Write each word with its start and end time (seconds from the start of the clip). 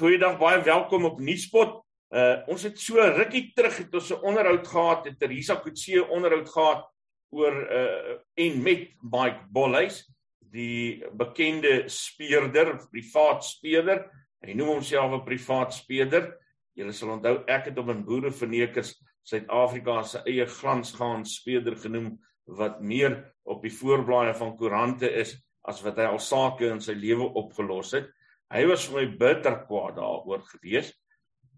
goeiedag, 0.00 0.38
baie 0.40 0.62
welkom 0.64 1.04
op 1.04 1.18
Nuuspot. 1.20 1.74
Uh 2.08 2.38
ons 2.48 2.62
het 2.64 2.78
so 2.80 3.02
rukkie 3.04 3.50
terug 3.52 3.74
het 3.82 3.94
ons 3.94 4.10
'n 4.10 4.24
onderhoud 4.24 4.66
gehad, 4.66 5.04
het 5.04 5.18
Teresa 5.20 5.56
Kutse 5.60 6.06
onderhoud 6.08 6.48
gehad 6.48 6.86
oor 7.30 7.52
uh 7.52 8.16
en 8.34 8.62
met 8.62 8.88
Mike 9.02 9.44
Bolhuis, 9.52 10.08
die 10.40 11.04
bekende 11.12 11.84
speurder, 11.86 12.80
privaat 12.90 13.44
speurder. 13.44 14.08
Hy 14.40 14.54
noem 14.54 14.68
homself 14.68 15.12
'n 15.12 15.24
privaat 15.24 15.74
speurder. 15.74 16.32
Julle 16.72 16.92
sal 16.92 17.10
onthou 17.10 17.44
ek 17.46 17.64
het 17.64 17.76
hom 17.76 17.90
in 17.90 18.04
Boerevernekers 18.04 18.96
Suid-Afrika 19.22 20.02
se 20.02 20.22
eie 20.24 20.46
glansgaan 20.46 21.24
speurder 21.24 21.76
genoem 21.76 22.18
wat 22.46 22.80
meer 22.80 23.34
op 23.44 23.62
die 23.62 23.76
voorblaaie 23.80 24.34
van 24.34 24.56
koerante 24.56 25.12
is 25.12 25.36
as 25.62 25.82
wat 25.82 25.96
hy 25.96 26.04
al 26.04 26.18
sake 26.18 26.70
in 26.70 26.80
sy 26.80 26.94
lewe 26.94 27.34
opgelos 27.34 27.92
het. 27.92 28.08
Hy 28.50 28.64
was 28.66 28.86
vir 28.88 29.00
my 29.00 29.06
bitter 29.20 29.60
kwaad 29.68 29.98
daaroor 30.00 30.42
gewees. 30.50 30.92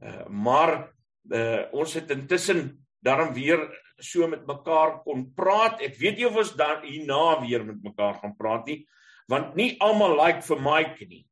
Uh 0.03 0.27
maar 0.29 0.93
uh 1.33 1.63
ons 1.73 1.95
het 1.95 2.11
intussen 2.11 2.87
daarom 3.03 3.33
weer 3.35 3.69
so 4.03 4.27
met 4.29 4.47
mekaar 4.47 5.01
kon 5.03 5.29
praat. 5.35 5.81
Ek 5.83 5.97
weet 6.01 6.19
nie 6.19 6.27
of 6.29 6.37
ons 6.37 6.55
dan 6.59 6.83
hierna 6.87 7.41
weer 7.43 7.65
met 7.65 7.83
mekaar 7.83 8.19
gaan 8.21 8.35
praat 8.37 8.67
nie, 8.67 8.83
want 9.31 9.55
nie 9.59 9.77
almal 9.81 10.17
like 10.19 10.43
vir 10.47 10.61
Mike 10.61 11.09
nie. 11.09 11.25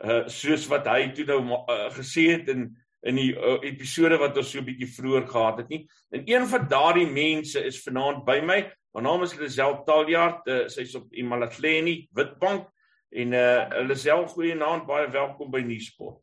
Uh 0.00 0.22
soos 0.32 0.68
wat 0.70 0.88
hy 0.88 1.10
toe 1.14 1.26
nou 1.28 1.42
uh, 1.60 1.90
gesê 1.96 2.30
het 2.36 2.48
in 2.48 2.70
in 3.00 3.16
die 3.16 3.30
uh, 3.32 3.56
episode 3.64 4.18
wat 4.20 4.36
ons 4.36 4.50
so 4.52 4.60
'n 4.60 4.66
bietjie 4.66 4.90
vroeër 4.92 5.26
gehad 5.28 5.58
het 5.62 5.68
nie. 5.68 5.86
En 6.12 6.24
een 6.28 6.46
van 6.46 6.68
daardie 6.68 7.08
mense 7.08 7.60
is 7.64 7.80
vanaand 7.82 8.24
by 8.24 8.40
my. 8.44 8.60
Haar 8.92 9.02
naam 9.02 9.22
is 9.22 9.34
Lisel 9.38 9.82
Taljaard. 9.84 10.46
Uh, 10.46 10.68
Sy's 10.68 10.94
op 10.94 11.12
Imalatleni 11.12 12.08
Witbank. 12.12 12.68
En 13.10 13.34
uh 13.34 13.68
hulle 13.74 13.96
self 13.98 14.36
goeie 14.36 14.54
naam, 14.54 14.84
baie 14.86 15.08
welkom 15.10 15.50
by 15.50 15.64
Nuuspot. 15.66 16.20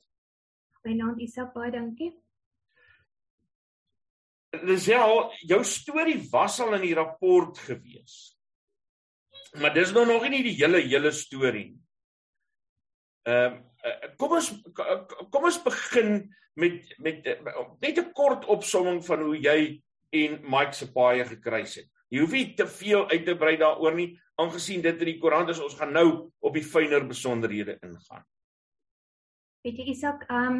Goeienaand 0.82 1.20
Isak, 1.20 1.52
baie 1.56 1.72
dankie. 1.74 2.14
Lisel, 4.64 5.28
jou 5.44 5.60
storie 5.68 6.18
was 6.32 6.62
al 6.64 6.78
in 6.78 6.86
die 6.88 6.96
rapport 6.96 7.60
gewees. 7.60 8.38
Maar 9.60 9.74
dis 9.76 9.92
nou 9.96 10.06
nog 10.08 10.24
nie 10.32 10.44
die 10.46 10.56
hele 10.62 10.80
hele 10.86 11.12
storie 11.12 11.72
nie. 11.74 11.84
Ehm 13.28 13.60
uh, 13.88 14.14
kom 14.20 14.34
ons 14.40 14.48
kom 15.32 15.46
ons 15.48 15.60
begin 15.64 16.16
met 16.60 16.88
met 17.04 17.28
net 17.84 18.00
'n 18.00 18.12
kort 18.16 18.48
opsomming 18.48 19.04
van 19.06 19.22
hoe 19.22 19.38
jy 19.38 19.84
en 20.12 20.40
Mike 20.42 20.74
se 20.74 20.88
paai 20.92 21.24
gekruis 21.26 21.76
het. 21.76 21.90
Jy 22.10 22.20
hoef 22.20 22.32
nie 22.32 22.56
te 22.56 22.68
veel 22.68 23.10
uit 23.10 23.26
te 23.26 23.36
brei 23.36 23.58
daaroor 23.58 23.96
nie, 23.96 24.20
aangesien 24.38 24.84
dit 24.86 25.00
in 25.04 25.12
die 25.12 25.20
koerant 25.22 25.50
is, 25.50 25.62
ons 25.64 25.78
gaan 25.78 25.94
nou 25.94 26.08
op 26.40 26.54
die 26.54 26.66
fynere 26.66 27.08
besonderhede 27.08 27.78
ingaan. 27.82 28.26
Weet 29.66 29.82
jy 29.82 29.88
Isak, 29.94 30.28
ehm 30.30 30.60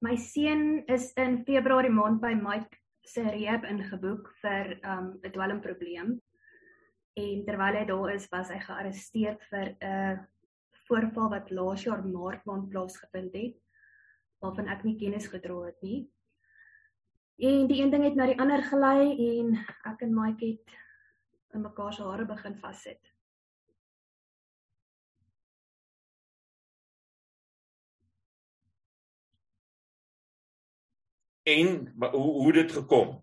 my 0.00 0.16
seun 0.16 0.82
is 0.88 1.10
in 1.20 1.42
Februarie 1.44 1.92
maand 1.92 2.22
by 2.22 2.32
Mike 2.32 2.78
se 3.04 3.22
rehab 3.22 3.66
ingeboek 3.68 4.28
vir 4.42 4.76
ehm 4.80 4.98
um, 4.98 5.08
'n 5.22 5.32
dwelmprobleem. 5.32 6.18
En 7.20 7.44
terwyl 7.46 7.78
hy 7.78 7.84
daar 7.86 8.14
is, 8.14 8.28
was 8.32 8.50
hy 8.50 8.60
gearresteer 8.60 9.36
vir 9.50 9.76
'n 9.80 9.94
uh, 9.94 10.18
voorval 10.88 11.30
wat 11.30 11.50
laas 11.50 11.84
jaar 11.84 12.02
Maart 12.04 12.44
maand 12.44 12.70
plaasgevind 12.70 13.34
het 13.34 13.58
waarvan 14.40 14.68
ek 14.72 14.84
nie 14.84 14.96
kennis 14.98 15.28
gedra 15.28 15.66
het 15.66 15.82
nie. 15.82 16.08
En 17.40 17.66
die 17.68 17.80
een 17.82 17.90
ding 17.90 18.04
het 18.04 18.16
na 18.16 18.26
die 18.26 18.38
ander 18.40 18.62
gelei 18.62 19.16
en 19.38 19.54
ek 19.88 20.02
en 20.02 20.14
Mike 20.16 20.46
het 20.46 20.78
in 21.54 21.60
mekaar 21.60 21.92
se 21.92 22.02
hare 22.02 22.26
begin 22.26 22.56
vassit. 22.58 23.14
En 31.42 31.92
hoe 31.98 32.32
hoe 32.42 32.52
dit 32.52 32.72
gekom? 32.72 33.22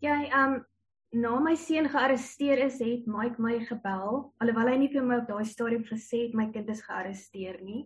Ja, 0.00 0.24
ehm 0.24 0.52
um, 0.52 0.66
na 1.12 1.38
my 1.40 1.54
seun 1.56 1.88
gearresteer 1.92 2.58
is, 2.64 2.78
het 2.78 3.06
Mike 3.06 3.42
my 3.42 3.58
gebel, 3.68 4.32
alhoewel 4.40 4.70
hy 4.72 4.76
nie 4.80 4.88
vir 4.88 5.04
my 5.04 5.18
op 5.20 5.28
daai 5.28 5.44
stadium 5.44 5.84
gesê 5.84 6.22
het 6.26 6.36
my 6.38 6.46
kind 6.54 6.70
is 6.72 6.80
gearresteer 6.86 7.58
nie. 7.60 7.82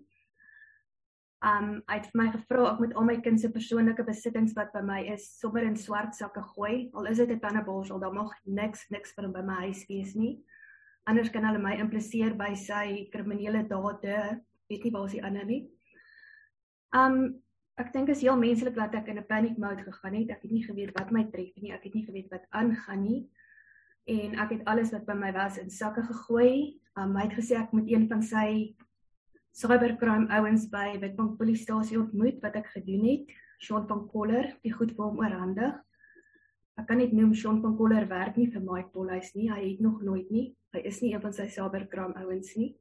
Um 1.47 1.67
hy 1.87 2.01
het 2.01 2.09
vir 2.11 2.19
my 2.19 2.27
gevra 2.33 2.63
ek 2.73 2.81
moet 2.83 2.95
al 2.99 3.07
my 3.07 3.15
kind 3.23 3.39
se 3.39 3.49
persoonlike 3.55 4.03
besittings 4.09 4.55
wat 4.57 4.73
by 4.75 4.83
my 4.83 4.99
is 5.13 5.29
sommer 5.39 5.63
in 5.63 5.77
swart 5.79 6.17
sakke 6.19 6.43
gooi. 6.55 6.91
Al 6.95 7.07
is 7.07 7.19
dit 7.23 7.31
'n 7.31 7.41
tandeborsel, 7.41 8.01
dan 8.01 8.15
mag 8.15 8.33
niks 8.45 8.87
niks 8.91 9.15
van 9.15 9.33
by 9.33 9.43
my 9.43 9.59
huis 9.67 9.87
wees 9.87 10.15
nie. 10.15 10.43
Anders 11.07 11.31
kan 11.31 11.45
hulle 11.45 11.59
my 11.63 11.77
impliseer 11.79 12.35
by 12.35 12.55
sy 12.55 13.09
kriminele 13.13 13.63
dade. 13.69 14.43
Weet 14.69 14.85
nie 14.85 14.91
waar 14.91 15.07
is 15.07 15.13
die 15.13 15.23
ander 15.23 15.45
nie. 15.45 15.71
Um 16.93 17.43
ek 17.79 17.93
dink 17.93 18.09
is 18.09 18.23
heel 18.23 18.37
menslik 18.37 18.75
dat 18.75 18.95
ek 18.95 19.09
in 19.09 19.19
'n 19.19 19.27
panic 19.27 19.59
mode 19.59 19.85
gegaan 19.85 20.15
het. 20.15 20.31
Ek 20.31 20.43
het 20.43 20.51
nie 20.51 20.65
geweet 20.65 20.99
wat 20.99 21.13
my 21.13 21.25
tref 21.31 21.55
nie. 21.63 21.73
Ek 21.73 21.85
het 21.85 21.95
nie 21.95 22.07
geweet 22.07 22.31
wat 22.31 22.47
aangaan 22.51 23.03
nie. 23.03 23.31
En 24.07 24.35
ek 24.35 24.51
het 24.51 24.65
alles 24.65 24.91
wat 24.91 25.07
by 25.07 25.15
my 25.15 25.33
was 25.33 25.59
in 25.59 25.71
sakke 25.71 26.03
gegooi. 26.03 26.81
Um 26.97 27.15
hy 27.15 27.29
het 27.29 27.39
gesê 27.39 27.55
ek 27.63 27.73
moet 27.73 27.89
een 27.89 28.09
van 28.09 28.23
sy 28.23 28.75
cybercrime 29.57 30.29
ouens 30.37 30.67
by 30.69 30.99
Witbank 31.01 31.39
polisiestasie 31.41 31.97
ontmoet 32.01 32.43
wat 32.45 32.59
ek 32.61 32.69
gedoen 32.75 33.07
het. 33.09 33.31
Sean 33.65 33.87
van 33.89 34.03
Koller, 34.13 34.51
die 34.67 34.73
goed 34.75 34.93
vir 34.93 35.07
hom 35.07 35.23
oorhandig. 35.23 35.79
Ek 36.77 36.85
kan 36.91 37.01
net 37.01 37.15
noem 37.17 37.33
Sean 37.35 37.63
van 37.63 37.77
Koller 37.79 38.05
werk 38.11 38.37
nie 38.37 38.51
vir 38.53 38.61
Mike 38.61 38.93
Polhuis 38.93 39.33
nie. 39.33 39.49
Hy 39.49 39.63
het 39.63 39.81
nog 39.81 40.03
nooit 40.05 40.29
nie. 40.31 40.51
Hy 40.77 40.83
is 40.85 41.01
nie 41.01 41.15
een 41.15 41.23
van 41.23 41.33
sy 41.33 41.49
cybercrime 41.55 42.19
ouens 42.21 42.53
nie. 42.61 42.75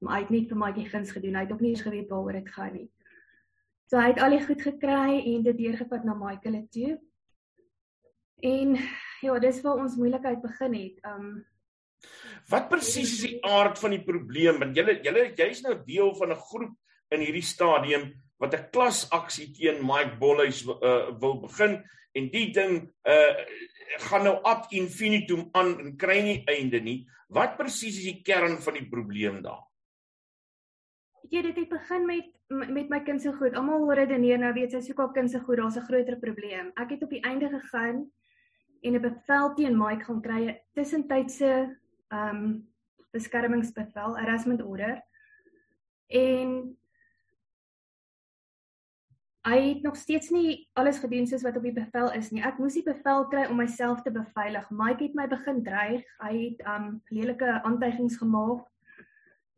Maar 0.00 0.16
hy 0.16 0.22
het 0.22 0.32
net 0.32 0.48
vir 0.48 0.60
Mike 0.62 0.86
guns 0.88 1.12
gedoen. 1.12 1.36
Hy 1.36 1.44
het 1.44 1.52
ook 1.52 1.60
nie 1.60 1.74
eens 1.74 1.84
geweet 1.84 2.08
waaroor 2.08 2.38
dit 2.38 2.50
gaan 2.54 2.72
nie. 2.78 2.88
So 3.92 4.00
hy 4.00 4.08
het 4.14 4.22
al 4.24 4.38
die 4.38 4.44
goed 4.46 4.64
gekry 4.64 5.20
en 5.34 5.44
dit 5.44 5.60
deurgevat 5.60 6.08
na 6.08 6.16
Michael 6.16 6.62
toe. 6.72 6.96
En 8.40 8.76
ja, 9.20 9.38
dis 9.44 9.60
waar 9.66 9.84
ons 9.84 10.00
moeilikheid 10.00 10.40
begin 10.40 10.80
het. 10.80 11.00
Um 11.04 11.32
Wat 12.50 12.68
presies 12.68 13.12
is 13.12 13.24
die 13.28 13.38
aard 13.46 13.78
van 13.78 13.94
die 13.94 14.04
probleem? 14.04 14.58
Want 14.58 14.76
julle 14.76 14.98
julle 15.04 15.30
jy's 15.38 15.62
nou 15.62 15.76
deel 15.86 16.14
van 16.18 16.32
'n 16.32 16.44
groep 16.50 16.74
in 17.10 17.20
hierdie 17.20 17.46
stadium 17.46 18.12
wat 18.38 18.54
'n 18.54 18.70
klasaksie 18.72 19.52
teen 19.52 19.84
Mike 19.86 20.16
Bolhuis 20.18 20.64
uh, 20.66 21.12
wil 21.20 21.40
begin 21.40 21.82
en 22.14 22.30
die 22.30 22.50
ding 22.52 22.92
uh 23.04 23.34
gaan 23.98 24.22
nou 24.22 24.36
ad 24.46 24.70
infinitum 24.70 25.48
aan 25.52 25.78
en 25.80 25.96
kry 25.98 26.20
nie 26.22 26.42
einde 26.46 26.80
nie. 26.80 27.08
Wat 27.28 27.56
presies 27.58 27.98
is 27.98 28.04
die 28.06 28.22
kern 28.22 28.58
van 28.62 28.74
die 28.74 28.88
probleem 28.88 29.42
daar? 29.42 29.66
Ja, 31.30 31.42
dit 31.42 31.56
het 31.56 31.68
begin 31.68 32.06
met 32.06 32.30
met 32.50 32.88
my 32.88 33.00
kind 33.00 33.22
se 33.22 33.32
goed. 33.32 33.54
Almal 33.54 33.92
redeneer 33.94 34.38
nou 34.38 34.52
weet 34.52 34.72
sy 34.72 34.80
soek 34.80 34.98
al 34.98 35.12
kind 35.14 35.30
se 35.30 35.38
goed, 35.38 35.56
daar's 35.56 35.76
'n 35.76 35.86
groter 35.86 36.18
probleem. 36.18 36.72
Ek 36.74 36.90
het 36.90 37.02
op 37.02 37.10
die 37.10 37.22
einde 37.22 37.48
gegaan 37.48 38.10
en 38.82 38.94
'n 38.94 39.00
bevel 39.00 39.54
teen 39.54 39.78
Mike 39.78 40.04
gaan 40.04 40.22
kry, 40.22 40.40
'n 40.46 40.58
tussentydse 42.10 42.30
um 42.30 42.66
beskermingsbevel, 43.10 44.16
harassment 44.18 44.62
order. 44.62 45.00
En 46.06 46.76
hy 49.46 49.56
het 49.56 49.82
nog 49.82 49.96
steeds 49.96 50.30
nie 50.30 50.68
alles 50.78 51.00
gedoen 51.02 51.26
soos 51.26 51.42
wat 51.42 51.56
op 51.56 51.64
die 51.66 51.74
bevel 51.74 52.12
is 52.14 52.30
nie. 52.30 52.42
Ek 52.42 52.60
moes 52.62 52.76
die 52.78 52.86
bevel 52.86 53.26
kry 53.32 53.48
om 53.50 53.58
myself 53.58 54.04
te 54.04 54.12
beveilig. 54.14 54.68
Mike 54.70 55.08
het 55.08 55.16
my 55.18 55.26
begin 55.30 55.62
dreig. 55.66 56.04
Hy 56.22 56.34
het 56.36 56.62
um 56.70 57.00
lelike 57.10 57.56
aantuigings 57.64 58.20
gemaak. 58.20 58.66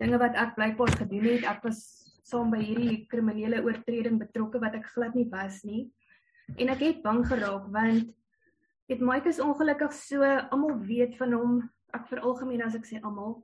Dinge 0.00 0.20
wat 0.22 0.38
ek 0.38 0.56
blykbaar 0.56 0.96
gedoen 1.02 1.28
het. 1.34 1.44
Ek 1.50 1.60
was 1.66 1.82
saam 2.24 2.52
by 2.54 2.62
hierdie 2.62 3.02
kriminele 3.10 3.60
oortreding 3.66 4.16
betrokke 4.20 4.62
wat 4.62 4.78
ek 4.78 4.88
glad 4.94 5.16
nie 5.19 5.28
was 5.28 5.60
nie. 5.66 5.90
En 6.56 6.72
ek 6.72 6.86
het 6.86 7.04
bang 7.04 7.20
geraak 7.26 7.69
want 7.74 8.08
dit 8.88 9.00
Mike 9.00 9.28
is 9.28 9.40
ongelukkig 9.40 9.92
so 9.96 10.24
almal 10.24 10.78
weet 10.87 11.16
van 11.20 11.37
hom 11.37 11.60
ek 11.97 12.09
veralgemeen 12.11 12.65
as 12.67 12.77
ek 12.79 12.89
sê 12.89 13.00
almal. 13.03 13.41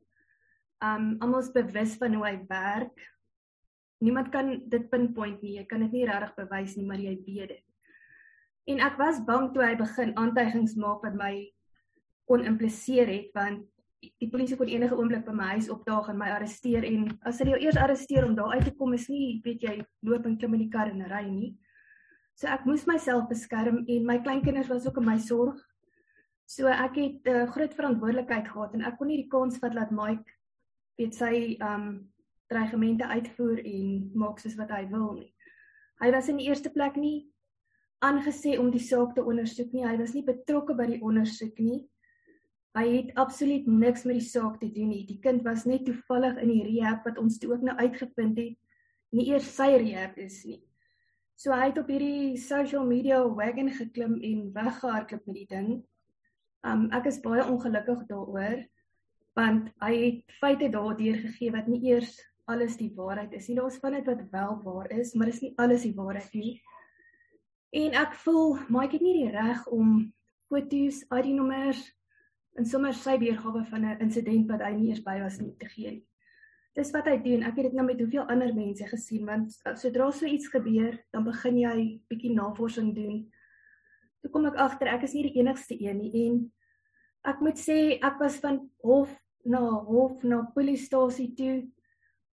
Um 0.85 1.17
almal 1.21 1.45
is 1.45 1.53
bewus 1.55 1.97
van 2.00 2.15
hoe 2.15 2.27
hy 2.27 2.35
werk. 2.49 3.06
Niemand 4.05 4.31
kan 4.35 4.53
dit 4.71 4.91
pinpoint 4.91 5.43
nie. 5.43 5.56
Jy 5.59 5.65
kan 5.67 5.83
dit 5.87 5.97
nie 5.97 6.06
regtig 6.06 6.37
bewys 6.39 6.77
nie, 6.79 6.87
maar 6.87 7.03
jy 7.03 7.17
weet 7.27 7.55
dit. 7.56 7.65
En 8.69 8.83
ek 8.85 8.99
was 9.00 9.23
bang 9.25 9.49
toe 9.55 9.65
hy 9.65 9.75
begin 9.81 10.12
aantuigings 10.21 10.77
maak 10.77 11.03
wat 11.06 11.17
my 11.17 11.33
kon 12.29 12.45
impliseer 12.45 13.09
het 13.09 13.31
want 13.37 13.65
die 14.21 14.29
polisie 14.31 14.59
kon 14.59 14.69
enige 14.71 14.95
oomblik 14.95 15.25
by 15.27 15.33
my 15.35 15.47
huis 15.56 15.71
opdaag 15.73 16.11
en 16.12 16.19
my 16.21 16.29
arresteer 16.31 16.85
en 16.87 17.09
as 17.27 17.41
hulle 17.41 17.56
jou 17.56 17.62
eers 17.65 17.79
arresteer 17.81 18.27
om 18.27 18.37
daar 18.37 18.53
uit 18.59 18.69
te 18.69 18.75
kom 18.79 18.93
is 18.95 19.09
nie 19.11 19.41
weet 19.47 19.65
jy 19.65 19.75
loop 20.06 20.29
en 20.29 20.37
klim 20.39 20.55
in 20.55 20.67
die 20.67 20.71
kar 20.75 20.93
en 20.93 21.03
ry 21.11 21.25
nie. 21.31 21.55
So 22.39 22.47
ek 22.53 22.69
moes 22.69 22.85
myself 22.87 23.27
beskerm 23.33 23.81
en 23.83 24.06
my 24.06 24.21
kleinkinders 24.23 24.71
was 24.71 24.87
ook 24.87 25.00
in 25.00 25.09
my 25.09 25.17
sorg 25.19 25.59
So 26.49 26.67
ek 26.73 26.95
het 26.97 27.27
'n 27.27 27.29
uh, 27.29 27.50
groot 27.53 27.75
verantwoordelikheid 27.75 28.49
gehad 28.49 28.75
en 28.75 28.85
ek 28.89 28.97
kon 28.99 29.09
nie 29.09 29.23
die 29.23 29.33
kans 29.33 29.59
vat 29.61 29.75
dat 29.77 29.91
Mike 29.91 30.33
weet 30.97 31.15
sy 31.15 31.56
um 31.61 32.09
dreigemente 32.49 33.05
uitvoer 33.05 33.59
en 33.61 34.11
maak 34.15 34.39
soos 34.41 34.56
wat 34.56 34.71
hy 34.73 34.87
wil 34.89 35.12
nie. 35.12 35.35
Hy 36.00 36.11
was 36.15 36.29
in 36.29 36.39
die 36.41 36.49
eerste 36.49 36.71
plek 36.71 36.97
nie 36.97 37.29
aangesê 38.05 38.56
om 38.59 38.71
die 38.71 38.83
saak 38.83 39.15
te 39.15 39.25
ondersoek 39.25 39.73
nie. 39.73 39.85
Hy 39.85 39.97
was 39.99 40.15
nie 40.15 40.25
betrokke 40.25 40.75
by 40.79 40.87
die 40.87 41.00
ondersoek 41.03 41.59
nie. 41.59 41.83
Hy 42.79 42.87
het 42.95 43.12
absoluut 43.19 43.67
niks 43.67 44.06
met 44.06 44.21
die 44.21 44.29
saak 44.29 44.56
te 44.62 44.71
doen 44.73 44.89
nie. 44.93 45.05
Die 45.05 45.19
kind 45.21 45.43
was 45.45 45.67
net 45.67 45.85
toevallig 45.85 46.39
in 46.39 46.53
die 46.53 46.65
rehab 46.65 47.05
wat 47.05 47.19
ons 47.19 47.39
toe 47.39 47.53
ook 47.53 47.67
nou 47.67 47.77
uitgevind 47.77 48.39
het, 48.39 48.56
nie 49.12 49.29
eers 49.33 49.49
sy 49.56 49.69
rehab 49.77 50.17
is 50.17 50.45
nie. 50.47 50.62
So 51.39 51.53
hy 51.53 51.69
het 51.71 51.79
op 51.79 51.91
hierdie 51.91 52.39
social 52.41 52.87
media 52.87 53.21
wagon 53.23 53.71
geklim 53.75 54.17
en 54.23 54.49
weggehardloop 54.55 55.27
met 55.27 55.41
die 55.43 55.49
ding. 55.53 55.71
Um 56.66 56.88
ek 56.94 57.06
is 57.06 57.20
baie 57.22 57.44
ongelukkig 57.44 58.06
daaroor 58.08 58.64
want 59.38 59.69
hy 59.78 59.93
het 59.94 60.32
feite 60.40 60.66
daardeur 60.72 61.20
gegee 61.22 61.52
wat 61.55 61.69
nie 61.70 61.78
eers 61.93 62.16
alles 62.50 62.78
die 62.81 62.90
waarheid 62.96 63.32
is 63.37 63.46
nie. 63.46 63.58
Daar's 63.58 63.78
van 63.78 63.94
dit 63.94 64.08
wat 64.08 64.25
wel 64.32 64.56
waar 64.64 64.90
is, 64.90 65.12
maar 65.14 65.31
dis 65.31 65.43
nie 65.44 65.52
alles 65.62 65.84
die 65.87 65.94
waarheid 65.94 66.34
nie. 66.34 66.56
En 67.76 67.94
ek 68.00 68.16
voel 68.25 68.56
maar 68.69 68.88
ek 68.88 68.96
het 68.96 69.05
nie 69.05 69.14
die 69.20 69.31
reg 69.31 69.66
om 69.70 70.08
foto's, 70.49 71.05
ID-nommers 71.12 71.84
en 72.58 72.66
sommer 72.66 72.96
sy 72.96 73.19
weergawe 73.20 73.62
van 73.70 73.84
'n 73.84 74.00
insident 74.02 74.49
wat 74.50 74.64
hy 74.64 74.72
nie 74.75 74.88
eers 74.90 75.04
by 75.04 75.20
was 75.20 75.38
nie 75.40 75.54
te 75.61 75.69
gee 75.69 75.90
nie. 75.90 76.06
Dis 76.75 76.90
wat 76.94 77.06
hy 77.11 77.16
doen. 77.19 77.43
Ek 77.43 77.56
het 77.56 77.64
dit 77.64 77.72
nou 77.72 77.87
met 77.87 78.00
hoeveel 78.00 78.28
ander 78.31 78.54
mense 78.54 78.87
gesien 78.87 79.26
want 79.26 79.52
sodra 79.75 80.11
so 80.11 80.26
iets 80.26 80.49
gebeur, 80.49 80.99
dan 81.12 81.25
begin 81.25 81.58
jy 81.58 82.00
bietjie 82.08 82.34
navorsing 82.34 82.94
doen. 82.94 83.32
Toe 84.28 84.34
kom 84.36 84.44
ek 84.44 84.58
agter 84.60 84.90
ek 84.92 85.06
is 85.06 85.14
nie 85.16 85.22
die 85.25 85.38
enigste 85.40 85.72
een 85.80 86.02
nie. 86.02 86.10
En 86.28 86.40
ek 87.32 87.38
moet 87.40 87.56
sê 87.56 87.96
ek 87.96 88.19
was 88.20 88.34
van 88.42 88.58
hof 88.84 89.08
na 89.48 89.62
hof 89.86 90.20
na 90.20 90.42
polisiestasie 90.52 91.30
toe 91.38 91.54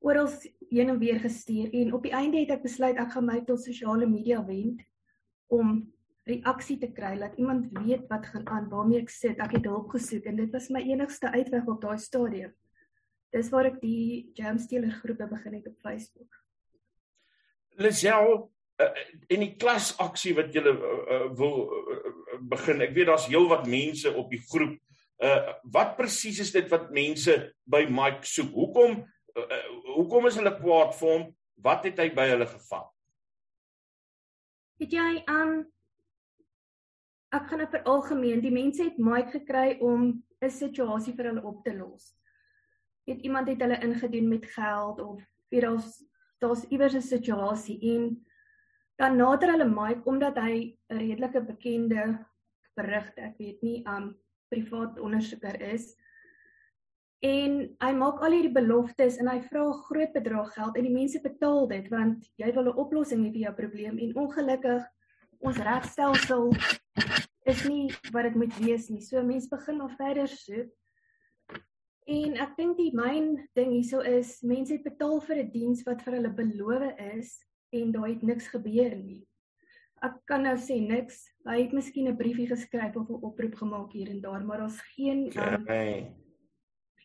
oral 0.03 0.27
heen 0.74 0.92
en 0.92 1.00
weer 1.00 1.21
gestuur. 1.24 1.69
En 1.71 1.94
op 1.95 2.03
die 2.03 2.12
einde 2.12 2.42
het 2.42 2.51
ek 2.57 2.65
besluit 2.65 3.00
ek 3.00 3.13
gaan 3.15 3.30
my 3.30 3.38
tot 3.47 3.63
sosiale 3.63 4.09
media 4.12 4.42
wend 4.44 4.83
om 5.56 5.77
reaksie 6.27 6.75
te 6.83 6.89
kry 6.92 7.13
dat 7.21 7.39
iemand 7.39 7.71
weet 7.80 8.03
wat 8.12 8.27
gaan 8.27 8.44
aan 8.51 8.68
waarmee 8.74 9.06
ek 9.06 9.15
sit. 9.15 9.39
Ek 9.39 9.56
het 9.56 9.71
hulp 9.71 9.95
gesoek 9.95 10.27
en 10.27 10.44
dit 10.44 10.51
was 10.51 10.68
my 10.75 10.83
enigste 10.83 11.31
uitweg 11.31 11.71
op 11.71 11.80
daai 11.86 12.01
stadium. 12.03 12.51
Dis 13.31 13.53
waar 13.56 13.71
ek 13.71 13.80
die 13.80 14.33
jam 14.36 14.59
stealer 14.59 14.92
groepe 15.00 15.30
begin 15.31 15.56
het 15.62 15.71
op 15.71 15.80
Facebook. 15.80 16.44
Lisel 17.80 18.50
uh, 18.81 18.92
in 19.30 19.39
die 19.39 19.56
klasaksie 19.56 20.36
wat 20.36 20.54
jy 20.56 20.63
uh, 20.66 21.30
wil 21.38 21.68
uh, 21.69 22.39
begin 22.42 22.81
ek 22.81 22.95
weet 22.95 23.07
daar's 23.07 23.27
heelwat 23.27 23.68
mense 23.68 24.12
op 24.12 24.30
die 24.30 24.42
groep 24.51 24.75
uh, 25.24 25.54
wat 25.63 25.95
presies 25.98 26.39
is 26.39 26.51
dit 26.51 26.69
wat 26.72 26.92
mense 26.92 27.36
by 27.66 27.86
Mike 27.89 28.27
soek 28.27 28.51
hoekom 28.54 29.04
uh, 29.36 29.62
hoekom 29.95 30.27
is 30.30 30.38
hulle 30.39 30.54
kwaad 30.60 30.95
vir 31.00 31.12
hom? 31.12 31.30
Wat 31.66 31.88
het 31.88 32.00
hy 32.04 32.10
by 32.16 32.27
hulle 32.31 32.48
gevang? 32.50 32.88
Het 34.83 34.95
jy 34.98 35.10
um, 35.31 35.56
ek 37.36 37.48
gaan 37.51 37.63
op 37.63 37.78
algemeen, 37.92 38.44
die 38.44 38.54
mense 38.54 38.83
het 38.83 39.00
Mike 39.00 39.39
gekry 39.39 39.78
om 39.80 40.24
'n 40.44 40.51
situasie 40.51 41.16
vir 41.16 41.31
hulle 41.31 41.44
op 41.44 41.63
te 41.63 41.74
los. 41.75 42.13
Het 43.07 43.24
iemand 43.24 43.48
het 43.48 43.62
hulle 43.62 43.80
ingedoen 43.81 44.28
met 44.28 44.45
geld 44.45 45.00
of 45.00 45.21
weet 45.50 45.62
daar's 45.62 46.04
daar's 46.39 46.66
iewers 46.69 46.95
'n 46.95 47.01
situasie 47.01 47.80
en 47.95 48.25
dan 48.97 49.18
nader 49.18 49.51
hulle 49.51 49.69
Mike 49.69 50.06
omdat 50.06 50.38
hy 50.38 50.77
'n 50.89 50.97
redelike 50.97 51.42
bekende 51.42 52.25
berigte, 52.75 53.21
ek 53.21 53.38
weet 53.38 53.62
nie, 53.63 53.83
um 53.88 54.15
privaat 54.50 55.00
ondersoeker 55.00 55.62
is, 55.62 55.95
en 57.25 57.53
hy 57.81 57.92
maak 57.97 58.21
al 58.21 58.36
hierdie 58.36 58.53
beloftes 58.53 59.18
en 59.21 59.30
hy 59.31 59.39
vra 59.47 59.65
groot 59.88 60.12
bedrag 60.13 60.51
geld 60.53 60.77
en 60.77 60.88
die 60.88 60.94
mense 60.94 61.21
betaal 61.24 61.68
dit 61.71 61.88
want 61.89 62.25
jy 62.42 62.51
wil 62.53 62.69
'n 62.69 62.80
oplossing 62.83 63.24
hê 63.25 63.31
vir 63.31 63.45
jou 63.45 63.53
probleem 63.53 63.97
en 64.00 64.18
ongelukkig 64.24 64.83
ons 65.39 65.57
regstelsel 65.57 66.51
is 67.45 67.63
nie 67.69 67.94
wat 68.12 68.24
dit 68.24 68.36
moet 68.36 68.53
wees 68.59 68.89
nie. 68.89 69.01
So 69.01 69.21
mense 69.24 69.50
begin 69.50 69.77
maar 69.77 69.95
verder 69.97 70.27
soek. 70.27 70.69
En 72.07 72.38
ek 72.38 72.56
dink 72.57 72.77
die 72.77 72.94
myn 72.94 73.47
ding 73.56 73.71
hierso 73.71 74.01
is 74.01 74.42
mense 74.42 74.74
het 74.74 74.83
betaal 74.83 75.21
vir 75.21 75.38
'n 75.44 75.51
diens 75.51 75.83
wat 75.86 76.01
vir 76.01 76.13
hulle 76.13 76.33
beloof 76.33 77.00
is 77.18 77.44
en 77.70 77.92
daar 77.92 78.08
het 78.08 78.22
niks 78.22 78.48
gebeur 78.48 78.96
nie. 78.96 79.28
Ek 80.04 80.20
kan 80.26 80.44
nou 80.44 80.58
sê 80.58 80.80
niks. 80.82 81.24
Hy 81.46 81.62
het 81.62 81.72
miskien 81.74 82.08
'n 82.08 82.18
briefie 82.18 82.48
geskryf 82.48 82.96
of 82.96 83.10
'n 83.10 83.24
oproep 83.24 83.56
gemaak 83.56 83.92
hier 83.92 84.10
en 84.10 84.22
daar, 84.22 84.46
maar 84.46 84.58
daar's 84.58 84.82
geen 84.96 85.32
um, 85.38 85.62
okay 85.62 86.16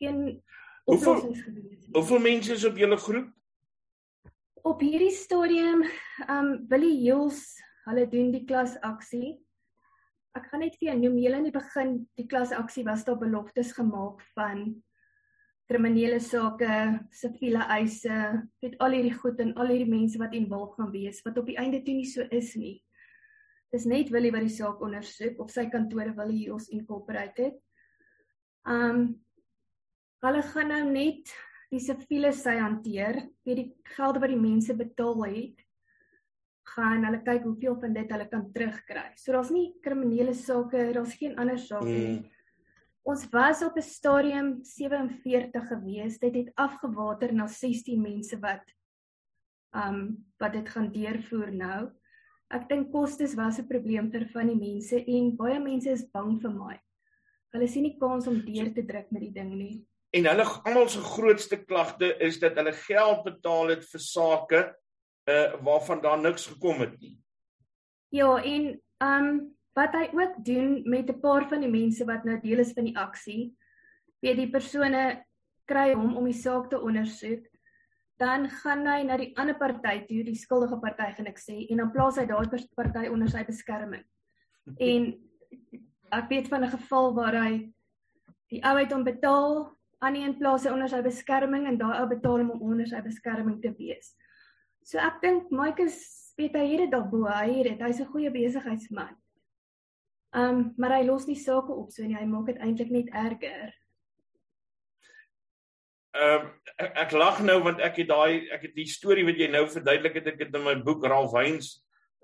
geen 0.01 0.43
oplossings 0.85 1.43
gewees 1.45 1.85
nie. 1.85 1.93
Hoeveel 1.93 2.25
mense 2.25 2.57
is 2.57 2.65
op 2.65 2.81
julle 2.81 2.97
groep? 2.97 3.29
Op 4.63 4.83
hierdie 4.85 5.13
stadium, 5.17 5.85
um 6.29 6.51
Willie 6.69 6.99
Hills, 7.01 7.45
hulle 7.89 8.07
doen 8.13 8.33
die 8.35 8.45
klasaksie. 8.49 9.39
Ek 10.37 10.47
gaan 10.51 10.63
net 10.65 10.77
vir 10.79 10.91
jou 10.91 10.99
noem, 11.01 11.17
hulle 11.19 11.41
in 11.41 11.49
die 11.49 11.55
begin, 11.55 11.95
die 12.21 12.29
klasaksie 12.31 12.85
was 12.87 13.05
daar 13.07 13.19
beloftes 13.21 13.73
gemaak 13.77 14.21
van 14.37 14.69
kriminele 15.71 16.19
sake, 16.21 16.77
siviele 17.15 17.63
eise, 17.71 18.21
het 18.65 18.77
al 18.83 18.97
hierdie 18.99 19.15
goed 19.15 19.41
en 19.43 19.55
al 19.55 19.71
hierdie 19.71 19.91
mense 19.91 20.19
wat 20.19 20.35
involved 20.35 20.81
gaan 20.81 20.91
wees 20.91 21.23
wat 21.27 21.39
op 21.39 21.47
die 21.47 21.59
einde 21.63 21.83
toe 21.87 21.95
nie 21.95 22.09
so 22.11 22.27
is 22.35 22.57
nie. 22.59 22.81
Dis 23.71 23.87
net 23.87 24.11
Willie 24.11 24.33
wat 24.35 24.43
die 24.43 24.51
saak 24.51 24.83
ondersoek 24.83 25.39
of 25.39 25.53
sy 25.55 25.69
kantore 25.71 26.11
Willie 26.17 26.49
Hills 26.49 26.71
Incorporated. 26.75 27.59
Um 28.67 29.21
Hulle 30.21 30.43
gaan 30.45 30.69
nou 30.69 30.83
net 30.93 31.31
die 31.73 31.81
siviele 31.81 32.29
sy 32.37 32.59
hanteer, 32.61 33.23
vir 33.47 33.57
die 33.57 33.69
gelde 33.95 34.21
wat 34.21 34.29
die 34.29 34.41
mense 34.41 34.75
betaal 34.77 35.23
het, 35.25 35.63
gaan 36.75 37.07
hulle 37.07 37.23
kyk 37.25 37.47
hoeveel 37.47 37.79
van 37.81 37.95
dit 37.97 38.13
hulle 38.13 38.27
kan 38.29 38.43
terugkry. 38.53 39.07
So 39.17 39.33
daar's 39.33 39.53
nie 39.55 39.71
kriminele 39.83 40.35
sake, 40.37 40.91
daar's 40.93 41.17
geen 41.17 41.39
ander 41.41 41.59
sake 41.59 41.89
nie. 41.89 42.19
Mm. 42.19 42.40
Ons 43.03 43.29
was 43.33 43.63
op 43.63 43.77
'n 43.77 43.83
stadium 43.83 44.59
47 44.63 45.69
gewees. 45.69 46.19
Dit 46.19 46.35
het 46.35 46.51
afgewater 46.55 47.33
na 47.33 47.47
16 47.47 48.01
mense 48.01 48.39
wat 48.39 48.65
um 49.75 50.27
wat 50.39 50.53
dit 50.53 50.69
gaan 50.69 50.93
deurvoer 50.93 51.53
nou. 51.53 51.91
Ek 52.51 52.69
dink 52.69 52.93
kostes 52.93 53.35
was 53.35 53.59
'n 53.59 53.67
probleem 53.67 54.11
vir 54.11 54.29
van 54.29 54.47
die 54.47 54.57
mense 54.57 55.05
en 55.05 55.37
baie 55.37 55.61
mense 55.61 55.91
is 55.91 56.11
bang 56.11 56.41
vir 56.41 56.51
my. 56.51 56.81
Hulle 57.53 57.69
sien 57.69 57.83
nie 57.83 57.99
kans 57.99 58.27
om 58.27 58.45
deur 58.45 58.75
te 58.75 58.83
druk 58.83 59.11
met 59.11 59.23
die 59.23 59.33
ding 59.33 59.55
nie 59.55 59.87
en 60.11 60.27
hulle 60.27 60.47
almal 60.67 60.89
se 60.91 61.03
grootste 61.05 61.61
klagte 61.65 62.11
is 62.19 62.41
dat 62.43 62.59
hulle 62.59 62.73
geld 62.75 63.23
betaal 63.27 63.75
het 63.77 63.87
vir 63.93 64.03
sake 64.03 64.63
uh 65.31 65.49
waarvan 65.63 66.01
daar 66.03 66.19
niks 66.19 66.47
gekom 66.51 66.81
het 66.83 66.97
nie. 67.01 67.17
Ja, 68.11 68.35
en 68.43 68.81
um 68.99 69.29
wat 69.79 69.95
hy 69.95 70.09
ook 70.13 70.45
doen 70.45 70.83
met 70.85 71.11
'n 71.11 71.21
paar 71.21 71.49
van 71.49 71.61
die 71.61 71.71
mense 71.71 72.05
wat 72.05 72.25
nou 72.25 72.41
deel 72.41 72.59
is 72.59 72.73
van 72.73 72.85
die 72.85 72.97
aksie, 72.97 73.55
weet 74.21 74.37
die 74.37 74.51
persone 74.51 75.25
kry 75.65 75.93
hom 75.95 76.17
om 76.17 76.25
die 76.25 76.41
saak 76.43 76.71
te 76.71 76.81
ondersoek, 76.81 77.47
dan 78.19 78.49
gaan 78.49 78.87
hy 78.87 79.03
na 79.03 79.17
die 79.17 79.33
ander 79.37 79.57
party 79.57 80.05
toe, 80.09 80.25
die 80.25 80.37
skuldige 80.37 80.77
party 80.81 81.13
gaan 81.17 81.27
ek 81.27 81.39
sê, 81.39 81.67
en 81.71 81.77
dan 81.77 81.93
plaas 81.93 82.19
hy 82.21 82.27
daai 82.27 82.67
party 82.77 83.09
onder 83.09 83.29
sy 83.29 83.45
beskerming. 83.45 84.05
En 84.79 85.15
ek 86.13 86.29
weet 86.29 86.49
van 86.49 86.65
'n 86.65 86.75
geval 86.77 87.15
waar 87.15 87.37
hy 87.45 87.73
die 88.51 88.63
ou 88.65 88.77
het 88.77 88.93
hom 88.93 89.05
betaal 89.05 89.71
aan 90.01 90.17
die 90.17 90.25
een 90.25 90.39
plaas 90.39 90.67
onder 90.67 90.89
sy 90.89 91.03
beskerming 91.03 91.67
en 91.67 91.79
daai 91.79 92.01
ou 92.01 92.09
betaal 92.09 92.39
hom 92.39 92.51
om 92.51 92.63
onder 92.73 92.87
sy 92.87 93.01
beskerming 93.01 93.61
te 93.63 93.73
wees. 93.79 94.17
So 94.83 94.99
ek 94.99 95.21
dink 95.23 95.51
Mike 95.51 95.83
is 95.83 95.99
weet 96.37 96.57
hy 96.57 96.67
het 96.73 96.79
dit 96.87 96.93
daarbo, 96.93 97.27
hy 97.29 97.61
het 97.61 97.67
dit, 97.69 97.83
hy's 97.85 98.01
'n 98.01 98.13
goeie 98.13 98.31
besigheidsman. 98.31 99.20
Um 100.31 100.73
maar 100.79 100.95
hy 100.95 101.05
los 101.09 101.27
nie 101.27 101.39
sake 101.39 101.75
op 101.75 101.91
so 101.91 102.07
nie, 102.07 102.15
hy 102.15 102.27
maak 102.31 102.47
dit 102.53 102.59
eintlik 102.63 102.91
net 102.95 103.09
erger. 103.11 103.73
Ehm 106.15 106.47
um, 106.47 106.49
ek, 106.77 106.91
ek 107.05 107.13
lag 107.19 107.41
nou 107.43 107.59
want 107.67 107.81
ek 107.83 108.01
het 108.03 108.09
daai 108.11 108.51
ek 108.55 108.69
het 108.69 108.75
die 108.75 108.89
storie 108.91 109.27
wat 109.27 109.39
jy 109.39 109.51
nou 109.51 109.65
verduidelik 109.71 110.17
het 110.19 110.31
ek 110.33 110.41
het 110.43 110.55
in 110.55 110.65
my 110.67 110.75
boek 110.87 111.05
Ralph 111.07 111.35
Heinz 111.39 111.77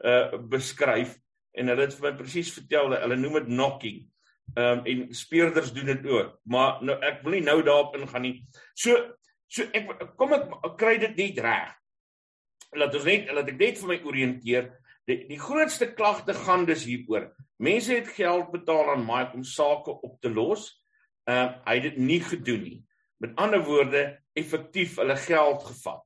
uh 0.07 0.39
beskryf 0.53 1.17
en 1.57 1.71
hulle 1.73 1.87
het 1.87 1.95
vir 1.97 2.11
my 2.11 2.13
presies 2.19 2.51
vertel 2.55 2.95
hulle 2.95 3.19
noem 3.19 3.41
dit 3.41 3.51
knocking. 3.53 4.01
Ehm 4.55 4.79
um, 4.79 4.81
en 4.87 5.15
speurders 5.15 5.73
doen 5.75 5.91
dit 5.91 6.07
ook. 6.07 6.35
Maar 6.51 6.83
nou 6.83 6.99
ek 7.03 7.23
wil 7.27 7.39
nie 7.39 7.45
nou 7.47 7.59
daarop 7.67 7.95
ingaan 7.99 8.27
nie. 8.27 8.35
So 8.75 8.95
so 9.51 9.67
ek 9.75 9.91
kom 10.19 10.35
ek 10.39 10.51
kry 10.79 10.97
dit 11.03 11.19
net 11.19 11.43
reg. 11.47 11.75
Laat 12.75 12.95
ons 12.95 13.07
net 13.07 13.31
laat 13.35 13.55
ek 13.55 13.59
net 13.59 13.83
vir 13.83 13.93
my 13.95 14.01
orienteer. 14.07 14.71
Die 15.07 15.19
die 15.29 15.39
grootste 15.39 15.93
klagte 15.95 16.35
gaan 16.35 16.65
dus 16.67 16.85
hieroor. 16.85 17.31
Mense 17.63 17.95
het 17.95 18.09
geld 18.09 18.51
betaal 18.51 18.91
aan 18.95 19.07
Mike 19.07 19.39
om 19.39 19.45
sake 19.45 19.91
op 19.91 20.21
te 20.21 20.31
los. 20.31 20.73
Ehm 21.25 21.47
uh, 21.47 21.65
hy 21.67 21.75
het 21.75 21.83
dit 21.83 21.97
nie 21.97 22.21
gedoen 22.21 22.63
nie. 22.63 22.81
Met 23.23 23.37
ander 23.37 23.65
woorde, 23.65 24.03
effektief 24.33 24.97
hulle 25.01 25.17
geld 25.17 25.65
gevat. 25.65 26.05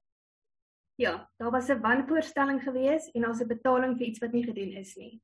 Ja, 1.00 1.30
daar 1.36 1.50
was 1.50 1.68
'n 1.68 1.80
wanvoorstelling 1.80 2.62
gewees 2.62 3.10
en 3.10 3.22
daar's 3.22 3.40
'n 3.40 3.46
betaling 3.46 3.96
vir 3.98 4.06
iets 4.06 4.18
wat 4.18 4.32
nie 4.32 4.44
gedoen 4.44 4.72
is 4.72 4.94
nie 4.96 5.20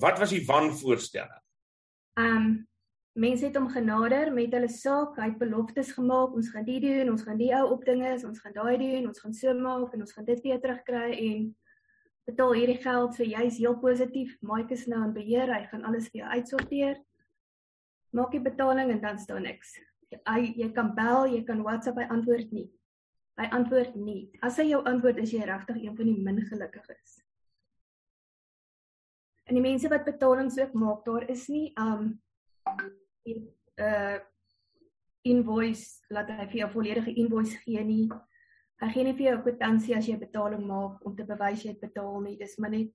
wat 0.00 0.18
was 0.18 0.30
die 0.30 0.44
wanvoorstelling? 0.46 1.40
Um 2.18 2.68
mense 3.12 3.44
het 3.44 3.56
hom 3.56 3.68
genader 3.68 4.30
met 4.32 4.52
hulle 4.56 4.68
saak, 4.72 5.18
hy 5.20 5.28
het 5.30 5.40
beloftes 5.40 5.92
gemaak, 5.92 6.32
ons 6.36 6.48
gaan 6.52 6.64
dit 6.64 6.80
doen, 6.82 7.10
ons 7.12 7.24
gaan 7.26 7.40
die 7.40 7.50
ou 7.56 7.66
opdinges, 7.74 8.24
ons 8.24 8.40
gaan 8.40 8.54
daai 8.56 8.78
doen, 8.80 9.08
ons 9.10 9.20
gaan 9.20 9.34
so 9.36 9.52
maak 9.54 9.92
en 9.92 10.04
ons 10.06 10.14
gaan 10.16 10.28
dit 10.28 10.40
weer 10.46 10.60
terugkry 10.62 11.10
en 11.12 11.50
betaal 12.30 12.54
hierdie 12.56 12.78
geld 12.80 13.16
so 13.16 13.26
jy's 13.26 13.58
heel 13.60 13.76
positief. 13.82 14.36
Mike 14.40 14.72
is 14.72 14.86
nou 14.88 15.02
in 15.04 15.12
beheer, 15.16 15.50
hy 15.52 15.66
gaan 15.68 15.84
alles 15.88 16.08
vir 16.12 16.22
jou 16.22 16.36
uitsorteer. 16.36 17.00
maak 18.12 18.34
jy 18.34 18.42
betaling 18.44 18.90
en 18.92 19.00
dan 19.00 19.18
staan 19.18 19.42
niks. 19.42 19.70
Hy 20.28 20.52
jy 20.56 20.68
kan 20.76 20.90
bel, 20.94 21.24
jy 21.32 21.40
kan 21.48 21.62
WhatsApp, 21.64 21.96
hy 21.96 22.04
antwoord 22.12 22.50
nie. 22.52 22.68
Hy 23.40 23.46
antwoord 23.56 23.94
nie. 23.96 24.28
As 24.44 24.58
hy 24.60 24.66
jou 24.68 24.82
antwoord 24.84 25.22
is 25.22 25.32
jy 25.32 25.46
regtig 25.48 25.78
een 25.80 25.96
van 25.96 26.10
die 26.10 26.18
min 26.20 26.42
gelukkiges. 26.44 27.22
En 29.48 29.56
die 29.56 29.64
mense 29.64 29.88
wat 29.88 30.04
betalings 30.04 30.58
ook 30.60 30.76
maak, 30.76 31.00
daar 31.08 31.24
is 31.32 31.48
nie 31.48 31.72
um 31.80 32.20
die 33.26 33.40
uh 33.80 34.18
invoice 35.22 36.02
laat 36.10 36.32
hy 36.34 36.48
vir 36.50 36.58
jou 36.64 36.68
volledige 36.72 37.12
invoice 37.14 37.60
gee 37.62 37.82
nie. 37.86 38.08
Hy 38.82 38.88
gee 38.90 39.04
nie 39.06 39.14
vir 39.14 39.28
jou 39.28 39.36
kwitansie 39.44 39.94
as 39.94 40.08
jy 40.10 40.16
betaling 40.18 40.64
maak 40.66 41.04
om 41.06 41.14
te 41.14 41.26
bewys 41.28 41.62
jy 41.62 41.76
het 41.76 41.84
betaal 41.84 42.18
nie. 42.24 42.34
Dis 42.40 42.58
maar 42.58 42.72
net 42.74 42.90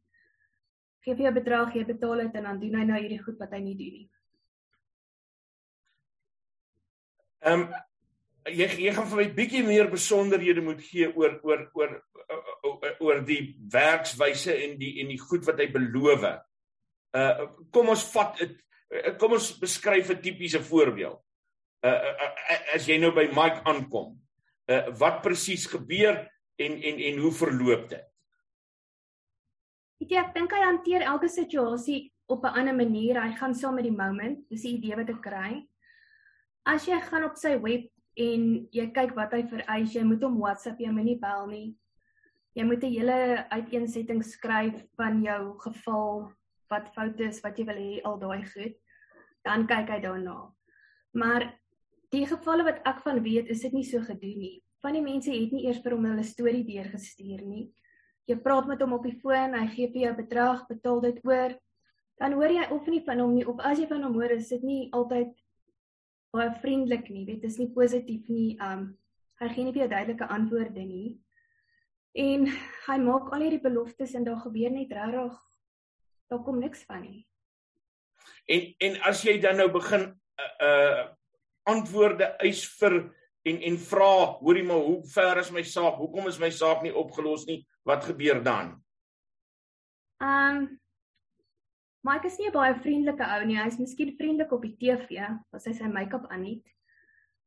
gee 1.06 1.16
vir 1.16 1.30
jou 1.30 1.34
bedrag, 1.38 1.72
jy 1.76 1.86
betaal 1.88 2.26
dit 2.26 2.36
en 2.36 2.50
dan 2.50 2.60
doen 2.60 2.76
hy 2.76 2.84
nou 2.90 3.00
hierdie 3.00 3.22
goed 3.24 3.40
wat 3.40 3.56
hy 3.56 3.62
nie 3.64 3.78
doen 3.80 3.94
nie. 4.02 4.08
Ehm 7.48 7.64
um, 7.64 7.70
jy 8.48 8.68
jy 8.84 8.92
gaan 8.96 9.08
vir 9.12 9.22
my 9.22 9.28
bietjie 9.36 9.64
meer 9.64 9.90
besonderhede 9.92 10.64
moet 10.64 10.84
gee 10.84 11.08
oor 11.08 11.40
oor 11.48 11.66
oor 11.80 11.96
oor 13.04 13.24
die 13.28 13.56
werkswyse 13.72 14.56
en 14.66 14.78
die 14.80 14.98
en 15.04 15.12
die 15.12 15.20
goed 15.20 15.48
wat 15.48 15.60
hy 15.64 15.72
beloof. 15.72 16.28
Uh 17.16 17.48
kom 17.72 17.96
ons 17.96 18.04
vat 18.12 18.36
dit 18.44 18.56
kom 19.20 19.36
ons 19.38 19.52
beskryf 19.60 20.10
'n 20.10 20.22
tipiese 20.22 20.62
voorbeeld. 20.64 21.20
Uh, 21.84 21.92
uh, 21.92 22.32
uh 22.52 22.76
as 22.76 22.88
jy 22.88 22.98
nou 22.98 23.12
by 23.14 23.28
Mike 23.30 23.62
aankom, 23.64 24.18
uh 24.68 24.86
wat 25.00 25.22
presies 25.22 25.68
gebeur 25.68 26.28
en 26.58 26.74
en 26.82 27.00
en 27.00 27.18
hoe 27.18 27.32
verloop 27.32 27.90
dit? 27.90 28.06
Ek 30.02 30.12
ek 30.12 30.34
dink 30.34 30.52
hy 30.54 30.64
hanteer 30.64 31.02
elke 31.02 31.30
situasie 31.30 32.12
op 32.28 32.44
'n 32.44 32.56
ander 32.60 32.76
manier. 32.76 33.22
Hy 33.22 33.36
gaan 33.36 33.56
saam 33.56 33.76
met 33.76 33.84
die 33.84 33.98
moment. 33.98 34.50
Dis 34.50 34.62
die 34.62 34.78
idee 34.78 34.96
wat 34.96 35.10
ek 35.10 35.22
kry. 35.22 35.68
As 36.66 36.86
jy 36.86 37.00
gaan 37.02 37.24
op 37.24 37.36
sy 37.36 37.58
web 37.60 37.90
en 38.16 38.68
jy 38.72 38.92
kyk 38.92 39.16
wat 39.16 39.32
hy 39.32 39.44
vereis, 39.48 39.94
jy 39.94 40.04
moet 40.04 40.24
hom 40.24 40.40
WhatsApp, 40.40 40.80
jy 40.80 40.90
moenie 40.92 41.20
bel 41.20 41.48
nie. 41.48 41.76
Jy 42.56 42.64
moet 42.64 42.84
'n 42.84 42.92
hele 42.92 43.48
uiteensetting 43.50 44.24
skryf 44.24 44.86
van 44.98 45.22
jou 45.22 45.58
geval, 45.60 46.34
wat 46.70 46.92
foute 46.96 47.30
is, 47.30 47.42
wat 47.44 47.58
jy 47.60 47.66
wil 47.68 47.80
hê, 47.80 47.98
al 48.04 48.20
daai 48.22 48.46
goed. 48.52 48.78
Dan 49.46 49.66
kyk 49.70 49.92
hy 49.94 50.00
daarna. 50.04 50.38
Maar 51.18 51.48
die 52.14 52.26
gevalle 52.28 52.66
wat 52.68 52.82
ek 52.88 53.02
van 53.06 53.22
weet, 53.24 53.52
is 53.54 53.64
dit 53.66 53.74
nie 53.76 53.86
so 53.88 54.04
gedoen 54.06 54.40
nie. 54.42 54.56
Van 54.84 54.94
die 54.94 55.04
mense 55.04 55.34
het 55.34 55.54
nie 55.54 55.66
eers 55.66 55.82
vir 55.84 55.96
hom 55.96 56.06
hulle 56.06 56.26
storie 56.28 56.64
deurgestuur 56.68 57.42
nie. 57.48 57.68
Jy 58.28 58.38
praat 58.44 58.68
met 58.68 58.82
hom 58.84 58.94
op 58.98 59.06
die 59.08 59.16
foon, 59.22 59.56
hy 59.56 59.68
gee 59.72 59.90
vir 59.94 60.10
jou 60.10 60.14
bedrag, 60.20 60.66
betaal 60.70 61.02
dit 61.06 61.20
oor. 61.26 61.56
Dan 62.20 62.36
hoor 62.38 62.52
jy 62.52 62.66
of 62.76 62.88
nie 62.92 63.04
van 63.06 63.22
hom 63.24 63.36
nie 63.38 63.46
of 63.48 63.60
as 63.66 63.80
jy 63.80 63.88
van 63.90 64.04
hom 64.04 64.18
hoor, 64.18 64.34
is 64.36 64.50
dit 64.52 64.64
nie 64.66 64.82
altyd 64.96 65.32
baie 66.36 66.52
vriendelik 66.62 67.08
nie. 67.14 67.26
Dit 67.30 67.46
is 67.48 67.58
nie 67.62 67.70
positief 67.74 68.28
nie. 68.30 68.58
Um 68.62 68.92
hy 69.38 69.50
gee 69.54 69.64
nie 69.64 69.74
vir 69.74 69.84
jou 69.84 69.90
duidelike 69.92 70.28
antwoorde 70.34 70.84
nie. 70.84 71.10
En 72.18 72.48
hy 72.88 72.98
maak 73.04 73.30
al 73.34 73.46
hierdie 73.46 73.62
beloftes 73.62 74.16
en 74.18 74.26
daar 74.26 74.40
gebeur 74.42 74.74
net 74.74 74.94
regtig 74.98 75.36
daar 76.28 76.44
kom 76.44 76.60
niks 76.60 76.84
van 76.88 77.02
nie. 77.02 77.28
En 78.48 78.74
en 78.78 79.00
as 79.10 79.22
jy 79.24 79.38
dan 79.44 79.58
nou 79.60 79.70
begin 79.72 80.10
uh, 80.40 80.68
uh 80.68 81.06
antwoorde 81.68 82.24
eis 82.40 82.62
vir 82.80 82.94
en 83.48 83.58
en 83.62 83.78
vra, 83.78 84.40
hoorie 84.40 84.64
maar, 84.64 84.84
hoe 84.84 85.02
ver 85.12 85.42
is 85.42 85.52
my 85.52 85.64
saak? 85.64 85.98
Hoekom 86.00 86.28
is 86.32 86.40
my 86.40 86.50
saak 86.52 86.84
nie 86.84 86.94
opgelos 86.96 87.44
nie? 87.48 87.66
Wat 87.84 88.06
gebeur 88.08 88.40
dan? 88.44 88.78
Um 90.24 90.80
Mike 92.08 92.28
is 92.28 92.38
nie 92.40 92.48
'n 92.48 92.56
baie 92.56 92.76
vriendelike 92.76 93.26
ou 93.26 93.46
nie. 93.46 93.58
Hy's 93.60 93.80
miskien 93.80 94.16
vriendelik 94.16 94.52
op 94.52 94.62
die 94.62 94.78
TV 94.80 95.20
as 95.52 95.66
hy 95.66 95.74
sy 95.74 95.88
make-up 95.92 96.26
aan 96.32 96.46
het. 96.46 96.64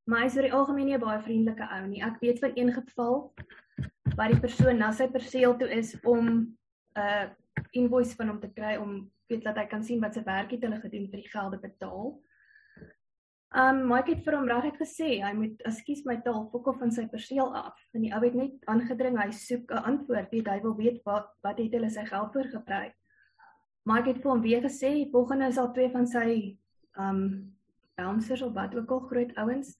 Maar 0.04 0.26
hy's 0.26 0.36
oor 0.36 0.48
die 0.48 0.52
algemeen 0.52 0.86
nie 0.86 0.96
'n 0.96 1.00
baie 1.00 1.22
vriendelike 1.22 1.68
ou 1.76 1.86
nie. 1.86 2.02
Ek 2.02 2.20
weet 2.20 2.38
van 2.38 2.52
een 2.54 2.72
geval 2.72 3.34
waar 4.16 4.28
die 4.28 4.40
persoon 4.40 4.78
na 4.78 4.92
sy 4.92 5.08
perseel 5.08 5.56
toe 5.56 5.68
is 5.68 5.96
om 6.04 6.28
'n 6.28 6.56
uh, 6.96 7.30
invoice 7.72 8.16
van 8.16 8.32
hom 8.32 8.40
te 8.40 8.50
kry 8.54 8.76
om 8.80 9.10
weet 9.30 9.44
dat 9.46 9.58
hy 9.60 9.66
kan 9.70 9.84
sien 9.86 10.02
wat 10.02 10.16
sy 10.16 10.24
werk 10.26 10.52
het 10.54 10.64
hulle 10.66 10.80
gedoen 10.82 11.08
vir 11.10 11.22
die 11.22 11.30
gelde 11.30 11.58
betaal. 11.62 12.12
Um 13.60 13.80
Mike 13.90 14.12
het 14.12 14.22
vir 14.22 14.36
hom 14.38 14.46
regtig 14.46 14.78
gesê 14.78 15.08
hy 15.24 15.32
moet 15.34 15.62
ekskuus 15.66 16.04
my 16.06 16.20
taal 16.22 16.44
fokol 16.52 16.76
van 16.78 16.92
sy 16.94 17.06
perseel 17.10 17.50
af. 17.58 17.78
En 17.94 18.04
die 18.06 18.12
ou 18.14 18.20
het 18.22 18.36
net 18.38 18.70
aangedring 18.70 19.18
hy 19.18 19.30
soek 19.34 19.72
'n 19.74 19.84
antwoord, 19.92 20.30
weet 20.30 20.48
hy 20.48 20.60
wil 20.62 20.76
weet 20.76 21.00
wat 21.04 21.30
wat 21.42 21.58
het 21.58 21.74
hulle 21.74 21.90
sy 21.90 22.04
geld 22.06 22.32
vir 22.32 22.50
gebruik. 22.54 22.94
Ek 23.90 24.06
het 24.06 24.22
vir 24.22 24.30
hom 24.30 24.42
weer 24.42 24.62
gesê, 24.62 25.10
volgende 25.10 25.48
is 25.48 25.58
al 25.58 25.72
twee 25.72 25.90
van 25.90 26.06
sy 26.06 26.58
um 26.96 27.52
bouncers 27.96 28.42
of 28.42 28.54
wat 28.54 28.74
ook 28.74 28.90
al 28.90 29.00
groot 29.00 29.34
ouens 29.36 29.76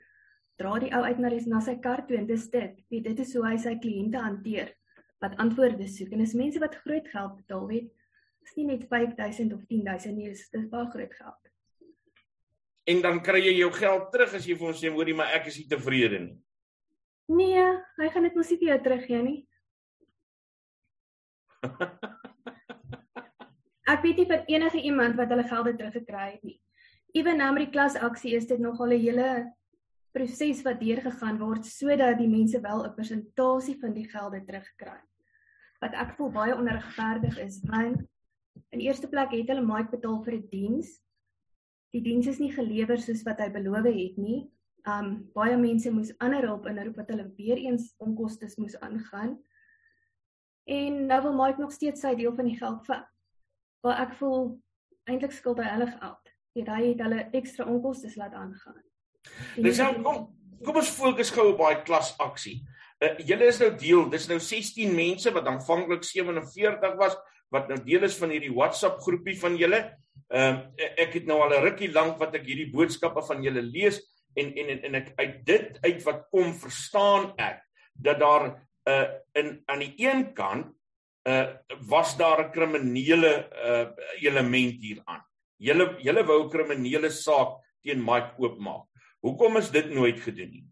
dra 0.58 0.78
die 0.78 0.92
ou 0.92 1.02
uit 1.02 1.18
na 1.18 1.28
die 1.28 1.48
na 1.48 1.60
sy 1.60 1.76
kar 1.78 2.06
toe 2.06 2.16
en 2.16 2.26
dis 2.26 2.50
dit. 2.50 2.74
Weet 2.90 3.04
dit 3.04 3.18
is 3.18 3.34
hoe 3.34 3.46
hy 3.46 3.56
sy 3.56 3.78
kliënte 3.78 4.18
hanteer 4.18 4.74
wat 5.20 5.36
antwoorde 5.36 5.86
soek. 5.88 6.12
En 6.12 6.24
dis 6.24 6.36
mense 6.38 6.58
wat 6.62 6.78
groot 6.84 7.08
geld 7.08 7.36
betaal, 7.36 7.66
weet. 7.68 7.90
Dis 8.40 8.56
nie 8.56 8.66
net 8.72 8.86
5000 8.88 9.52
of 9.52 9.64
10000 9.68 10.16
nie, 10.16 10.28
dis 10.32 10.48
dis 10.52 10.68
baie 10.72 10.88
groot 10.90 11.14
geld. 11.14 11.50
En 12.88 13.02
dan 13.04 13.20
kry 13.22 13.42
jy 13.44 13.52
jou 13.58 13.72
geld 13.76 14.08
terug 14.12 14.32
as 14.34 14.46
jy 14.48 14.56
vir 14.56 14.70
ons 14.72 14.80
sê 14.80 14.88
hoorie 14.90 15.14
maar 15.14 15.34
ek 15.36 15.50
is 15.52 15.58
nie 15.60 15.68
tevrede 15.68 16.18
nie. 16.24 16.38
Nee, 17.30 17.66
hy 18.00 18.08
gaan 18.10 18.26
dit 18.26 18.34
mos 18.34 18.48
nie 18.50 18.58
vir 18.58 18.72
jou 18.72 18.80
teruggee 18.86 19.22
nie. 19.22 19.38
Ek 23.90 24.02
weet 24.02 24.18
nie 24.22 24.28
vir 24.30 24.42
enige 24.50 24.80
iemand 24.86 25.16
wat 25.18 25.30
hulle 25.30 25.46
gelde 25.46 25.72
teruggekry 25.76 26.26
het 26.32 26.44
nie. 26.46 26.58
Ewen 27.14 27.40
nou 27.42 27.50
met 27.54 27.66
die 27.66 27.74
klasaksie 27.74 28.34
is 28.38 28.46
dit 28.46 28.60
nogal 28.62 28.94
'n 28.94 29.02
hele 29.02 29.28
proses 30.14 30.62
wat 30.66 30.80
deurgegaan 30.80 31.38
word 31.38 31.66
sodat 31.66 32.18
die 32.18 32.30
mense 32.30 32.60
wel 32.60 32.84
'n 32.86 32.94
persentasie 32.94 33.78
van 33.80 33.92
die 33.94 34.08
gelde 34.08 34.40
terugkry. 34.46 34.98
Wat 35.80 35.96
ek 35.96 36.14
voel 36.16 36.32
baie 36.34 36.56
onregverdig 36.56 37.38
is, 37.40 37.60
want 37.68 38.02
in 38.70 38.82
eerste 38.84 39.08
plek 39.08 39.32
het 39.32 39.48
hulle 39.48 39.64
maak 39.64 39.90
betaal 39.90 40.20
vir 40.24 40.34
'n 40.34 40.40
die 40.40 40.50
diens. 40.60 41.00
Die 41.92 42.02
diens 42.02 42.26
is 42.26 42.38
nie 42.38 42.52
gelewer 42.52 42.98
soos 42.98 43.22
wat 43.26 43.40
hy 43.40 43.48
beloof 43.50 43.84
het 43.84 44.16
nie. 44.18 44.50
Um 44.86 45.30
baie 45.34 45.56
mense 45.56 45.90
moes 45.90 46.12
ander 46.18 46.46
hulp 46.46 46.66
inroep 46.66 46.96
wat 46.96 47.08
hulle 47.08 47.32
weer 47.36 47.58
eens 47.58 47.94
onkoste 47.98 48.48
moes 48.56 48.76
aangaan. 48.80 49.38
En 50.66 51.06
nou 51.06 51.22
wil 51.22 51.34
Mike 51.34 51.60
nog 51.60 51.72
steeds 51.72 52.00
sy 52.00 52.14
deel 52.14 52.34
van 52.34 52.46
die 52.46 52.56
geld 52.56 52.86
vat 52.86 53.08
waar 53.82 54.00
ek 54.06 54.14
voel 54.20 54.60
eintlik 55.08 55.32
skuld 55.32 55.58
hy 55.58 55.68
hulle 55.72 55.86
geld. 55.86 56.32
Jy 56.54 56.64
daai 56.64 56.84
het 56.84 57.00
hulle 57.04 57.28
ekstra 57.32 57.64
onkoste 57.64 58.10
laat 58.16 58.34
aangaan. 58.34 58.82
Dis 59.56 59.78
nou 59.78 60.02
kom 60.02 60.28
kom 60.64 60.76
ons 60.76 60.92
fokus 60.92 61.30
gou 61.32 61.46
op 61.54 61.62
daai 61.62 61.82
klasaksie. 61.88 62.60
Uh, 63.00 63.14
julle 63.24 63.46
is 63.48 63.58
nou 63.62 63.70
deel, 63.80 64.08
dis 64.12 64.26
nou 64.28 64.36
16 64.44 64.90
mense 64.92 65.30
wat 65.32 65.46
aanvanklik 65.48 66.04
47 66.04 66.96
was 67.00 67.16
wat 67.50 67.70
nou 67.70 67.78
deel 67.82 68.04
is 68.06 68.16
van 68.20 68.30
hierdie 68.30 68.52
WhatsApp 68.52 69.00
groepie 69.02 69.38
van 69.40 69.56
julle. 69.58 69.80
Ehm 70.30 70.58
uh, 70.76 70.88
ek 71.00 71.16
het 71.16 71.26
nou 71.26 71.40
al 71.42 71.54
'n 71.56 71.64
rukkie 71.64 71.90
lank 71.92 72.18
wat 72.20 72.34
ek 72.36 72.44
hierdie 72.46 72.70
boodskappe 72.70 73.22
van 73.26 73.42
julle 73.42 73.62
lees 73.62 73.98
en 74.36 74.52
en 74.52 74.68
en, 74.74 74.82
en 74.84 74.94
ek 75.00 75.08
uit 75.16 75.38
dit 75.46 75.78
uit 75.82 76.04
wat 76.04 76.28
kom 76.30 76.52
verstaan 76.54 77.32
ek 77.38 77.64
dat 77.94 78.20
daar 78.20 78.44
'n 78.46 78.54
uh, 78.92 79.08
in 79.34 79.62
aan 79.66 79.80
die 79.80 79.94
een 79.96 80.32
kant 80.34 80.70
uh 81.28 81.56
was 81.88 82.16
daar 82.16 82.44
'n 82.44 82.52
kriminele 82.52 83.48
uh 83.52 83.86
element 84.20 84.76
hieraan. 84.80 85.24
Julle 85.56 85.96
julle 86.04 86.24
wou 86.24 86.44
'n 86.44 86.50
kriminele 86.50 87.10
saak 87.10 87.64
teen 87.82 88.04
Mike 88.04 88.36
oopmaak. 88.38 88.86
Hoekom 89.20 89.56
is 89.56 89.70
dit 89.70 89.90
nooit 89.90 90.20
gedoen 90.20 90.50
nie? 90.50 90.66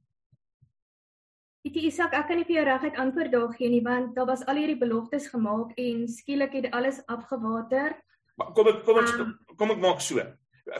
Ek 1.66 1.74
sê 1.74 1.88
Isak, 1.88 2.14
ek 2.14 2.28
kan 2.28 2.38
nie 2.38 2.46
vir 2.46 2.60
jou 2.60 2.66
reguit 2.68 2.98
antwoord 3.02 3.32
daar 3.34 3.54
gee 3.58 3.70
nie 3.72 3.82
want 3.84 4.14
daar 4.16 4.28
was 4.30 4.44
al 4.46 4.60
hierdie 4.60 4.78
beloftes 4.78 5.26
gemaak 5.32 5.74
en 5.76 6.06
skielik 6.08 6.54
het 6.54 6.70
alles 6.72 7.00
afgewater. 7.10 7.96
Maar 8.38 8.52
kom 8.54 8.70
ek 8.70 8.84
kom 8.86 9.00
ek 9.02 9.14
um, 9.18 9.32
kom 9.58 9.74
ek 9.74 9.82
maak 9.82 10.00
so. 10.04 10.22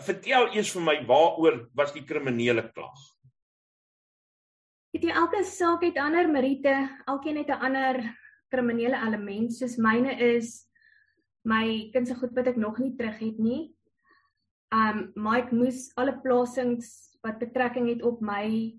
Vertel 0.07 0.53
eers 0.55 0.71
vir 0.77 0.85
my 0.87 0.97
waaroor 1.09 1.65
was 1.75 1.93
die 1.97 2.05
kriminele 2.07 2.63
klag? 2.71 3.03
Ek 4.95 5.03
sê 5.03 5.11
elke 5.11 5.43
saak 5.45 5.83
het 5.85 5.99
ander 6.01 6.31
meriete, 6.31 6.77
elkeen 7.11 7.43
het 7.43 7.51
'n 7.51 7.65
ander 7.69 8.01
kriminele 8.53 8.97
element 9.07 9.53
soos 9.53 9.77
myne 9.77 10.15
is 10.21 10.67
my 11.45 11.91
kind 11.93 12.09
se 12.09 12.15
goed 12.15 12.35
wat 12.37 12.47
ek 12.47 12.57
nog 12.57 12.79
nie 12.79 12.95
terug 12.97 13.19
het 13.19 13.39
nie. 13.39 13.75
Um 14.73 15.13
Mike 15.17 15.55
moes 15.55 15.91
alle 15.97 16.15
plasings 16.23 17.19
wat 17.25 17.41
betrekking 17.41 17.89
het 17.89 18.03
op 18.03 18.21
my 18.21 18.79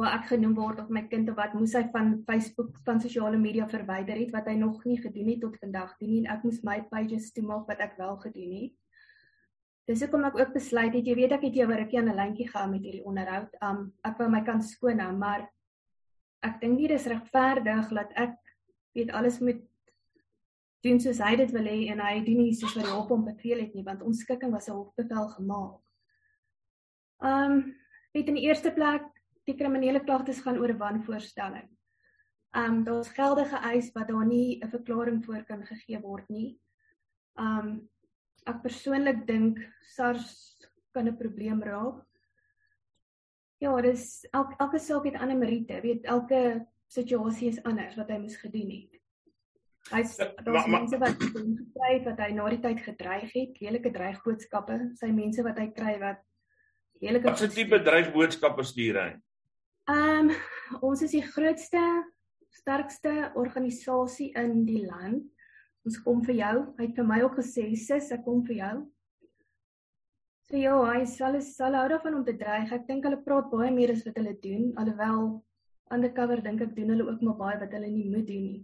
wat 0.00 0.14
ek 0.16 0.28
genoem 0.30 0.54
word 0.56 0.78
of 0.80 0.88
my 0.88 1.02
kind 1.08 1.28
of 1.28 1.36
wat 1.36 1.54
moes 1.54 1.74
hy 1.76 1.82
van 1.92 2.14
Facebook 2.28 2.78
van 2.86 3.00
sosiale 3.00 3.38
media 3.40 3.66
verwyder 3.68 4.16
het 4.16 4.30
wat 4.32 4.46
hy 4.48 4.54
nog 4.56 4.84
nie 4.88 4.96
gedoen 5.00 5.28
het 5.28 5.42
tot 5.44 5.58
vandag 5.60 5.96
toe 5.98 6.08
nie 6.08 6.22
en 6.22 6.30
ek 6.32 6.46
moes 6.46 6.62
my 6.64 6.78
pages 6.92 7.32
toemaak 7.36 7.66
wat 7.68 7.82
ek 7.84 7.98
wel 7.98 8.16
gedoen 8.22 8.54
het. 8.56 8.72
Dis 9.90 10.04
hoekom 10.04 10.24
ek 10.24 10.38
ook 10.38 10.54
besluit 10.54 10.94
het 10.96 11.08
jy 11.10 11.16
weet 11.18 11.34
ek 11.36 11.44
het 11.44 11.58
jou 11.58 11.66
'n 11.68 11.76
rukkie 11.82 11.98
aan 11.98 12.08
'n 12.08 12.16
lyntjie 12.16 12.48
gehou 12.48 12.70
met 12.70 12.82
hierdie 12.86 13.04
onderhoud. 13.04 13.52
Um 13.60 13.92
ek 14.04 14.18
wou 14.18 14.28
my 14.30 14.40
kant 14.40 14.64
skoon 14.64 15.00
hou, 15.00 15.12
maar 15.12 15.48
ek 16.42 16.60
dink 16.60 16.78
nie 16.78 16.88
dis 16.88 17.06
regverdig 17.06 17.88
dat 17.90 18.10
ek 18.16 18.38
weet 18.94 19.12
alles 19.12 19.40
moet 19.40 19.60
doen 20.82 21.00
soos 21.00 21.18
hy 21.18 21.36
dit 21.36 21.50
wil 21.52 21.66
hê 21.70 21.78
en 21.92 22.00
hy 22.00 22.20
doen 22.24 22.38
nie 22.42 22.54
soos 22.54 22.74
wat 22.74 22.84
die 22.84 22.92
hof 22.92 23.08
hom 23.08 23.24
beveel 23.24 23.60
het 23.60 23.74
nie 23.74 23.84
want 23.84 24.02
ons 24.02 24.20
skikking 24.24 24.52
was 24.52 24.68
'n 24.68 24.72
hofbevel 24.72 25.28
gemaak. 25.28 25.80
Um, 27.20 27.76
weet 28.14 28.28
in 28.28 28.34
die 28.34 28.48
eerste 28.48 28.70
plek 28.70 29.04
die 29.46 29.56
kriminele 29.58 30.00
klagtes 30.00 30.40
gaan 30.40 30.58
oor 30.58 30.74
wanvoorstelling. 30.78 31.68
Um, 32.52 32.82
daar's 32.84 33.08
geldige 33.16 33.56
eis 33.64 33.90
wat 33.94 34.08
daar 34.08 34.26
nie 34.26 34.60
'n 34.60 34.68
verklaring 34.68 35.24
voor 35.24 35.44
kan 35.44 35.66
gegee 35.66 36.00
word 36.00 36.28
nie. 36.28 36.58
Um, 37.38 37.88
ek 38.46 38.62
persoonlik 38.62 39.26
dink 39.26 39.58
SARS 39.80 40.58
kan 40.92 41.08
'n 41.08 41.16
probleem 41.16 41.62
raak. 41.62 42.04
Ja, 43.58 43.80
dis 43.80 44.26
elke 44.32 44.56
elke 44.58 44.78
saak 44.78 45.04
het 45.04 45.14
ander 45.14 45.36
meriete. 45.36 45.80
Weet 45.80 46.04
elke 46.04 46.66
situasie 46.86 47.48
is 47.48 47.62
anders 47.62 47.96
wat 47.96 48.08
hy 48.08 48.18
moes 48.18 48.36
gedoen 48.36 48.70
het. 48.70 49.00
Hy's 49.90 50.16
ja, 50.16 50.28
daar's 50.44 50.66
mense 50.66 50.98
wat 50.98 51.16
gekry 51.18 51.94
het 51.98 52.04
wat 52.04 52.18
hy 52.18 52.30
na 52.32 52.48
die 52.48 52.60
tyd 52.60 52.80
gedreig 52.80 53.32
het, 53.32 53.60
lelike 53.60 53.90
dreigboodskappe, 53.90 54.78
sy 54.94 55.10
mense 55.10 55.42
wat 55.42 55.58
hy 55.58 55.70
kry 55.74 55.98
wat 55.98 56.20
lelike 57.00 57.24
Wat 57.30 57.42
'n 57.42 57.48
tipe 57.48 57.82
dreigboodskappe 57.82 58.62
stuur 58.62 59.00
hy? 59.00 59.10
Ehm 59.90 60.30
um, 60.30 60.34
ons 60.80 61.02
is 61.02 61.10
die 61.10 61.24
grootste 61.26 61.80
sterkste 62.54 63.32
organisasie 63.34 64.30
in 64.38 64.64
die 64.64 64.84
land. 64.86 65.24
Ons 65.82 65.98
kom 66.04 66.20
vir 66.22 66.36
jou. 66.38 66.56
Hy 66.78 66.86
het 66.86 66.98
vir 67.00 67.06
my 67.08 67.22
ook 67.22 67.38
gesê, 67.40 67.74
"Sis, 67.76 68.12
ek 68.12 68.24
kom 68.24 68.44
vir 68.46 68.56
jou." 68.56 68.76
So 70.46 70.56
ja, 70.56 70.76
hy 70.92 71.04
sal 71.04 71.40
sal 71.40 71.74
hou 71.74 71.88
daarvan 71.88 72.14
om 72.14 72.24
te 72.24 72.36
dreig. 72.36 72.72
Ek 72.72 72.86
dink 72.86 73.04
hulle 73.04 73.22
praat 73.24 73.50
baie 73.50 73.70
meer 73.70 73.90
as 73.90 74.04
wat 74.04 74.16
hulle 74.16 74.34
doen, 74.40 74.72
alhoewel 74.76 75.42
undercover 75.90 76.42
dink 76.42 76.60
ek 76.60 76.76
doen 76.76 76.88
hulle 76.88 77.08
ook 77.08 77.22
maar 77.22 77.38
baie 77.40 77.58
wat 77.60 77.72
hulle 77.72 77.88
nie 77.88 78.08
moet 78.10 78.26
doen 78.26 78.42
nie. 78.42 78.62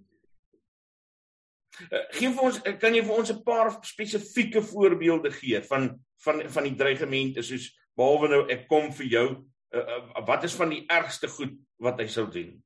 Uh, 1.92 2.04
gee 2.16 2.30
vir 2.34 2.42
ons 2.42 2.58
kan 2.82 2.94
jy 2.94 3.02
vir 3.06 3.18
ons 3.18 3.30
'n 3.30 3.42
paar 3.44 3.70
spesifieke 3.82 4.62
voorbeelde 4.62 5.30
gee 5.30 5.60
van 5.62 6.00
van 6.25 6.48
van 6.48 6.64
die 6.64 6.75
dreigemente 6.75 7.42
soos 7.42 7.70
behalwe 7.96 8.28
nou 8.28 8.42
ek 8.50 8.68
kom 8.68 8.90
vir 8.92 9.06
jou 9.06 9.28
uh, 9.75 10.25
wat 10.26 10.44
is 10.44 10.56
van 10.56 10.72
die 10.72 10.84
ergste 10.87 11.28
goed 11.28 11.58
wat 11.82 12.00
hy 12.00 12.06
sou 12.06 12.26
doen? 12.30 12.56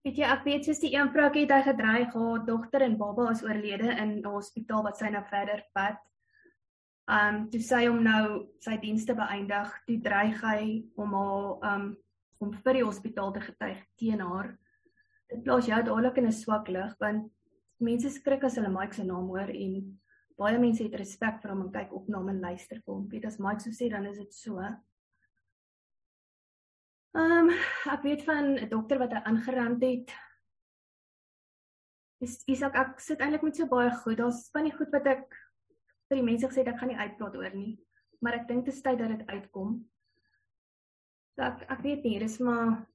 Weet 0.00 0.16
jy, 0.16 0.28
ek 0.32 0.46
weet 0.46 0.64
soos 0.64 0.78
die 0.80 0.94
een 0.94 1.10
vrou 1.12 1.26
het 1.28 1.50
hy 1.52 1.62
gedreig 1.64 2.14
haar 2.16 2.44
dogter 2.46 2.86
en 2.86 2.96
baba 3.00 3.30
is 3.34 3.42
oorlede 3.44 3.90
in 3.92 4.20
'n 4.20 4.24
hospitaal 4.24 4.82
wat 4.82 4.96
sy 4.96 5.10
nou 5.12 5.24
verder 5.28 5.60
vat. 5.76 5.98
Um 7.10 7.50
toe 7.50 7.60
sy 7.60 7.86
hom 7.86 8.02
nou 8.02 8.48
sy 8.60 8.78
dienste 8.80 9.14
beëindig, 9.14 9.68
toe 9.86 9.98
dreig 10.00 10.40
hy 10.40 10.84
om 10.96 11.12
haar 11.12 11.74
um 11.74 11.96
om 12.40 12.52
vir 12.64 12.78
die 12.78 12.84
hospitaal 12.84 13.32
te 13.32 13.40
getuig 13.40 13.84
teen 14.00 14.20
haar. 14.20 14.56
Dit 15.28 15.42
plaas 15.44 15.66
jou 15.66 15.82
dadelik 15.82 16.16
in 16.16 16.26
'n 16.26 16.32
swak 16.32 16.68
lig 16.68 16.96
want 17.00 17.30
mense 17.78 18.10
skrik 18.10 18.44
as 18.44 18.56
hulle 18.56 18.72
Mike 18.72 18.94
se 18.94 19.04
naam 19.04 19.28
hoor 19.28 19.50
en 19.50 20.00
baie 20.38 20.58
mense 20.58 20.82
het 20.82 20.94
respek 20.94 21.42
vir 21.42 21.50
hom 21.50 21.62
en 21.66 21.72
kyk 21.72 21.92
op 21.92 22.08
na 22.08 22.18
hom 22.18 22.28
en 22.28 22.40
luister 22.40 22.80
vir 22.80 22.94
hom. 22.94 23.08
Weet 23.08 23.26
as 23.26 23.38
Mike 23.38 23.60
so 23.60 23.70
sê 23.70 23.90
dan 23.90 24.06
is 24.06 24.16
dit 24.16 24.32
so. 24.34 24.56
Ehm 27.18 27.48
um, 27.48 27.54
ek 27.90 28.02
weet 28.06 28.22
van 28.22 28.54
'n 28.54 28.68
dokter 28.70 28.98
wat 28.98 29.12
hy 29.12 29.20
aangerand 29.26 29.82
het. 29.82 30.12
Dis 32.22 32.42
Isak 32.46 32.76
ek 32.76 33.00
sit 33.00 33.20
eintlik 33.20 33.42
met 33.42 33.56
so 33.56 33.66
baie 33.66 33.90
goed. 33.90 34.16
Daar's 34.16 34.48
van 34.52 34.68
die 34.68 34.76
goed 34.76 34.92
wat 34.94 35.06
ek 35.06 35.24
vir 36.08 36.20
die 36.20 36.26
mense 36.26 36.46
gesê 36.46 36.62
het 36.62 36.68
ek 36.74 36.78
gaan 36.78 36.92
nie 36.92 37.00
uitpraat 37.00 37.36
oor 37.36 37.54
nie, 37.54 37.78
maar 38.20 38.34
ek 38.34 38.46
dink 38.48 38.64
dit 38.64 38.74
is 38.74 38.82
tyd 38.82 38.98
dat 38.98 39.08
dit 39.08 39.26
uitkom. 39.26 39.88
So 41.34 41.42
ek 41.42 41.66
ek 41.70 41.82
weet 41.82 42.04
nie, 42.04 42.18
dis 42.18 42.38
maar 42.38 42.86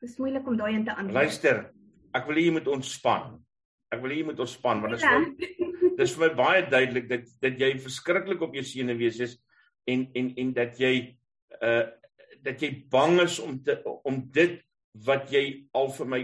dis 0.00 0.16
moeilik 0.18 0.46
om 0.46 0.56
daai 0.56 0.74
in 0.74 0.84
te 0.84 0.94
antwoord. 0.94 1.18
Luister, 1.24 1.72
ek 2.14 2.26
wil 2.26 2.36
hê 2.36 2.46
jy 2.46 2.52
moet 2.52 2.68
ontspan. 2.68 3.42
Ek 3.90 4.00
wil 4.02 4.10
hê 4.10 4.22
jy 4.22 4.30
moet 4.30 4.40
ontspan 4.46 4.80
want 4.80 4.94
dit 4.94 5.02
is 5.02 5.06
ja. 5.06 5.18
vir 5.18 5.96
dis 5.98 6.14
vir 6.14 6.28
my 6.28 6.32
baie 6.38 6.64
duidelik 6.70 7.08
dat 7.08 7.28
dat 7.42 7.58
jy 7.58 7.74
verskriklik 7.82 8.42
op 8.42 8.54
jou 8.54 8.62
senuwees 8.62 9.20
is 9.26 9.38
en 9.90 10.06
en 10.14 10.34
en 10.36 10.52
dat 10.54 10.78
jy 10.78 11.18
uh 11.60 11.86
dat 12.44 12.62
jy 12.62 12.72
bang 12.90 13.20
is 13.24 13.38
om 13.42 13.58
te 13.64 13.78
om 13.84 14.20
dit 14.32 14.58
wat 15.06 15.30
jy 15.32 15.68
al 15.76 15.90
vir 15.92 16.08
my 16.12 16.20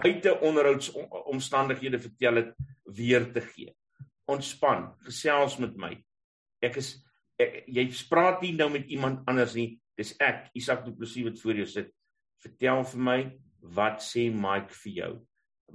buite 0.00 0.32
onderhouds 0.44 0.90
omstandighede 1.30 1.98
vertel 1.98 2.40
het 2.42 2.50
weer 2.84 3.32
te 3.32 3.40
gee. 3.40 3.74
Ontspan, 4.30 4.90
gesels 5.06 5.56
met 5.58 5.76
my. 5.76 5.94
Ek 6.62 6.76
is 6.80 6.94
ek, 7.40 7.62
jy 7.66 7.86
praat 8.10 8.42
nie 8.44 8.52
nou 8.56 8.68
met 8.72 8.90
iemand 8.92 9.24
anders 9.30 9.56
nie. 9.56 9.80
Dis 9.98 10.12
ek, 10.20 10.50
Isak 10.56 10.84
Du 10.84 10.92
Plessis 10.96 11.26
wat 11.26 11.40
voor 11.40 11.62
jou 11.62 11.68
sit. 11.68 11.90
Vertel 12.40 12.84
vir 12.92 13.04
my 13.08 13.18
wat 13.76 14.04
sê 14.04 14.28
Mike 14.32 14.76
vir 14.84 14.92
jou? 15.00 15.12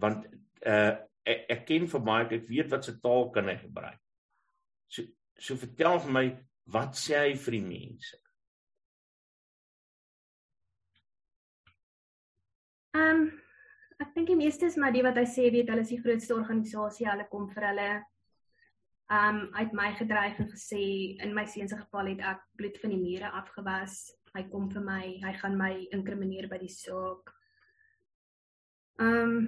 Want 0.02 0.30
uh 0.66 0.96
ek, 1.26 1.46
ek 1.50 1.62
ken 1.66 1.88
vir 1.90 2.04
Mike, 2.06 2.38
ek 2.38 2.50
weet 2.50 2.70
wat 2.74 2.86
se 2.86 2.94
taal 3.02 3.32
kan 3.34 3.50
hy 3.50 3.58
gebruik. 3.58 4.02
So 4.94 5.08
so 5.42 5.58
vertel 5.60 6.00
vir 6.06 6.14
my 6.14 6.26
wat 6.72 6.98
sê 7.00 7.18
hy 7.24 7.34
vir 7.40 7.58
die 7.58 7.66
mense? 7.66 8.20
Ehm 12.96 13.26
um, 13.26 13.32
ek 14.04 14.12
dink 14.16 14.28
die 14.28 14.40
meeste 14.40 14.68
is 14.68 14.76
maar 14.80 14.92
die 14.92 15.04
wat 15.04 15.16
hy 15.20 15.24
sê 15.28 15.48
weet 15.52 15.70
hulle 15.72 15.84
is 15.86 15.92
die 15.94 16.02
grootste 16.04 16.36
organisasie, 16.36 17.08
hulle 17.08 17.26
kom 17.32 17.48
vir 17.52 17.70
hulle 17.70 17.90
ehm 17.96 19.40
um, 19.40 19.42
uit 19.60 19.74
my 19.78 19.90
gedryf 20.00 20.40
en 20.42 20.48
gesê 20.52 20.84
in 21.24 21.36
my 21.36 21.44
seun 21.52 21.70
se 21.72 21.78
geval 21.82 22.14
het 22.14 22.24
ek 22.34 22.46
bloed 22.60 22.80
van 22.82 22.94
die 22.96 23.02
mure 23.02 23.32
afgewas. 23.42 24.00
Hy 24.36 24.44
kom 24.52 24.70
vir 24.72 24.84
my, 24.84 25.04
hy 25.24 25.34
gaan 25.42 25.60
my 25.60 25.72
inkrimineer 25.96 26.48
by 26.52 26.60
die 26.64 26.72
saak. 26.72 27.36
Ehm 29.04 29.36
um, 29.36 29.46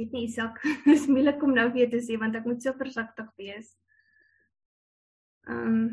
weet 0.00 0.12
nie 0.16 0.26
Isak, 0.30 0.62
dis 0.88 1.08
moeilik 1.12 1.42
om 1.44 1.52
nou 1.56 1.68
weer 1.76 1.90
te 1.92 2.00
sê 2.00 2.16
want 2.20 2.36
ek 2.40 2.48
moet 2.48 2.64
so 2.64 2.72
versigtig 2.80 3.32
wees. 3.40 3.74
Ehm 5.48 5.66
um, 5.74 5.90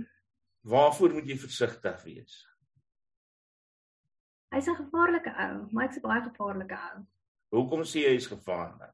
Waarvoor 0.67 1.13
moet 1.15 1.27
jy 1.27 1.37
versigtig 1.39 1.99
wees? 2.03 2.39
Hy's 4.53 4.67
'n 4.67 4.75
gevaarlike 4.75 5.31
ou, 5.45 5.67
maar 5.71 5.87
hy's 5.87 5.97
'n 5.97 6.01
baie 6.01 6.21
gevaarlike 6.21 6.77
ou. 6.89 7.05
Hoekom 7.55 7.83
sê 7.83 8.03
jy 8.05 8.13
hy's 8.15 8.27
gevaarlik? 8.27 8.93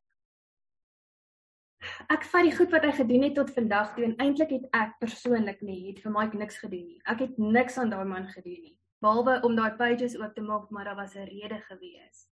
Ek 2.09 2.23
vat 2.23 2.43
die 2.43 2.55
goed 2.55 2.71
wat 2.71 2.85
hy 2.87 2.91
gedoen 2.91 3.23
het 3.23 3.35
tot 3.35 3.51
vandag 3.51 3.95
toe 3.95 4.05
en 4.05 4.15
eintlik 4.23 4.49
het 4.55 4.67
ek 4.73 4.99
persoonlik 4.99 5.61
nie 5.61 5.87
het 5.87 5.99
vir 6.03 6.11
Mike 6.11 6.37
niks 6.37 6.57
gedoen 6.57 6.85
nie. 6.87 7.01
Ek 7.05 7.19
het 7.19 7.37
niks 7.37 7.77
aan 7.77 7.89
daai 7.89 8.05
man 8.05 8.27
gedoen 8.27 8.61
nie. 8.61 8.77
Behalwe 9.03 9.41
om 9.43 9.55
daai 9.55 9.75
pages 9.77 10.15
oop 10.19 10.35
te 10.35 10.41
maak, 10.41 10.69
maar 10.71 10.85
daar 10.85 10.95
was 10.95 11.15
'n 11.15 11.27
rede 11.27 11.59
gewees. 11.67 12.27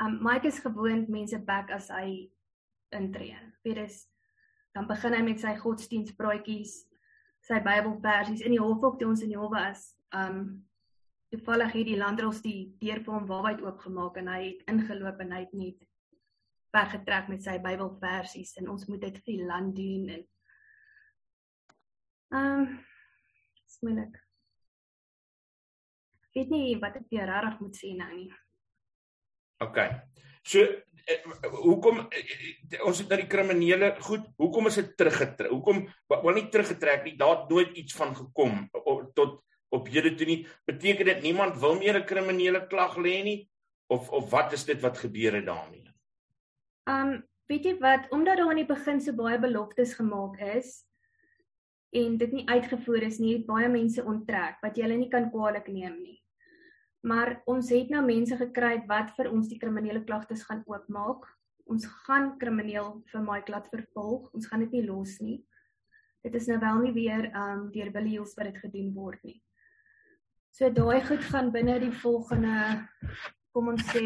Um 0.00 0.22
Mike 0.22 0.46
is 0.46 0.58
gewoond 0.58 1.08
mense 1.08 1.38
back 1.38 1.70
as 1.70 1.88
hy 1.88 2.30
intree. 2.90 3.36
Weet 3.62 3.76
dis 3.76 4.08
dan 4.72 4.86
begin 4.86 5.12
hy 5.12 5.22
met 5.22 5.40
sy 5.40 5.52
godsdienstpraatjies, 5.56 6.86
sy 7.40 7.60
Bybelversies 7.60 8.40
in 8.40 8.50
die 8.50 8.62
hof 8.62 8.82
op 8.82 8.98
toe 8.98 9.08
ons 9.08 9.22
in 9.22 9.28
die 9.28 9.38
hof 9.38 9.50
was. 9.50 9.96
Um 10.16 10.64
toevallig 11.32 11.72
het 11.72 11.88
die 11.88 11.96
landdros 11.96 12.42
die 12.44 12.74
deur 12.80 13.00
vir 13.04 13.14
hom 13.14 13.26
waarheid 13.30 13.62
oopgemaak 13.64 14.18
en 14.20 14.28
hy 14.28 14.40
het 14.44 14.66
ingeloop 14.68 15.20
en 15.24 15.32
hy 15.32 15.40
het 15.46 15.54
net 15.56 15.86
weggetrek 16.76 17.30
met 17.32 17.44
sy 17.44 17.56
Bybelversies 17.64 18.56
en 18.60 18.68
ons 18.72 18.84
moet 18.88 19.00
dit 19.06 19.18
vir 19.24 19.32
die 19.32 19.48
land 19.48 19.74
doen 19.76 20.08
en 20.16 20.26
ehm 22.32 22.60
um, 22.62 22.78
smelik. 23.68 24.14
Ek 26.28 26.38
weet 26.38 26.52
nie 26.52 26.76
wat 26.80 26.96
ek 27.00 27.08
vir 27.10 27.28
regtig 27.28 27.58
moet 27.60 27.80
sê 27.80 27.90
nou 27.96 28.08
nie. 28.12 28.30
OK. 29.64 29.78
So 30.48 30.64
eh, 30.64 31.18
hoekom 31.64 32.00
eh, 32.08 32.78
ons 32.86 33.02
het 33.02 33.12
nou 33.12 33.18
die 33.20 33.28
kriminele 33.30 33.92
goed, 34.00 34.24
hoekom 34.40 34.68
is 34.70 34.78
dit 34.80 34.92
teruggetrek? 35.00 35.52
Hoekom 35.52 35.84
wel 36.12 36.38
nie 36.38 36.48
teruggetrek 36.52 37.04
nie? 37.08 37.16
Daar 37.20 37.42
het 37.42 37.52
nooit 37.52 37.76
iets 37.82 37.96
van 37.98 38.16
gekom 38.16 38.64
tot 39.16 39.40
op 39.72 39.88
hede 39.88 40.14
toe 40.14 40.28
nie. 40.28 40.40
Beteken 40.68 41.08
dit 41.08 41.22
niemand 41.22 41.58
wil 41.60 41.78
meer 41.80 41.98
'n 41.98 42.06
kriminele 42.06 42.66
klag 42.66 42.96
lê 42.96 43.22
nie 43.24 43.50
of 43.88 44.10
of 44.10 44.30
wat 44.30 44.52
is 44.52 44.64
dit 44.64 44.80
wat 44.80 44.98
gebeur 44.98 45.34
het 45.34 45.46
daarmee? 45.46 45.88
Um 46.84 47.22
weet 47.46 47.64
jy 47.64 47.78
wat, 47.78 48.08
omdat 48.10 48.36
daar 48.36 48.48
aan 48.48 48.62
die 48.62 48.66
begin 48.66 49.00
so 49.00 49.12
baie 49.12 49.38
beloftes 49.38 49.94
gemaak 49.94 50.40
is 50.40 50.84
en 51.92 52.16
dit 52.16 52.32
nie 52.32 52.48
uitgevoer 52.48 53.02
is 53.02 53.18
nie, 53.18 53.44
baie 53.44 53.68
mense 53.68 54.04
onttrek 54.04 54.62
wat 54.62 54.76
jy 54.76 54.86
hulle 54.86 54.96
nie 54.96 55.10
kan 55.12 55.30
kwaadlik 55.30 55.68
neem 55.68 55.98
nie. 56.00 56.18
Maar 57.02 57.42
ons 57.50 57.68
het 57.74 57.90
nou 57.90 58.04
mense 58.06 58.36
gekry 58.36 58.84
wat 58.86 59.10
vir 59.16 59.30
ons 59.32 59.48
die 59.50 59.58
kriminele 59.58 60.04
klagtes 60.04 60.44
gaan 60.46 60.62
oopmaak. 60.66 61.26
Ons 61.66 61.86
gaan 62.06 62.38
krimineel 62.38 63.02
vir 63.10 63.22
my 63.22 63.40
klad 63.42 63.66
vervolg. 63.70 64.30
Ons 64.32 64.46
gaan 64.46 64.60
dit 64.60 64.70
nie 64.78 64.84
los 64.86 65.18
nie. 65.20 65.40
Dit 66.22 66.34
is 66.38 66.46
nou 66.46 66.60
wel 66.62 66.78
nie 66.84 66.92
weer 66.94 67.26
um 67.34 67.70
deur 67.74 67.90
Billy 67.90 68.14
Hills 68.14 68.36
wat 68.38 68.52
dit 68.52 68.60
gedoen 68.62 68.92
word 68.94 69.22
nie. 69.26 69.42
So 70.52 70.68
daai 70.68 71.00
goed 71.08 71.22
gaan 71.32 71.48
binne 71.52 71.78
die 71.80 71.94
volgende 72.02 72.54
kom 73.56 73.70
ons 73.72 73.86
sê 73.88 74.02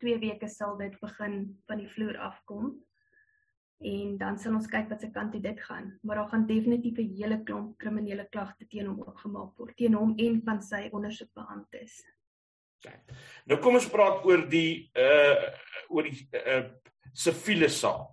2 0.00 0.16
weke 0.22 0.48
sal 0.48 0.78
dit 0.80 0.94
begin 1.00 1.34
van 1.68 1.80
die 1.80 1.88
vloer 1.92 2.16
afkom. 2.24 2.70
En 3.84 4.14
dan 4.16 4.38
sal 4.40 4.56
ons 4.56 4.68
kyk 4.70 4.88
wat 4.88 5.04
se 5.04 5.10
kant 5.12 5.36
dit 5.36 5.60
gaan, 5.66 5.90
maar 6.02 6.22
daar 6.22 6.30
gaan 6.30 6.46
definitief 6.48 6.98
'n 6.98 7.12
hele 7.18 7.38
klomp 7.44 7.76
kriminele 7.78 8.24
klagte 8.32 8.64
teen 8.66 8.86
hom 8.86 9.02
opgemaak 9.04 9.52
word, 9.58 9.76
teen 9.76 9.94
hom 9.94 10.14
en 10.16 10.40
van 10.44 10.62
sy 10.62 10.88
ondersoekbeamptes. 10.92 12.00
Okay. 12.80 12.98
Nou 13.44 13.60
kom 13.60 13.74
ons 13.74 13.88
praat 13.88 14.24
oor 14.24 14.48
die 14.48 14.90
uh 14.96 15.52
oor 15.88 16.08
die 16.08 16.28
uh 16.32 16.64
siviele 17.12 17.68
saak 17.68 18.08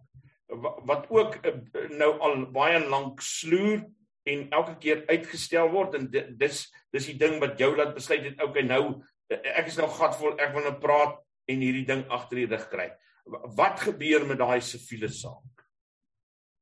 wat 0.86 1.08
ook 1.10 1.40
uh, 1.46 1.56
nou 1.90 2.20
al 2.20 2.52
baie 2.52 2.80
lank 2.84 3.22
sloer 3.22 3.86
en 4.30 4.50
elke 4.54 4.76
keer 4.78 5.06
uitgestel 5.10 5.70
word 5.74 5.96
en 5.98 6.08
dis 6.12 6.66
dis 6.94 7.08
die 7.10 7.18
ding 7.18 7.40
wat 7.42 7.58
jou 7.60 7.72
laat 7.76 7.96
besluit 7.96 8.24
het 8.28 8.42
okay 8.44 8.62
nou 8.62 9.02
ek 9.32 9.68
is 9.72 9.78
nou 9.80 9.88
gatvol 9.90 10.38
ek 10.38 10.54
wil 10.54 10.68
nou 10.68 10.78
praat 10.82 11.18
en 11.52 11.64
hierdie 11.64 11.88
ding 11.88 12.04
agter 12.14 12.44
die 12.44 12.50
rug 12.52 12.68
kry. 12.72 12.90
Wat 13.58 13.82
gebeur 13.86 14.26
met 14.28 14.40
daai 14.42 14.62
siviele 14.66 15.10
saak? 15.14 15.66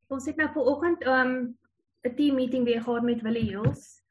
Ons 0.10 0.28
het 0.30 0.38
nou 0.40 0.50
vanoggend 0.54 1.06
um 1.06 1.34
'n 2.06 2.16
team 2.16 2.36
meeting 2.36 2.66
weer 2.66 2.82
gehad 2.82 3.04
met 3.04 3.22
Willie 3.22 3.50
Hills. 3.50 4.02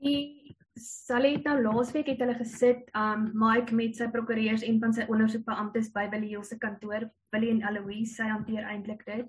Die 0.00 0.56
Sally 0.78 1.32
het 1.32 1.44
nou 1.44 1.58
laasweek 1.62 2.06
het 2.06 2.20
hulle 2.20 2.34
gesit 2.38 2.90
um 2.94 3.30
Mike 3.34 3.74
met 3.74 3.96
sy 3.96 4.06
prokureurs 4.08 4.62
en 4.62 4.78
van 4.80 4.92
sy 4.92 5.06
ondersoekbeamptes 5.08 5.90
by 5.90 6.08
Willie 6.10 6.28
Hills 6.28 6.48
se 6.48 6.58
kantoor. 6.58 7.10
Willie 7.32 7.50
en 7.50 7.62
Eloise 7.62 8.14
sy 8.14 8.28
hanteer 8.28 8.64
eintlik 8.64 9.04
dit. 9.06 9.26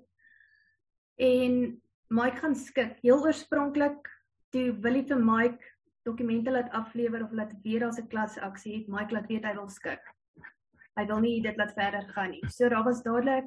En 1.16 1.82
Mike 2.10 2.40
gaan 2.42 2.56
skik. 2.58 2.96
Heel 3.04 3.22
oorspronklik 3.22 4.08
toe 4.50 4.72
Willie 4.82 5.04
vir 5.06 5.20
Mike 5.22 5.66
dokumente 6.02 6.50
laat 6.50 6.72
aflewer 6.74 7.22
of 7.22 7.30
laat 7.32 7.52
weer 7.62 7.84
as 7.86 8.00
'n 8.00 8.08
klasaksie 8.10 8.72
het, 8.78 8.88
Mike 8.88 9.14
laat 9.14 9.28
weet 9.28 9.44
hy 9.44 9.54
wil 9.54 9.68
skik. 9.68 10.02
Hy 10.96 11.06
wil 11.06 11.20
nie 11.20 11.40
dit 11.40 11.56
laat 11.56 11.72
verder 11.74 12.08
gaan 12.08 12.30
nie. 12.30 12.42
So 12.48 12.68
daar 12.68 12.84
was 12.84 13.02
dadelik 13.02 13.46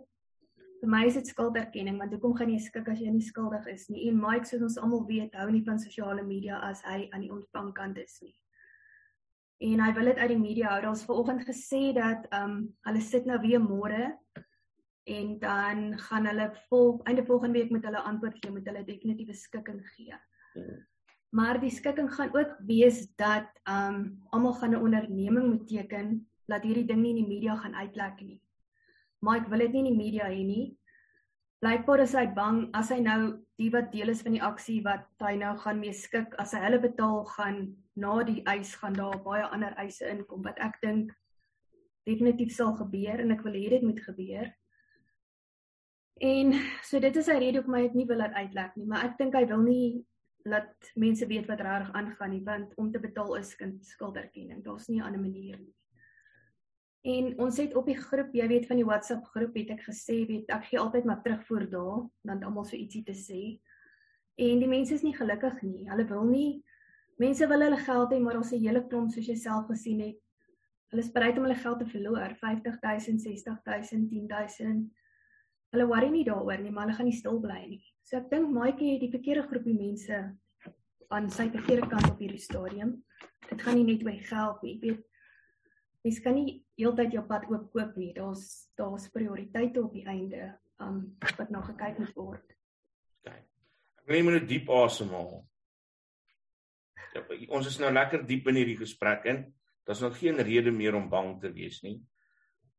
vir 0.80 0.89
my 0.89 1.06
is 1.06 1.13
dit 1.13 1.28
skulderkenning 1.28 1.97
want 1.99 2.12
hoekom 2.12 2.38
gaan 2.38 2.49
jy 2.49 2.60
skik 2.60 2.88
as 2.88 2.99
jy 2.99 3.12
nie 3.12 3.21
skuldig 3.21 3.67
is 3.67 3.89
nie? 3.89 4.08
En 4.08 4.21
Mike 4.21 4.45
soos 4.45 4.62
ons 4.62 4.78
almal 4.78 5.06
weet, 5.08 5.36
hou 5.36 5.52
nie 5.52 5.63
van 5.63 5.80
sosiale 5.80 6.23
media 6.23 6.60
as 6.60 6.82
hy 6.84 7.10
aan 7.12 7.21
die 7.21 7.32
ontvangkant 7.32 7.97
is 7.97 8.21
nie. 8.21 8.36
En 9.60 9.80
hy 9.80 9.91
wil 9.93 10.06
dit 10.06 10.17
uit 10.17 10.30
die 10.30 10.39
media 10.39 10.69
hou. 10.69 10.82
Daar's 10.82 11.04
vanoggend 11.04 11.43
gesê 11.43 11.93
dat 11.93 12.28
ehm 12.32 12.52
um, 12.52 12.76
hulle 12.88 13.02
sit 13.02 13.26
nou 13.26 13.39
weer 13.41 13.60
môre 13.60 14.17
en 15.04 15.39
dan 15.39 16.00
gaan 16.00 16.26
hulle 16.26 16.48
vol 16.70 17.00
einde 17.04 17.26
volgende 17.26 17.60
week 17.60 17.72
met 17.72 17.86
hulle 17.86 18.00
antwoord 18.00 18.38
gee, 18.39 18.52
met 18.52 18.66
hulle 18.66 18.84
definitiewe 18.88 19.34
skikking 19.34 19.82
gee. 19.96 20.16
Hmm. 20.54 20.86
Maar 21.34 21.60
die 21.60 21.72
skikking 21.74 22.13
gaan 22.13 22.36
ook 22.36 22.56
wees 22.68 23.08
dat 23.16 23.50
um 23.70 24.22
almal 24.30 24.54
gaan 24.54 24.76
'n 24.76 24.84
onderneming 24.86 25.50
moet 25.50 25.68
teken 25.68 26.28
dat 26.46 26.63
hierdie 26.63 26.86
ding 26.86 27.02
nie 27.02 27.10
in 27.16 27.24
die 27.24 27.34
media 27.36 27.56
gaan 27.56 27.76
uitlek 27.76 28.22
nie. 28.22 28.42
Mike 29.20 29.50
wil 29.50 29.60
dit 29.60 29.72
nie 29.72 29.84
in 29.86 29.92
die 29.92 30.04
media 30.04 30.28
hê 30.28 30.44
nie. 30.46 30.78
Blykbaar 31.63 32.00
is 32.04 32.13
hy 32.13 32.26
bang 32.36 32.70
as 32.76 32.89
hy 32.89 33.00
nou 33.00 33.39
die 33.56 33.70
wat 33.72 33.92
deel 33.92 34.10
is 34.10 34.22
van 34.22 34.36
die 34.36 34.44
aksie 34.44 34.82
wat 34.84 35.06
hy 35.24 35.36
nou 35.39 35.54
gaan 35.58 35.80
mee 35.80 35.94
skik, 35.94 36.36
as 36.38 36.52
hy 36.52 36.60
hulle 36.60 36.80
betaal 36.84 37.24
gaan 37.26 37.76
na 37.96 38.24
die 38.28 38.42
eis 38.52 38.76
gaan 38.76 38.94
daar 38.94 39.22
baie 39.24 39.46
ander 39.48 39.74
eise 39.78 40.10
inkom 40.10 40.44
wat 40.44 40.60
ek 40.60 40.76
dink 40.82 41.13
definitief 42.10 42.52
sal 42.52 42.76
gebeur 42.76 43.22
en 43.24 43.32
ek 43.32 43.46
wil 43.48 43.56
hê 43.56 43.70
dit 43.70 43.86
moet 43.86 44.02
gebeur. 44.04 44.52
En 46.21 46.54
so 46.84 46.99
dit 46.99 47.15
is 47.15 47.26
sy 47.26 47.38
rede 47.41 47.60
hoekom 47.60 47.78
hy 47.78 47.86
dit 47.88 47.95
nie 47.95 48.08
wil 48.10 48.21
laat 48.21 48.36
uitlek 48.38 48.76
nie, 48.78 48.86
maar 48.86 49.06
ek 49.08 49.17
dink 49.17 49.36
hy 49.36 49.45
wil 49.49 49.63
nie 49.65 50.06
laat 50.45 50.91
mense 50.99 51.26
weet 51.28 51.47
wat 51.47 51.62
reg 51.63 51.89
aangaan 51.95 52.34
nie 52.36 52.43
want 52.43 52.73
om 52.78 52.91
te 52.91 52.99
betaal 52.99 53.38
is 53.39 53.56
kind 53.56 53.86
skulderkenning. 53.88 54.63
Daar's 54.63 54.89
nie 54.89 54.99
'n 54.99 55.08
ander 55.08 55.21
manier 55.21 55.58
nie. 55.58 55.73
En 57.04 57.39
ons 57.39 57.58
het 57.58 57.76
op 57.76 57.86
die 57.86 57.97
groep, 57.99 58.32
jy 58.34 58.47
weet 58.47 58.67
van 58.67 58.78
die 58.80 58.86
WhatsApp 58.86 59.26
groep 59.26 59.56
het 59.56 59.69
ek 59.69 59.82
gesê, 59.84 60.26
weet 60.28 60.49
ek 60.49 60.69
gee 60.69 60.80
altyd 60.80 61.06
maar 61.06 61.21
terugvoer 61.23 61.69
daar, 61.69 62.10
dan 62.23 62.43
almal 62.43 62.65
so 62.65 62.78
ietsie 62.78 63.04
te 63.04 63.12
sê. 63.12 63.60
En 64.39 64.60
die 64.60 64.67
mense 64.67 64.93
is 64.93 65.04
nie 65.04 65.15
gelukkig 65.15 65.62
nie. 65.62 65.89
Hulle 65.89 66.06
wil 66.08 66.23
nie 66.23 66.63
mense 67.19 67.47
wil 67.47 67.62
hulle 67.62 67.78
geld 67.78 68.12
hê, 68.12 68.19
maar 68.19 68.38
ons 68.38 68.49
se 68.49 68.58
hele 68.58 68.88
klomp 68.88 69.12
soos 69.12 69.28
jy 69.28 69.36
self 69.36 69.67
gesien 69.67 69.99
het. 69.99 70.19
Hulle 70.91 71.04
is 71.04 71.12
bereid 71.12 71.38
om 71.38 71.43
hulle 71.43 71.60
geld 71.60 71.80
te 71.80 71.86
verloor, 71.86 72.36
50000, 72.39 73.21
60000, 73.21 74.10
10000. 74.10 74.89
Hulle 75.73 75.88
worry 75.89 76.09
nie 76.13 76.25
daaroor 76.27 76.62
nie, 76.62 76.71
maar 76.71 76.86
hulle 76.86 76.97
gaan 76.99 77.09
nie 77.09 77.17
stil 77.17 77.39
bly 77.41 77.62
nie. 77.65 77.81
So 78.05 78.19
ek 78.19 78.29
dink 78.29 78.51
Maatjie 78.53 78.91
het 78.93 79.01
die 79.01 79.13
verkeerde 79.13 79.47
groepie 79.49 79.73
mense 79.73 80.19
aan 81.13 81.29
sy 81.33 81.47
verkeerde 81.53 81.88
kant 81.89 82.12
op 82.12 82.21
hierdie 82.21 82.41
stadium. 82.41 82.99
Dit 83.49 83.62
gaan 83.62 83.79
nie 83.79 83.88
net 83.88 84.05
oor 84.05 84.19
geld 84.29 84.62
nie. 84.65 84.75
Ek 84.77 84.86
weet 84.86 85.01
mens 86.03 86.19
kan 86.19 86.36
nie 86.36 86.57
heeltyd 86.77 87.15
jou 87.15 87.23
pad 87.25 87.47
oop 87.49 87.71
koop 87.73 87.97
nie. 87.97 88.12
Daar's 88.13 88.67
daar's 88.77 89.07
prioriteite 89.13 89.81
op 89.81 89.95
die 89.95 90.05
einde 90.05 90.51
um 90.83 91.15
wat 91.38 91.49
nog 91.53 91.65
gekyk 91.71 91.99
moet 92.03 92.15
word. 92.17 92.55
OK. 93.23 93.33
Ek 94.03 94.07
wil 94.12 94.31
net 94.31 94.43
'n 94.43 94.47
diep 94.53 94.69
asemhaal. 94.69 95.43
Ja, 97.13 97.21
ons 97.49 97.67
is 97.67 97.79
nou 97.79 97.91
lekker 97.93 98.25
diep 98.27 98.47
in 98.47 98.55
hierdie 98.55 98.77
gesprek 98.77 99.25
in. 99.25 99.53
Daar's 99.86 100.01
nog 100.01 100.17
geen 100.17 100.38
rede 100.38 100.71
meer 100.71 100.95
om 100.95 101.09
bang 101.09 101.39
te 101.41 101.51
wees 101.51 101.81
nie. 101.81 102.01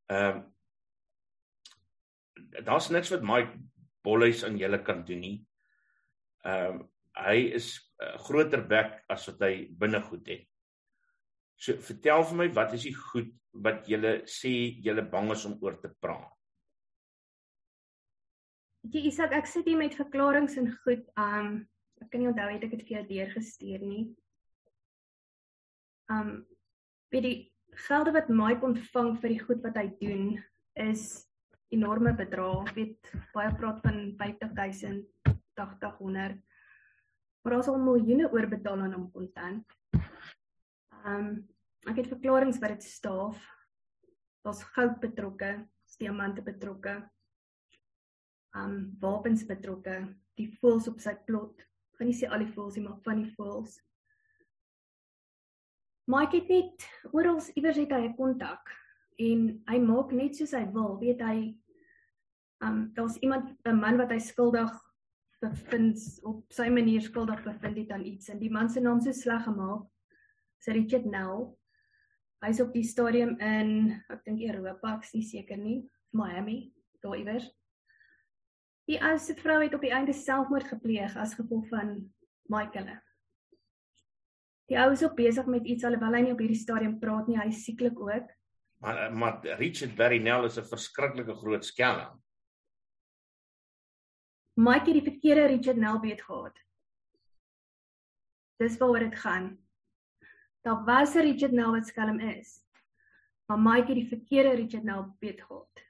Ehm 0.07 0.37
um, 0.37 0.54
daar's 2.65 2.91
niks 2.91 3.13
wat 3.15 3.23
Mike 3.27 3.59
bolhuis 4.05 4.45
aan 4.45 4.59
julle 4.59 4.83
kan 4.83 5.05
doen 5.05 5.21
nie. 5.21 5.39
Ehm 6.45 6.81
uh, 6.81 6.91
hy 7.15 7.55
is 7.55 7.79
'n 7.79 8.05
uh, 8.05 8.19
groter 8.27 8.63
bek 8.67 9.05
as 9.09 9.27
wat 9.31 9.41
hy 9.47 9.69
binne 9.71 10.01
goed 10.03 10.27
het. 10.27 10.49
So 11.57 11.79
vertel 11.79 12.25
vir 12.25 12.37
my 12.37 12.49
wat 12.55 12.73
is 12.75 12.83
die 12.83 12.95
goed 12.95 13.31
wat 13.53 13.87
julle 13.89 14.23
sê 14.27 14.51
julle 14.83 15.03
bang 15.03 15.31
is 15.31 15.45
om 15.45 15.55
oor 15.63 15.79
te 15.81 15.93
praat? 16.01 16.33
Jy 18.91 19.07
Isak, 19.09 19.33
ek 19.33 19.47
sit 19.47 19.65
hier 19.65 19.79
met 19.79 19.95
verklaringe 19.95 20.59
en 20.61 20.73
goed. 20.85 21.07
Um 21.17 21.69
ek 22.03 22.11
kan 22.11 22.21
nie 22.21 22.29
onthou 22.29 22.51
het 22.51 22.65
ek 22.67 22.75
dit 22.75 22.83
vir 22.89 22.97
jou 22.97 23.05
deurgestuur 23.13 23.87
nie. 23.87 24.05
Um 26.11 26.43
vir 27.15 27.23
die 27.23 27.39
gelde 27.87 28.13
wat 28.13 28.29
Mike 28.29 28.67
ontvang 28.67 29.15
vir 29.23 29.35
die 29.37 29.45
goed 29.47 29.63
wat 29.63 29.79
hy 29.79 29.87
doen 30.03 30.43
is 30.75 31.25
enorme 31.75 32.15
bedrae. 32.17 32.63
Ek 32.65 32.75
weet 32.79 33.13
baie 33.35 33.53
praat 33.59 33.81
van 33.85 33.99
50000, 34.21 35.05
80000. 35.59 36.41
Maar 37.45 37.59
ons 37.59 37.69
al 37.69 37.83
miljoene 37.83 38.31
oorbetaal 38.33 38.87
aan 38.87 38.97
hom 38.97 39.11
kontant. 39.13 39.77
Ehm 41.05 41.19
um, 41.19 41.35
ek 41.85 41.99
het 42.01 42.09
verklaringe 42.09 42.57
wat 42.63 42.73
dit 42.73 42.87
staaf. 42.89 43.41
Daar's 44.45 44.63
goud 44.73 44.95
betrokke, 45.03 45.51
diamante 46.01 46.43
betrokke. 46.43 46.95
Ehm 48.55 48.71
um, 48.71 48.79
wapens 49.03 49.45
betrokke, 49.47 49.99
die 50.41 50.49
voëls 50.61 50.89
op 50.89 51.03
sy 51.05 51.13
plot. 51.27 51.61
Ek 51.61 52.01
gaan 52.01 52.11
nie 52.11 52.17
sê 52.17 52.31
al 52.31 52.43
die 52.47 52.53
voëls 52.55 52.79
nie, 52.79 52.87
maar 52.87 53.03
van 53.05 53.21
die 53.21 53.35
voëls. 53.37 53.77
Maar 56.09 56.27
ek 56.27 56.39
het 56.39 56.51
net 56.53 56.89
oral 57.13 57.41
iewers 57.55 57.79
het 57.81 57.93
hy 57.93 58.03
'n 58.09 58.17
kontak 58.17 58.73
en 59.19 59.63
hy 59.71 59.79
maak 59.79 60.13
net 60.13 60.37
soos 60.37 60.53
hy 60.53 60.65
wil, 60.73 60.99
weet 61.01 61.21
hy 61.23 61.55
um 62.65 62.91
daar's 62.95 63.17
iemand 63.21 63.55
'n 63.65 63.81
man 63.81 63.97
wat 64.01 64.11
hy 64.11 64.19
skuldig 64.19 64.73
bevind 65.41 65.99
op 66.23 66.53
sy 66.53 66.69
manier 66.69 67.03
skuldig 67.03 67.43
bevind 67.45 67.77
het 67.77 67.91
aan 67.91 68.05
iets 68.05 68.29
en 68.29 68.39
die 68.39 68.51
man 68.51 68.71
se 68.71 68.81
naam 68.81 69.01
so 69.01 69.13
sleg 69.13 69.45
gemaak 69.45 69.85
is 70.61 70.75
Richard 70.75 71.05
Nell. 71.05 71.53
Hy's 72.45 72.61
op 72.61 72.73
die 72.77 72.85
stadium 72.85 73.37
in 73.41 73.95
ek 74.13 74.25
dink 74.25 74.43
Europa, 74.45 74.97
ek 74.97 75.07
is 75.07 75.15
nie 75.15 75.25
seker 75.25 75.61
nie, 75.61 75.79
Miami, 76.13 76.73
daar 77.05 77.17
iewers. 77.17 77.47
Die 78.89 79.01
ouste 79.01 79.37
vrou 79.39 79.63
het 79.63 79.75
op 79.77 79.85
die 79.85 79.93
einde 79.97 80.13
selfmoord 80.13 80.69
gepleeg 80.69 81.17
as 81.17 81.37
gevolg 81.39 81.69
van 81.71 81.97
Michael. 82.53 82.91
Die 84.69 84.77
ou 84.81 84.91
is 84.93 85.05
ook 85.05 85.17
besig 85.17 85.49
met 85.49 85.67
iets 85.69 85.85
alhoewel 85.85 86.17
hy 86.17 86.25
nie 86.27 86.35
op 86.35 86.41
hierdie 86.41 86.61
stadium 86.61 86.99
praat 87.01 87.29
nie, 87.29 87.39
hy 87.41 87.49
is 87.53 87.65
sieklik 87.65 88.01
ook. 88.01 88.29
Maar 88.85 89.13
maar 89.17 89.41
Richard 89.61 89.97
Barrynell 89.97 90.45
is 90.45 90.59
'n 90.59 90.69
verskriklike 90.69 91.35
groot 91.41 91.65
skelm. 91.65 92.21
Mike 94.55 94.87
het 94.87 95.01
die 95.01 95.11
verkeerde 95.11 95.49
Richard 95.51 95.79
Nell 95.83 95.99
beet 95.99 96.21
gehad. 96.23 96.59
Dis 98.63 98.77
waaroor 98.79 99.03
dit 99.09 99.17
gaan. 99.19 99.49
Daar 100.63 100.85
was 100.85 101.15
'n 101.15 101.27
Richard 101.27 101.53
Nell 101.53 101.73
wat 101.75 101.87
skelm 101.87 102.21
is. 102.21 102.63
Maar 103.47 103.59
Mike 103.59 103.87
het 103.87 103.99
die 103.99 104.09
verkeerde 104.09 104.55
Richard 104.55 104.85
Nell 104.85 105.05
beet 105.19 105.43
gehad. 105.43 105.83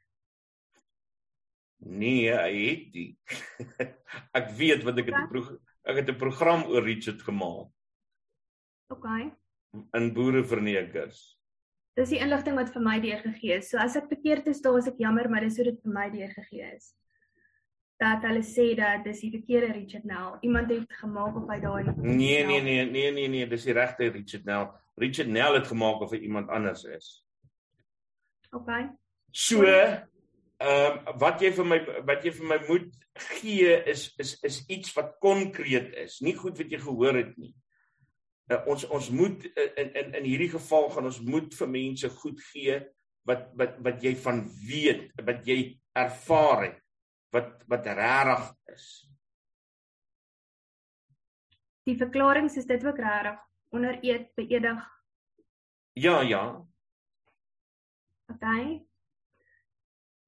Nee, 1.77 2.33
hy 2.33 2.69
het 2.69 2.93
die. 2.93 3.19
ek 4.39 4.51
weet 4.57 4.83
wat 4.83 4.99
ek 4.99 5.13
het 5.13 5.31
'n 5.31 5.61
ek 5.85 5.97
het 5.97 6.09
'n 6.09 6.17
program 6.17 6.65
oor 6.65 6.83
Richard 6.83 7.23
gemaak. 7.23 7.69
OK. 8.89 9.07
In 9.93 10.13
boerevernekers. 10.13 11.39
Dis 11.95 12.09
die 12.09 12.19
inligting 12.19 12.57
wat 12.57 12.73
vir 12.73 12.83
my 12.83 13.01
deurgegee 13.01 13.59
is. 13.59 13.69
So 13.69 13.77
as 13.77 13.97
ek 13.97 14.09
verkeerd 14.09 14.47
is, 14.47 14.61
dan 14.61 14.77
is 14.77 14.87
ek 14.87 14.99
jammer, 14.99 15.29
maar 15.29 15.41
dis 15.41 15.57
hoe 15.57 15.65
dit 15.65 15.83
vir 15.83 15.93
my 15.93 16.11
deurgegee 16.11 16.75
is 16.75 16.95
dat 17.97 18.25
hulle 18.27 18.43
sê 18.43 18.73
dat 18.79 19.05
dis 19.07 19.21
die 19.23 19.31
verkeerde 19.31 19.73
Richard 19.73 20.05
Nell. 20.05 20.35
Iemand 20.41 20.71
het 20.71 20.97
gemaak 21.01 21.37
of 21.39 21.47
hy 21.51 21.61
daai 21.63 21.85
Nee, 21.97 22.45
nee, 22.47 22.61
nee, 22.61 22.85
nee, 22.91 23.11
nee, 23.13 23.29
nee, 23.29 23.47
dis 23.49 23.67
die 23.69 23.77
regte 23.77 24.11
Richard 24.11 24.45
Nell. 24.49 24.71
Richard 25.01 25.31
Nell 25.31 25.59
het 25.59 25.71
gemaak 25.71 26.03
of 26.03 26.15
hy 26.15 26.25
iemand 26.27 26.51
anders 26.51 26.85
is. 26.85 27.13
OK. 28.55 28.71
So, 29.31 29.65
ehm 29.67 30.11
um, 30.65 31.19
wat 31.19 31.43
jy 31.43 31.51
vir 31.53 31.67
my 31.67 31.79
wat 32.07 32.23
jy 32.25 32.31
vir 32.37 32.47
my 32.47 32.59
moet 32.69 32.93
gee 33.39 33.75
is 33.91 34.07
is 34.23 34.37
is 34.47 34.61
iets 34.71 34.95
wat 34.95 35.17
konkreet 35.23 35.91
is, 35.99 36.21
nie 36.23 36.35
goed 36.39 36.59
wat 36.59 36.71
jy 36.71 36.79
gehoor 36.83 37.19
het 37.19 37.35
nie. 37.39 37.51
Uh, 38.51 38.61
ons 38.71 38.85
ons 38.87 39.11
moet 39.11 39.45
uh, 39.51 39.67
in 39.83 39.91
in 39.99 40.15
in 40.21 40.29
hierdie 40.29 40.53
geval 40.53 40.91
gaan 40.95 41.11
ons 41.11 41.21
moet 41.27 41.55
vir 41.59 41.71
mense 41.75 42.11
goed 42.23 42.41
gee 42.53 42.79
wat 43.27 43.51
wat 43.59 43.79
wat 43.83 44.03
jy 44.07 44.15
van 44.23 44.45
weet, 44.69 45.11
wat 45.27 45.43
jy 45.49 45.59
ervaar 45.95 46.69
het 46.69 46.84
wat 47.35 47.67
wat 47.69 47.87
regtig 47.87 48.47
is. 48.77 48.87
die 51.85 51.97
verklaring 52.01 52.49
is 52.49 52.67
dit 52.67 52.85
ook 52.87 52.99
regtig 52.99 53.41
onder 53.75 53.99
eed 54.03 54.31
beëdig. 54.39 54.81
Ja, 55.93 56.21
ja. 56.23 56.65
Okay. 58.33 58.87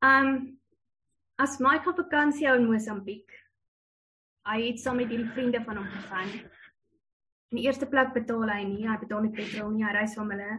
Um 0.05 0.61
as 1.37 1.59
Mike 1.61 1.89
op 1.89 1.97
vakansie 2.01 2.47
hou 2.49 2.57
in 2.59 2.69
Mosambiek. 2.69 3.33
Hy 4.47 4.61
het 4.69 4.81
saam 4.81 5.01
met 5.01 5.11
die 5.11 5.25
vriende 5.35 5.61
van 5.65 5.81
hom 5.81 5.89
gegaan. 5.91 6.31
In 7.53 7.61
die 7.61 7.67
eerste 7.67 7.89
plek 7.89 8.13
betaal 8.15 8.49
hy 8.51 8.63
nie, 8.65 8.87
hy 8.89 8.97
betaal 9.01 9.25
nie 9.25 9.35
petrol 9.35 9.73
nie, 9.75 9.85
hy 9.85 9.93
reis 9.97 10.17
van 10.19 10.33
hulle. 10.33 10.57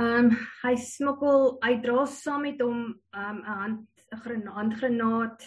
Um 0.00 0.30
hy 0.64 0.74
smokkel, 0.80 1.58
hy 1.62 1.78
dra 1.82 2.06
saam 2.10 2.46
met 2.48 2.62
hom 2.62 2.86
um 2.94 3.38
'n 3.44 3.76
'n 4.14 4.46
handgranaat 4.46 5.42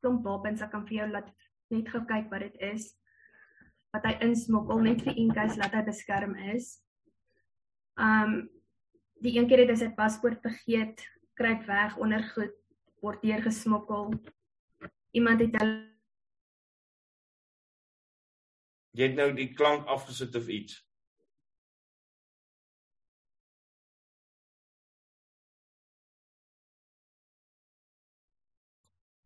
klomp 0.00 0.24
wapens 0.24 0.62
ek 0.62 0.70
kan 0.70 0.86
vir 0.86 0.98
jou 0.98 1.08
laat 1.10 1.30
net 1.70 1.88
gou 1.88 2.04
kyk 2.04 2.30
wat 2.30 2.40
dit 2.40 2.56
is 2.60 2.92
wat 3.94 4.04
hy 4.08 4.14
insmokkel 4.26 4.82
net 4.82 5.02
vir 5.06 5.16
inkys 5.22 5.56
laat 5.56 5.74
hy 5.76 5.84
beskerm 5.86 6.34
is. 6.54 6.82
Um 7.96 8.50
die 9.24 9.38
een 9.38 9.46
keer 9.48 9.62
het 9.62 9.70
hy 9.72 9.76
sy 9.80 9.90
paspoort 9.96 10.42
vergeet, 10.42 11.00
kruip 11.38 11.62
weg 11.66 11.94
onder 11.96 12.24
goed, 12.34 12.52
word 13.00 13.22
deurgesmokkel. 13.22 14.10
Iemand 15.16 15.40
het 15.40 15.54
hulle 15.60 15.94
Jy 18.94 19.08
het 19.08 19.16
nou 19.18 19.32
die 19.34 19.48
klank 19.58 19.88
afgesit 19.90 20.36
of 20.38 20.46
iets. 20.46 20.76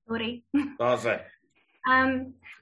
Sorry. 0.08 0.44
Daar's 0.80 1.04
hy. 1.04 1.18
Ehm 1.88 2.08
um, 2.08 2.14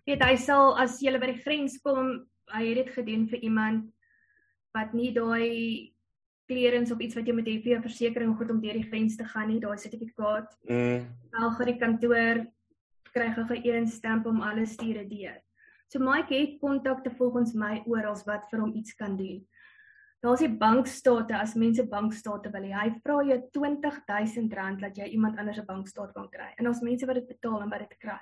weet 0.06 0.22
hy 0.22 0.34
sal 0.38 0.76
as 0.78 1.00
jy 1.02 1.14
by 1.18 1.32
die 1.32 1.42
grens 1.42 1.78
kom, 1.82 2.26
hy 2.54 2.62
het 2.68 2.80
dit 2.82 2.90
gedoen 2.94 3.26
vir 3.30 3.42
iemand 3.42 3.86
wat 4.76 4.92
nie 4.94 5.12
daai 5.14 5.92
klerens 6.46 6.92
of 6.94 7.00
iets 7.02 7.16
wat 7.18 7.26
jy 7.26 7.34
met 7.34 7.48
hê 7.48 7.56
vir 7.62 7.76
jou 7.76 7.80
versekerings 7.86 8.38
goed 8.38 8.52
om 8.54 8.60
deur 8.62 8.76
die 8.78 8.86
grens 8.86 9.16
te 9.18 9.26
gaan 9.26 9.48
nie, 9.50 9.58
daai 9.62 9.78
sertifikaat. 9.82 10.52
Mm. 10.68 11.08
Wel 11.34 11.56
vir 11.58 11.70
die 11.72 11.78
kantoor 11.80 12.44
kry 13.16 13.32
gou 13.34 13.56
een 13.56 13.88
stamp 13.88 14.26
om 14.26 14.42
alles 14.44 14.76
te 14.76 14.92
deur. 14.92 15.40
So 15.88 16.02
Mike 16.02 16.34
het 16.34 16.58
kontakte 16.60 17.10
volgens 17.18 17.54
my 17.54 17.82
oral 17.86 18.18
wat 18.26 18.46
vir 18.50 18.60
hom 18.60 18.74
iets 18.74 18.94
kan 18.98 19.16
doen. 19.16 19.40
Daar's 20.26 20.42
die 20.42 20.50
bankstate 20.50 21.36
as 21.38 21.52
mense 21.54 21.84
bankstate 21.86 22.50
wil 22.50 22.64
hê. 22.66 22.72
Hy 22.74 22.88
vra 23.04 23.20
jou 23.28 23.36
R20000 23.36 24.80
dat 24.82 24.96
jy 24.98 25.06
iemand 25.14 25.36
anders 25.38 25.60
se 25.60 25.62
bankstaat 25.68 26.16
kan 26.16 26.26
kry. 26.32 26.48
En 26.58 26.66
ons 26.66 26.80
mense 26.82 27.06
wat 27.06 27.20
dit 27.20 27.28
betaal 27.28 27.60
en 27.62 27.70
wat 27.70 27.84
dit 27.84 27.94
kry. 28.02 28.16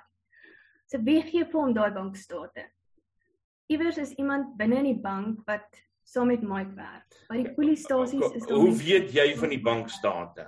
So 0.85 1.01
wie 1.01 1.23
gee 1.25 1.47
vir 1.49 1.57
hom 1.57 1.73
daai 1.73 1.95
bankstate? 1.95 2.67
Iewers 3.73 3.97
is 3.97 4.11
iemand 4.21 4.53
binne 4.59 4.83
in 4.83 4.91
die 4.91 5.01
bank 5.01 5.41
wat 5.49 5.81
saam 6.05 6.29
met 6.29 6.45
Mike 6.45 6.75
werk. 6.77 7.17
By 7.31 7.39
die 7.41 7.55
polisiestasies 7.57 8.37
is 8.37 8.45
daar 8.45 8.61
Hoe 8.61 8.77
weet 8.83 9.09
jy 9.15 9.25
van 9.41 9.55
die 9.55 9.61
bankstate? 9.65 10.47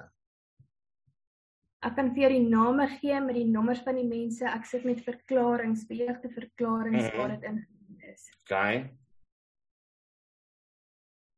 Ek 1.81 1.97
kan 1.97 2.13
vir 2.13 2.37
die 2.37 2.45
name 2.45 2.85
gee 2.99 3.17
met 3.23 3.39
die 3.39 3.47
nommers 3.49 3.81
van 3.81 3.97
die 3.97 4.05
mense. 4.05 4.45
Ek 4.45 4.69
sit 4.69 4.85
met 4.85 5.01
verklaringe, 5.01 5.81
beëdigde 5.89 6.29
verklaringe 6.37 7.01
mm 7.01 7.09
-hmm. 7.09 7.17
waar 7.17 7.33
dit 7.33 7.49
in 7.49 7.59
is. 8.13 8.29
Okay 8.45 8.85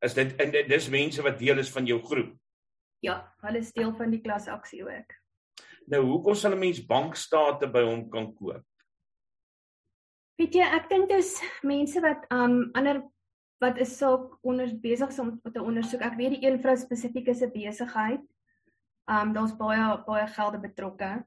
is 0.05 0.13
dit 0.13 0.35
en 0.41 0.51
dit 0.51 0.69
dis 0.69 0.89
mense 0.89 1.21
wat 1.21 1.39
deel 1.39 1.59
is 1.59 1.71
van 1.71 1.87
jou 1.87 1.99
groep. 2.03 2.35
Ja, 3.03 3.21
hulle 3.43 3.61
is 3.63 3.71
deel 3.75 3.93
van 3.95 4.11
die 4.11 4.21
klasaksie 4.23 4.83
ook. 4.83 5.15
Nou, 5.89 6.03
hoekom 6.05 6.35
sal 6.35 6.53
'n 6.53 6.59
mens 6.59 6.85
bankstate 6.85 7.67
by 7.67 7.83
hom 7.83 8.09
kan 8.09 8.33
koop? 8.35 8.65
Weet 10.37 10.53
jy, 10.55 10.63
ek 10.63 10.89
dink 10.89 11.09
dis 11.09 11.41
mense 11.63 12.01
wat 12.01 12.25
um 12.31 12.71
ander 12.73 13.01
wat 13.59 13.77
is 13.77 13.97
saak 13.97 14.37
onder 14.41 14.71
besig 14.79 15.19
om 15.19 15.41
te 15.53 15.61
ondersoek. 15.61 16.01
Ek 16.01 16.15
weet 16.15 16.37
die 16.37 16.47
een 16.47 16.59
vrou 16.59 16.75
spesifiek 16.77 17.27
is 17.27 17.41
'n 17.41 17.51
besigheid. 17.51 18.21
Um 19.07 19.33
daar's 19.33 19.57
baie 19.57 20.03
baie 20.05 20.27
gelde 20.27 20.59
betrokke 20.59 21.25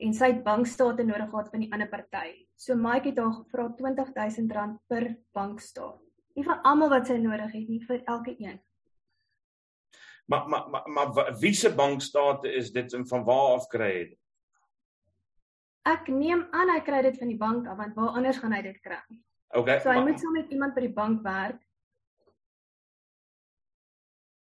en 0.00 0.14
sy 0.14 0.32
het 0.32 0.44
bankstate 0.44 1.04
nodig 1.04 1.30
gehad 1.30 1.50
van 1.50 1.60
die 1.60 1.72
ander 1.72 1.88
party. 1.88 2.46
So 2.56 2.74
Mike 2.74 3.08
het 3.08 3.18
haar 3.18 3.32
gevra 3.32 3.68
R20000 3.68 4.78
per 4.88 5.16
bankstaat. 5.32 6.09
Nie 6.34 6.44
vir 6.46 6.60
almal 6.62 6.92
wat 6.92 7.06
sy 7.06 7.16
nodig 7.18 7.52
het 7.52 7.68
nie, 7.68 7.80
vir 7.86 8.02
elke 8.06 8.34
een. 8.38 8.60
Maar 10.30 10.48
maar 10.48 10.70
maar, 10.70 10.88
maar 10.88 11.38
wie 11.38 11.54
se 11.54 11.74
bankstate 11.74 12.52
is 12.52 12.70
dit 12.72 12.92
en 12.92 13.06
van 13.06 13.24
waar 13.24 13.54
af 13.56 13.66
kry 13.66 13.92
hy 13.92 14.04
dit? 14.04 14.18
Ek 15.90 16.06
neem 16.12 16.44
aan 16.54 16.70
hy 16.70 16.80
kry 16.86 17.00
dit 17.02 17.18
van 17.18 17.32
die 17.32 17.40
bank 17.40 17.66
af 17.66 17.76
want 17.80 17.96
waar 17.96 18.14
anders 18.20 18.38
gaan 18.38 18.54
hy 18.54 18.62
dit 18.62 18.78
kry? 18.84 19.00
Okay. 19.48 19.80
So 19.80 19.90
hy 19.90 19.96
maar, 19.98 20.06
moet 20.06 20.22
saam 20.22 20.36
met 20.38 20.52
iemand 20.54 20.76
by 20.76 20.86
die 20.86 20.94
bank 20.94 21.22
werk. 21.26 21.58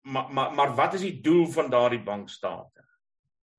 Maar 0.01 0.33
maar 0.33 0.53
maar 0.53 0.75
wat 0.75 0.93
is 0.93 1.07
die 1.07 1.21
doel 1.21 1.45
van 1.47 1.69
daardie 1.69 2.03
bankstate? 2.03 2.83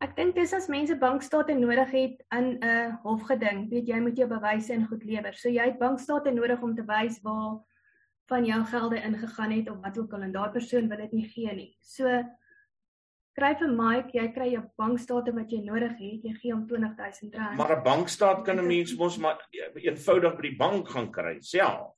Ek 0.03 0.17
dink 0.17 0.35
dis 0.35 0.53
as 0.53 0.67
mense 0.67 0.97
bankstate 0.99 1.55
nodig 1.55 1.91
het 1.95 2.23
in 2.35 2.47
'n 2.59 2.65
uh, 2.67 2.95
hofgeding, 3.07 3.69
weet 3.71 3.89
jy 3.89 4.01
moet 4.01 4.17
jou 4.19 4.29
bewyse 4.29 4.73
en 4.75 4.87
goed 4.87 5.05
lewer. 5.05 5.35
So 5.35 5.49
jy 5.49 5.65
het 5.71 5.79
bankstate 5.79 6.31
nodig 6.31 6.63
om 6.63 6.75
te 6.75 6.85
wys 6.85 7.21
waar 7.23 7.63
van 8.31 8.45
jou 8.45 8.65
gelde 8.65 9.01
ingegaan 9.03 9.51
het 9.51 9.71
of 9.71 9.81
wat 9.83 9.99
ook 9.99 10.13
al 10.13 10.23
en 10.23 10.33
daai 10.33 10.51
persoon 10.51 10.89
wil 10.89 10.97
dit 10.97 11.13
nie 11.13 11.29
gee 11.29 11.55
nie. 11.55 11.77
So 11.81 12.09
kry 13.37 13.55
vir 13.59 13.73
Mike, 13.73 14.13
jy 14.17 14.27
kry 14.33 14.51
jou 14.53 14.63
bankstate 14.77 15.33
wat 15.35 15.51
jy 15.53 15.63
nodig 15.65 15.97
het, 15.99 16.25
jy 16.25 16.35
gee 16.37 16.53
hom 16.53 16.67
R20000. 16.69 17.57
Maar 17.57 17.77
'n 17.79 17.83
bankstaat 17.83 18.45
kan 18.45 18.59
'n 18.59 18.67
mens 18.67 18.95
mos 18.97 19.19
maar 19.19 19.39
eenvoudig 19.75 20.37
by 20.37 20.43
die 20.43 20.57
bank 20.57 20.89
gaan 20.89 21.11
kry 21.13 21.41
self. 21.41 21.97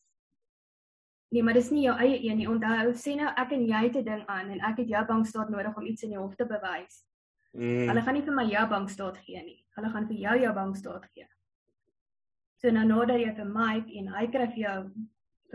Nee, 1.34 1.42
maar 1.42 1.54
dis 1.54 1.70
nie 1.70 1.82
jou 1.82 1.96
eie 1.98 2.18
een 2.22 2.37
nie. 2.37 2.48
Onthou, 2.48 2.92
sê 2.94 3.16
nou 3.16 3.26
ek 3.37 3.52
en 3.52 3.66
jy 3.66 3.82
het 3.82 3.96
'n 3.96 4.04
ding 4.04 4.26
aan 4.26 4.50
en 4.50 4.60
ek 4.60 4.76
het 4.78 4.88
jou 4.88 5.04
bankstaat 5.04 5.48
nodig 5.50 5.76
om 5.76 5.87
iets 5.87 6.02
in 6.02 6.10
die 6.10 6.18
hof 6.18 6.34
te 6.34 6.46
bewys. 6.46 7.04
Mm. 7.52 7.88
Hulle 7.88 8.02
gaan 8.02 8.14
nie 8.14 8.22
vir 8.22 8.34
my 8.34 8.44
jou 8.44 8.66
bankstaat 8.68 9.18
gee 9.18 9.42
nie. 9.42 9.64
Hulle 9.76 9.90
gaan 9.90 10.06
vir 10.06 10.16
jou 10.16 10.38
jou 10.38 10.52
bankstaat 10.52 11.06
gee. 11.14 11.26
So 12.56 12.70
nou 12.70 12.84
nadat 12.84 13.20
jy 13.20 13.34
vir 13.34 13.44
Mike 13.44 13.98
en 13.98 14.06
hy 14.08 14.26
kry 14.26 14.46
vir 14.46 14.62
jou 14.62 14.90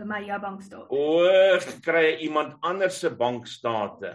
vir 0.00 0.08
my 0.08 0.20
jou 0.24 0.38
bankstate. 0.42 0.86
O, 0.90 1.70
kry 1.84 2.16
iemand 2.24 2.56
anders 2.66 3.00
se 3.02 3.10
bankstate. 3.12 4.14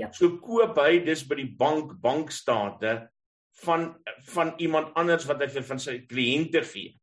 Ja. 0.00 0.10
So 0.16 0.38
koop 0.42 0.78
hy 0.80 1.04
dis 1.06 1.22
by 1.28 1.38
die 1.38 1.50
bank 1.58 1.94
bankstate 2.02 2.96
van 3.62 3.92
van 4.32 4.54
iemand 4.58 4.96
anders 4.98 5.28
wat 5.30 5.44
hy 5.44 5.48
vir 5.54 5.66
van 5.68 5.82
sy 5.82 6.00
kliënte 6.10 6.64
gee. 6.66 6.96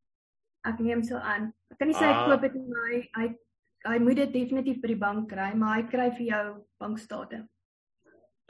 Ek 0.67 0.81
neem 0.83 1.03
so 1.05 1.17
aan. 1.17 1.49
Ek 1.71 1.79
kan 1.79 1.89
nie 1.89 1.97
sê 1.97 2.09
hy 2.09 2.17
ah. 2.17 2.25
koop 2.27 2.43
dit 2.45 2.57
in 2.59 2.67
my 2.73 2.99
hy 3.19 3.29
hy 3.87 3.97
moet 4.03 4.19
dit 4.19 4.33
definitief 4.35 4.81
by 4.81 4.91
die 4.91 4.99
bank 5.01 5.31
kry, 5.31 5.47
maar 5.57 5.79
hy 5.79 5.85
kry 5.89 6.11
vir 6.17 6.27
jou 6.27 6.45
bankstate. 6.81 7.39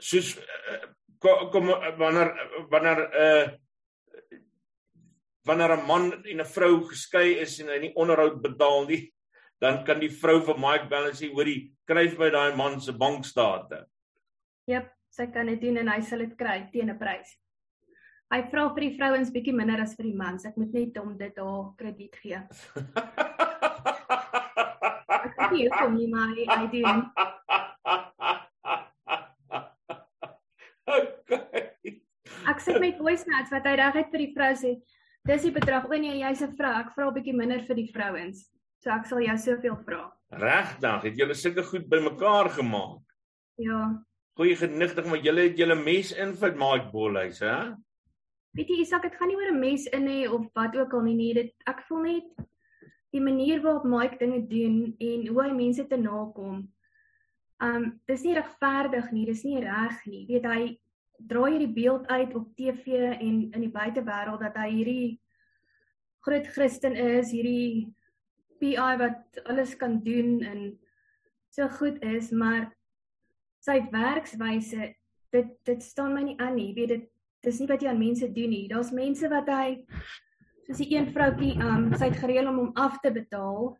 Soos 0.02 0.34
eh, 0.36 0.82
kom, 1.22 1.46
kom 1.54 1.70
wanneer 2.00 2.34
wanneer 2.72 3.00
'n 3.06 3.22
uh, 3.22 3.46
wanneer 5.48 5.76
'n 5.76 5.86
man 5.86 6.12
en 6.12 6.40
'n 6.40 6.52
vrou 6.56 6.82
geskei 6.90 7.38
is 7.40 7.60
en 7.60 7.68
hy 7.68 7.78
nie 7.78 7.94
onderhoud 7.94 8.42
betaal 8.42 8.86
nie, 8.90 9.02
dan 9.62 9.84
kan 9.86 10.00
die 10.02 10.10
vrou 10.10 10.40
van 10.42 10.58
Mike 10.58 10.88
Balance 10.90 11.22
sê 11.22 11.30
hoorie 11.30 11.70
skryf 11.84 12.18
my 12.18 12.30
daai 12.34 12.56
man 12.58 12.80
se 12.82 12.92
bankstate. 12.92 13.84
Jep, 14.66 14.90
sy 15.14 15.28
kan 15.30 15.46
dit 15.46 15.60
doen 15.62 15.78
en 15.84 15.88
hy 15.92 16.00
sal 16.02 16.18
dit 16.26 16.34
kry 16.38 16.58
teen 16.72 16.90
'n 16.90 16.98
prys. 16.98 17.30
Hy 18.32 18.40
vra 18.50 18.74
vir 18.74 18.82
die 18.88 18.96
vrouens 18.96 19.30
bietjie 19.30 19.54
minder 19.54 19.80
as 19.82 19.94
vir 19.94 20.06
die 20.08 20.16
mans. 20.16 20.46
Ek 20.48 20.56
moet 20.56 20.72
net 20.72 20.96
hom 20.96 21.18
dit 21.18 21.36
haar 21.38 21.74
krediet 21.78 22.16
gee. 22.16 22.40
Ek 25.12 25.32
sê 25.36 25.46
jy 25.52 25.68
kom 25.70 25.94
nie 25.94 26.08
maar 26.10 26.32
hy 26.32 26.66
doen. 26.72 27.04
Ek 32.50 32.58
sê 32.58 32.74
met 32.80 32.98
voice 32.98 33.28
notes 33.28 33.52
wat 33.52 33.66
hy 33.68 33.76
reg 33.78 33.94
het 33.94 34.10
vir 34.10 34.18
die 34.26 34.34
vrou 34.34 34.54
sê. 34.58 34.74
Dis 35.28 35.42
die 35.46 35.54
bedrag. 35.54 35.86
O 35.86 35.94
nee, 35.94 36.18
jy's 36.18 36.42
'n 36.42 36.56
vrou. 36.56 36.72
Ek 36.80 36.90
vra 36.96 37.06
'n 37.06 37.14
bietjie 37.14 37.36
minder 37.36 37.62
vir 37.68 37.76
die 37.76 37.92
vrouens. 37.92 38.48
So 38.82 38.90
ek 38.90 39.06
sal 39.06 39.22
jou 39.22 39.36
soveel 39.38 39.76
vra. 39.86 40.02
Regtig, 40.42 41.04
het 41.06 41.18
julle 41.20 41.34
sulke 41.38 41.62
goed 41.68 41.84
bymekaar 41.90 42.50
gemaak? 42.56 43.02
Ja. 43.62 43.82
Goeie 44.34 44.56
genigtig, 44.58 45.06
maar 45.06 45.20
julle 45.22 45.44
het 45.46 45.60
julle 45.60 45.76
mes 45.78 46.10
in 46.18 46.32
vir 46.40 46.56
Mike 46.58 46.88
Bolhuis, 46.90 47.38
hè? 47.44 47.76
Weet 48.56 48.72
jy, 48.72 48.80
Isak, 48.82 49.04
dit 49.06 49.14
gaan 49.16 49.30
nie 49.30 49.36
oor 49.38 49.52
'n 49.52 49.60
mes 49.60 49.86
in 49.86 50.08
hê 50.08 50.26
of 50.28 50.48
wat 50.56 50.74
ook 50.76 50.92
al 50.94 51.02
nie, 51.02 51.14
nee, 51.14 51.34
dit 51.34 51.52
ek 51.66 51.84
voel 51.88 52.02
net 52.02 52.48
die 53.12 53.20
manier 53.20 53.62
waarop 53.62 53.84
Mike 53.84 54.18
dinge 54.18 54.40
doen 54.48 54.96
en 54.98 55.26
hoe 55.26 55.42
hy 55.42 55.52
mense 55.52 55.86
te 55.86 55.96
nakom. 55.96 56.68
Um 57.60 58.00
dis 58.08 58.24
nie 58.24 58.34
regverdig 58.34 59.12
nie, 59.12 59.26
dis 59.26 59.44
nie 59.44 59.60
reg 59.60 60.06
nie. 60.06 60.26
Weet 60.26 60.44
hy 60.44 60.80
dra 61.18 61.44
hierdie 61.44 61.72
beeld 61.72 62.08
uit 62.08 62.34
op 62.34 62.56
TV 62.56 63.12
en 63.20 63.52
in 63.52 63.60
die 63.60 63.70
buitewêreld 63.70 64.40
dat 64.40 64.56
hy 64.56 64.70
hierdie 64.70 65.20
groot 66.24 66.46
Christen 66.46 66.96
is, 66.96 67.30
hierdie 67.30 67.94
PI 68.62 68.96
wat 69.02 69.42
alles 69.50 69.74
kan 69.76 69.98
doen 70.06 70.40
en 70.46 70.66
so 71.52 71.68
goed 71.78 71.98
is, 72.06 72.30
maar 72.30 72.70
sy 73.62 73.80
werkswyse 73.92 74.92
dit 75.32 75.54
dit 75.66 75.82
staan 75.82 76.14
my 76.14 76.22
nie 76.22 76.38
aan 76.38 76.54
nie. 76.56 76.70
Jy 76.70 76.76
weet 76.80 76.94
dit 76.96 77.08
dis 77.42 77.58
nie 77.58 77.68
wat 77.68 77.82
jy 77.82 77.90
aan 77.90 77.98
mense 77.98 78.28
doen 78.32 78.52
nie. 78.54 78.68
Daar's 78.70 78.94
mense 78.94 79.28
wat 79.28 79.50
hy 79.50 79.82
Dis 80.68 80.78
die 80.78 80.94
een 80.94 81.08
vroutjie, 81.10 81.56
um 81.60 81.90
sy 81.98 82.06
het 82.08 82.20
gereël 82.22 82.46
om 82.48 82.58
hom 82.60 82.70
af 82.78 83.00
te 83.02 83.10
betaal 83.12 83.72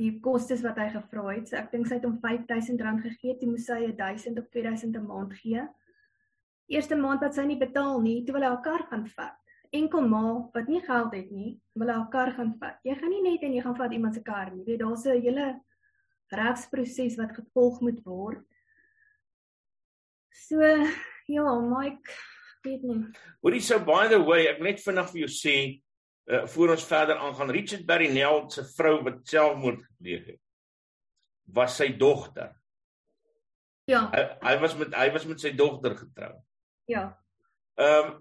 die 0.00 0.14
kostes 0.24 0.62
wat 0.64 0.78
hy 0.80 0.88
gevra 0.94 1.26
het. 1.28 1.50
So 1.50 1.58
ek 1.60 1.68
dink 1.74 1.86
sy 1.86 1.98
het 1.98 2.06
hom 2.08 2.16
R5000 2.24 3.02
gegee, 3.04 3.36
toe 3.38 3.50
moes 3.50 3.68
sy 3.68 3.92
1000 3.98 4.40
of 4.40 4.48
2000 4.54 4.96
'n 4.96 5.06
maand 5.06 5.34
gee. 5.42 5.66
Eerste 6.72 6.96
maand 6.96 7.20
wat 7.20 7.36
sy 7.36 7.44
nie 7.46 7.60
betaal 7.60 8.00
nie, 8.00 8.24
toe 8.24 8.34
wil 8.34 8.42
hy 8.42 8.48
haar 8.48 8.64
kar 8.64 8.86
gaan 8.88 9.06
vat. 9.06 9.41
Enkel 9.72 10.04
ma 10.08 10.22
wat 10.52 10.68
nie 10.68 10.82
geld 10.84 11.14
het 11.16 11.30
nie, 11.32 11.54
wil 11.80 11.88
haar 11.88 12.08
kar 12.12 12.32
gaan 12.36 12.52
vat. 12.60 12.80
Jy 12.84 12.96
gaan 12.98 13.12
nie 13.14 13.22
net 13.24 13.44
en 13.46 13.54
jy 13.56 13.62
gaan 13.64 13.76
vat 13.78 13.92
iemand 13.96 14.14
se 14.18 14.22
kar 14.24 14.50
nie. 14.50 14.60
Jy 14.60 14.66
weet 14.66 14.82
daar's 14.82 15.06
'n 15.06 15.22
hele 15.22 15.46
regsproses 16.32 17.16
wat 17.16 17.32
gevolg 17.36 17.80
moet 17.80 18.00
word. 18.04 18.44
So 20.32 20.60
ja, 21.28 21.60
Mike, 21.60 22.10
weet 22.64 22.82
nie. 22.82 23.06
Hoorie 23.42 23.60
so 23.60 23.78
by 23.78 24.08
the 24.08 24.20
way, 24.20 24.46
ek 24.46 24.60
net 24.60 24.80
vinnig 24.80 25.10
vir 25.12 25.20
jou 25.26 25.28
sê, 25.28 25.56
uh, 26.30 26.46
voor 26.46 26.74
ons 26.76 26.84
verder 26.84 27.16
aangaan, 27.16 27.50
Richard 27.50 27.86
Barrinell 27.86 28.50
se 28.50 28.64
vrou 28.76 29.02
wat 29.04 29.22
selfmoord 29.28 29.82
gepleeg 29.82 30.26
het, 30.26 30.40
was 31.46 31.76
sy 31.76 31.88
dogter. 31.96 32.52
Ja. 33.90 34.06
Hy, 34.12 34.22
hy 34.46 34.58
was 34.62 34.76
met 34.78 34.94
hy 34.94 35.08
was 35.14 35.24
met 35.26 35.40
sy 35.42 35.50
dogter 35.56 35.96
getrou. 35.96 36.34
Ja. 36.90 37.08
Ehm 37.80 38.12
um, 38.12 38.20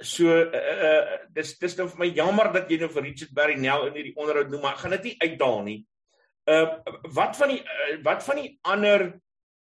so 0.00 0.28
uh, 0.28 0.46
uh, 0.52 1.18
dis 1.34 1.54
dis 1.60 1.76
nou 1.78 1.86
vir 1.92 2.00
my 2.02 2.08
jammer 2.14 2.50
dat 2.54 2.70
jy 2.70 2.80
nou 2.80 2.88
vir 2.92 3.06
Richard 3.08 3.34
Barrinell 3.36 3.88
in 3.90 3.98
hierdie 3.98 4.16
onderhoud 4.16 4.50
noem, 4.50 4.64
maar 4.66 4.80
gaan 4.80 4.96
dit 4.98 5.10
nie 5.10 5.16
uitdaal 5.22 5.62
nie. 5.66 5.78
Uh, 6.46 6.66
wat 7.16 7.38
van 7.38 7.54
die 7.54 7.60
uh, 7.62 7.96
wat 8.06 8.24
van 8.26 8.40
die 8.42 8.50
ander 8.66 9.06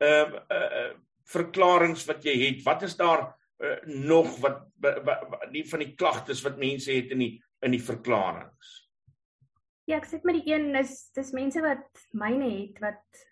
uh, 0.01 0.39
uh, 0.57 0.87
verklaringe 1.31 2.07
wat 2.09 2.25
jy 2.25 2.37
het? 2.45 2.63
Wat 2.65 2.85
is 2.87 2.95
daar 2.99 3.27
uh, 3.61 3.75
nog 3.85 4.37
wat, 4.43 4.63
wat, 4.81 5.01
wat 5.05 5.49
die 5.53 5.65
van 5.69 5.85
die 5.85 5.91
klagtes 5.97 6.41
wat 6.45 6.61
mense 6.61 6.93
het 6.93 7.13
in 7.15 7.25
die 7.25 7.33
in 7.61 7.75
die 7.75 7.83
verklaringe? 7.83 8.49
Ja, 9.89 9.99
ek 9.99 10.07
sit 10.09 10.25
met 10.25 10.39
die 10.39 10.53
een 10.53 10.73
is 10.79 11.09
dis 11.17 11.33
mense 11.35 11.61
wat 11.61 12.05
myne 12.17 12.49
het 12.49 12.81
wat 12.81 13.23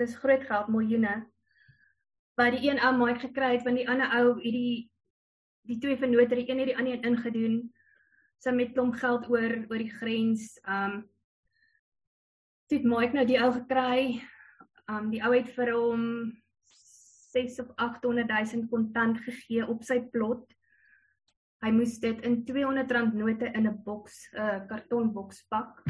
dis 0.00 0.16
groot 0.18 0.44
geld 0.48 0.68
miljoene 0.72 1.20
wat 2.38 2.54
die 2.54 2.68
een 2.68 2.80
ou 2.84 2.92
maai 2.96 3.18
gekry 3.18 3.56
het 3.56 3.64
van 3.66 3.78
die 3.78 3.88
ander 3.90 4.12
ou 4.18 4.38
hierdie 4.38 4.68
die 4.68 4.78
twee 5.76 6.00
vennote 6.00 6.34
die 6.34 6.48
een 6.48 6.58
het 6.58 6.72
die 6.72 6.78
ander 6.78 6.96
een 6.96 7.04
ingedoen 7.12 7.60
sy 8.40 8.54
met 8.56 8.72
klomp 8.72 8.96
geld 8.96 9.28
oor 9.28 9.54
oor 9.68 9.82
die 9.84 9.92
grens 9.92 10.56
um 10.64 11.02
dit 12.72 12.84
maak 12.84 13.12
nou 13.12 13.24
die 13.28 13.40
ou 13.40 13.52
gekry 13.52 14.20
um 14.88 15.10
die 15.12 15.20
ou 15.24 15.32
het 15.36 15.50
vir 15.56 15.74
hom 15.76 16.04
6 17.32 17.58
of 17.60 17.68
800 17.76 18.28
000 18.28 18.68
kontant 18.70 19.20
gegee 19.20 19.66
op 19.66 19.82
sy 19.84 20.00
plot. 20.12 20.46
Hy 21.64 21.72
moes 21.74 21.98
dit 22.00 22.22
in 22.26 22.40
200 22.46 22.92
rand 22.94 23.16
note 23.18 23.50
in 23.52 23.66
'n 23.66 23.82
boks, 23.84 24.16
'n 24.32 24.40
uh, 24.40 24.60
kartonboks 24.70 25.44
pak. 25.50 25.82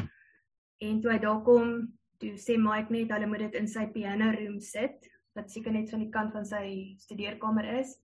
En 0.81 1.01
toe 1.01 1.11
hy 1.11 1.19
daar 1.19 1.41
kom, 1.43 1.93
toe 2.19 2.33
sê 2.37 2.57
Mike 2.57 2.91
net 2.91 3.11
hulle 3.11 3.27
moet 3.27 3.39
dit 3.39 3.55
in 3.55 3.67
sy 3.67 3.85
piano 3.93 4.31
room 4.31 4.59
sit, 4.59 5.07
wat 5.35 5.51
seker 5.51 5.71
net 5.71 5.89
van 5.89 5.99
die 5.99 6.11
kant 6.11 6.33
van 6.33 6.45
sy 6.45 6.95
studeerkamer 6.97 7.79
is. 7.79 7.95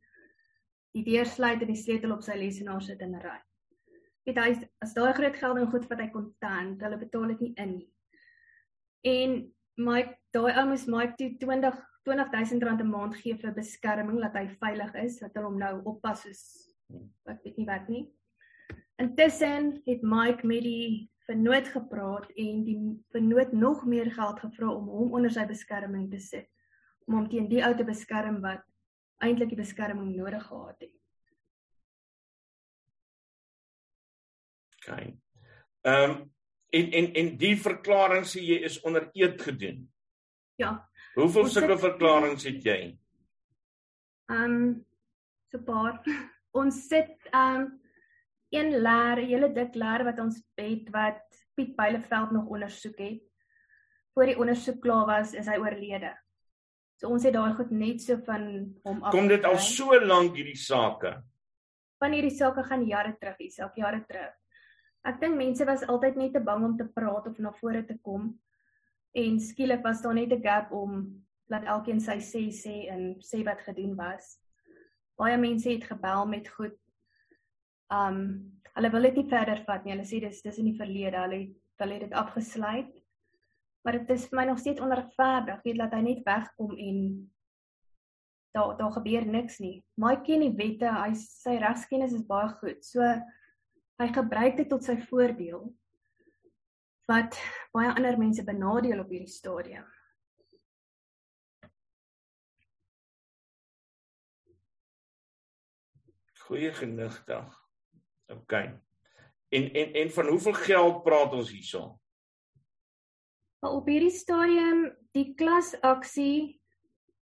Die 0.95 1.03
deur 1.03 1.27
sluit 1.27 1.61
en 1.61 1.71
die 1.71 1.79
sleutel 1.79 2.13
op 2.15 2.23
sy 2.23 2.37
lesenaar 2.39 2.81
sit 2.81 3.01
in 3.01 3.15
'n 3.15 3.23
ry. 3.23 3.39
Dit 4.25 4.37
hy 4.37 4.51
as 4.81 4.93
daai 4.93 5.13
groot 5.13 5.35
geld 5.35 5.57
en 5.57 5.71
goed 5.71 5.89
wat 5.89 5.99
hy 5.99 6.07
kontant, 6.09 6.81
hulle 6.81 6.97
betaal 6.97 7.27
dit 7.33 7.41
nie 7.41 7.53
in 7.57 7.75
nie. 7.77 7.89
En 9.03 9.53
Mike, 9.77 10.15
daai 10.33 10.55
ou 10.55 10.65
moes 10.69 10.87
Mike 10.87 11.17
toe 11.17 11.35
20 11.37 11.81
20000 12.05 12.63
rand 12.63 12.81
'n 12.81 12.89
maand 12.89 13.15
gee 13.15 13.35
vir 13.35 13.51
beskerming 13.51 14.21
dat 14.21 14.33
hy 14.33 14.47
veilig 14.61 14.93
is, 14.95 15.19
dat 15.19 15.33
hulle 15.33 15.47
hom 15.47 15.57
nou 15.59 15.81
oppas 15.83 16.21
soos 16.21 16.43
ek 17.25 17.43
weet 17.43 17.57
nie 17.57 17.65
wat 17.65 17.89
nie. 17.89 18.05
Intussen 19.01 19.81
het 19.85 20.01
Mike 20.01 20.47
met 20.47 20.63
die 20.63 21.09
vernoot 21.25 21.67
gepraat 21.67 22.29
en 22.37 22.63
die 22.63 22.77
vernoot 23.11 23.51
nog 23.51 23.85
meer 23.85 24.11
geld 24.11 24.39
gevra 24.39 24.69
om 24.69 24.87
hom 24.87 25.13
onder 25.13 25.31
sy 25.31 25.45
beskerming 25.49 26.09
te 26.11 26.19
sit 26.19 26.47
om 27.07 27.19
hom 27.19 27.27
teen 27.29 27.49
die 27.49 27.63
ou 27.65 27.73
te 27.77 27.85
beskerm 27.85 28.39
wat 28.41 28.63
eintlik 29.23 29.49
die 29.49 29.59
beskerming 29.59 30.15
nodig 30.15 30.43
gehad 30.47 30.79
het. 30.79 30.95
OK. 34.75 34.89
Ehm 35.81 36.09
um, 36.09 36.33
en 36.75 36.91
en 36.91 37.13
en 37.13 37.37
die 37.37 37.55
verklaring 37.57 38.25
sê 38.27 38.41
jy 38.43 38.57
is 38.67 38.81
onder 38.81 39.09
eed 39.13 39.41
gedoen. 39.41 39.85
Ja, 40.59 40.89
Hoeveel 41.15 41.47
sulke 41.47 41.77
verklaringe 41.79 42.41
het 42.43 42.65
jy? 42.67 42.79
Ehm 44.31 44.55
um, 44.55 44.65
so 45.51 45.61
paar. 45.63 46.01
Ons 46.59 46.81
sit 46.89 47.29
ehm 47.31 47.61
um, 47.61 47.69
een 48.55 48.69
leer, 48.83 49.21
'n 49.21 49.29
hele 49.29 49.49
dik 49.53 49.75
leer 49.75 50.03
wat 50.03 50.19
ons 50.19 50.41
het 50.59 50.89
wat 50.91 51.23
Piet 51.55 51.75
Byleveld 51.75 52.31
nog 52.31 52.45
ondersoek 52.45 52.97
het. 52.97 53.23
Voor 54.13 54.25
die 54.25 54.37
ondersoek 54.39 54.81
klaar 54.81 55.05
was, 55.05 55.33
is 55.33 55.47
hy 55.47 55.57
oorlede. 55.59 56.11
So 56.95 57.11
ons 57.11 57.25
het 57.27 57.35
daai 57.35 57.53
goed 57.57 57.71
net 57.75 58.01
so 58.01 58.17
van 58.25 58.45
hom 58.85 59.03
af. 59.03 59.11
Kom 59.11 59.27
dit 59.27 59.43
al 59.43 59.59
so 59.59 59.97
lank 59.99 60.37
hierdie 60.37 60.59
sake? 60.59 61.11
Van 61.99 62.15
hierdie 62.15 62.35
sake 62.35 62.63
gaan 62.63 62.87
jare 62.87 63.15
terug, 63.19 63.37
dis 63.39 63.59
al 63.59 63.71
jare 63.75 64.01
terug. 64.07 64.33
Ek 65.05 65.19
dink 65.21 65.37
mense 65.37 65.65
was 65.67 65.83
altyd 65.85 66.17
net 66.17 66.33
te 66.33 66.41
bang 66.41 66.63
om 66.65 66.77
te 66.77 66.87
praat 66.87 67.27
of 67.29 67.37
na 67.39 67.51
vore 67.59 67.83
te 67.85 67.97
kom 68.01 68.31
en 69.15 69.37
skielik 69.39 69.83
was 69.83 70.01
daar 70.01 70.15
net 70.17 70.33
'n 70.33 70.41
gap 70.41 70.71
om 70.71 71.23
laat 71.47 71.65
elkeen 71.65 71.99
sy 72.01 72.17
sê 72.17 72.43
sê 72.49 72.89
en 72.89 73.15
sê 73.21 73.43
wat 73.45 73.61
gedoen 73.61 73.95
was. 73.95 74.39
Baie 75.17 75.37
mense 75.37 75.69
het 75.69 75.83
gebel 75.83 76.25
met 76.25 76.47
goed. 76.47 76.77
Um 77.91 78.51
hulle 78.75 78.89
wil 78.91 79.01
dit 79.01 79.15
nie 79.15 79.29
verder 79.29 79.63
vat 79.67 79.85
nie. 79.85 79.93
Hulle 79.93 80.07
sê 80.07 80.19
dis 80.19 80.41
dis 80.41 80.57
in 80.57 80.65
die 80.65 80.77
verlede. 80.77 81.17
Hulle 81.17 81.39
het 81.39 81.55
hulle 81.77 81.93
het 81.93 82.01
dit 82.01 82.13
afgesluit. 82.13 83.04
Maar 83.85 83.99
dit 83.99 84.09
is 84.15 84.25
vir 84.31 84.39
my 84.39 84.45
nog 84.49 84.59
steeds 84.59 84.81
onregverdig. 84.81 85.61
Weet 85.61 85.77
laat 85.77 85.93
hy 85.93 86.01
net 86.01 86.21
wegkom 86.25 86.71
en 86.73 87.01
daar 88.55 88.77
daar 88.79 88.91
gebeur 88.91 89.25
niks 89.29 89.59
nie. 89.61 89.75
My 90.01 90.15
ken 90.25 90.41
die 90.41 90.53
wette. 90.57 90.89
Hy 90.89 91.11
sy 91.19 91.59
regskennis 91.61 92.15
is 92.17 92.25
baie 92.25 92.49
goed. 92.57 92.81
So 92.87 93.05
hy 94.01 94.07
gebruik 94.15 94.57
dit 94.57 94.69
tot 94.71 94.83
sy 94.83 94.97
voordeel 95.05 95.67
wat 97.05 97.37
baie 97.75 97.91
ander 97.93 98.17
mense 98.17 98.43
benadeel 98.43 99.03
op 99.03 99.13
hierdie 99.13 99.29
stadium. 99.29 99.85
Goeie 106.47 106.73
genigtig. 106.73 107.53
OK. 108.33 108.57
En 109.53 109.69
en 109.83 109.93
en 110.01 110.11
van 110.17 110.27
hoeveel 110.33 110.57
geld 110.65 111.03
praat 111.05 111.37
ons 111.37 111.53
hierso? 113.65 113.77
Op 113.77 113.87
hierdie 113.87 114.11
stadium 114.11 114.91
die 115.13 115.33
klasaksie 115.35 116.61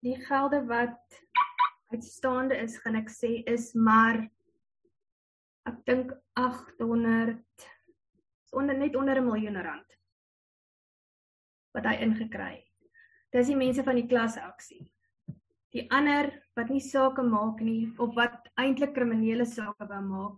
die 0.02 0.16
gelde 0.26 0.66
wat 0.66 1.22
uitstaande 1.92 2.56
is, 2.58 2.78
gaan 2.82 2.96
ek 2.96 3.10
sê 3.10 3.44
is 3.46 3.74
maar 3.76 4.30
ek 5.68 5.86
dink 5.86 6.12
800 6.36 7.38
onder 8.54 8.78
net 8.78 8.96
onder 8.96 9.20
'n 9.20 9.26
miljoen 9.26 9.62
rand 9.62 9.98
wat 11.74 11.86
hy 11.86 12.02
ingekry 12.02 12.56
het. 12.56 12.68
Dis 13.32 13.48
die 13.48 13.56
mense 13.56 13.84
van 13.84 13.96
die 13.96 14.08
klasaksie. 14.08 14.92
Die 15.72 15.88
ander 15.90 16.44
wat 16.56 16.70
nie 16.70 16.82
sake 16.82 17.24
maak 17.24 17.62
nie 17.62 17.94
of 17.98 18.16
wat 18.16 18.50
eintlik 18.58 18.94
kriminele 18.94 19.46
sake 19.46 19.88
wou 19.88 20.02
maak. 20.02 20.36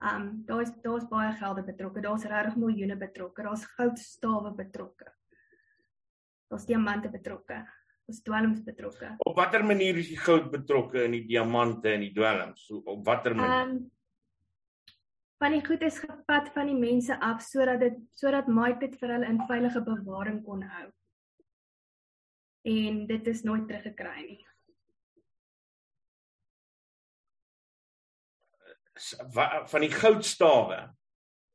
Um 0.00 0.42
daar's 0.48 0.70
daar's 0.82 1.04
baie 1.08 1.32
gelde 1.36 1.62
betrokke. 1.62 2.00
Daar's 2.00 2.24
regtig 2.24 2.56
miljoene 2.56 2.96
betrokke. 2.96 3.42
Daar's 3.42 3.66
goudstawe 3.76 4.54
betrokke. 4.56 5.12
Daar's 6.48 6.64
diamante 6.66 7.10
betrokke. 7.12 7.60
Daar's 8.06 8.22
dwelms 8.22 8.62
betrokke. 8.64 9.14
Op 9.18 9.36
watter 9.36 9.64
manier 9.64 9.96
is 10.00 10.08
die 10.08 10.18
goud 10.18 10.50
betrokke 10.50 11.04
in 11.04 11.18
die 11.18 11.26
diamante 11.28 11.92
en 11.92 12.00
die 12.06 12.14
dwelms? 12.16 12.70
Op 12.80 13.04
watter 13.04 13.36
manier? 13.36 13.66
Um 13.68 13.90
van 15.40 15.54
die 15.56 15.64
goed 15.64 15.82
is 15.82 15.98
gevat 15.98 16.50
van 16.52 16.68
die 16.68 16.76
mense 16.76 17.16
af 17.20 17.40
sodat 17.40 17.80
dit 17.80 18.00
sodat 18.12 18.48
Mike 18.48 18.80
dit 18.82 18.96
vir 19.00 19.14
hulle 19.14 19.28
in 19.28 19.38
veilige 19.48 19.80
bewaring 19.84 20.42
kon 20.44 20.62
hou. 20.62 20.88
En 22.68 23.06
dit 23.08 23.30
is 23.32 23.40
nooit 23.48 23.64
teruggekry 23.68 24.24
nie. 24.26 24.42
Van 29.70 29.80
die 29.80 29.92
goudstawe 29.92 30.78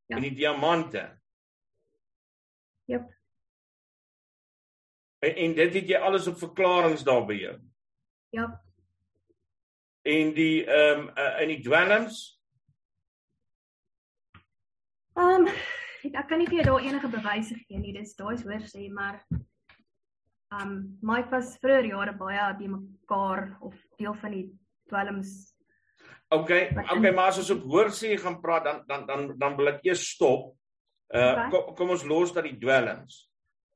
ja. 0.06 0.16
en 0.16 0.22
die 0.22 0.34
diamante. 0.36 1.06
Jep. 2.86 3.10
En, 5.20 5.36
en 5.36 5.56
dit 5.58 5.74
het 5.74 5.90
jy 5.90 5.98
alles 5.98 6.28
op 6.28 6.38
verklaringe 6.38 7.04
daar 7.04 7.26
by 7.26 7.38
jou. 7.40 7.56
Ja. 8.36 8.50
En 10.06 10.34
die 10.38 10.66
ehm 10.66 11.08
um, 11.08 11.12
uh, 11.18 11.42
in 11.42 11.54
die 11.56 11.62
dwelms 11.66 12.36
Ehm 15.16 15.48
um, 15.48 15.52
ek 16.12 16.28
kan 16.30 16.42
nie 16.42 16.48
vir 16.50 16.60
jou 16.60 16.66
daar 16.68 16.84
enige 16.86 17.10
bewyse 17.10 17.56
gee 17.56 17.80
nie. 17.80 17.94
Dis 17.96 18.18
daai's 18.20 18.44
hoor 18.44 18.66
sê, 18.68 18.90
maar 18.92 19.22
ehm 19.32 20.62
um, 20.62 20.74
Mike 21.02 21.32
was 21.32 21.56
vroeër 21.64 21.88
jare 21.94 22.14
baie 22.20 22.50
by 22.60 22.68
mekaar 22.74 23.48
of 23.64 23.78
deel 23.98 24.14
van 24.22 24.36
die 24.36 24.46
dwelms 24.92 25.55
Okay, 26.28 26.74
okay, 26.74 27.12
maar 27.14 27.30
as 27.30 27.38
ons 27.38 27.52
op 27.54 27.66
hoor 27.70 27.92
sê 27.94 28.16
gaan 28.18 28.40
praat 28.42 28.66
dan 28.66 28.82
dan 28.90 29.06
dan 29.06 29.26
dan 29.38 29.56
wil 29.58 29.70
ek 29.76 29.84
eers 29.86 30.08
stop. 30.16 30.56
Uh 31.14 31.50
kom, 31.54 31.74
kom 31.78 31.94
ons 31.94 32.06
los 32.10 32.34
dat 32.34 32.48
die 32.48 32.58
dwellings. 32.58 33.28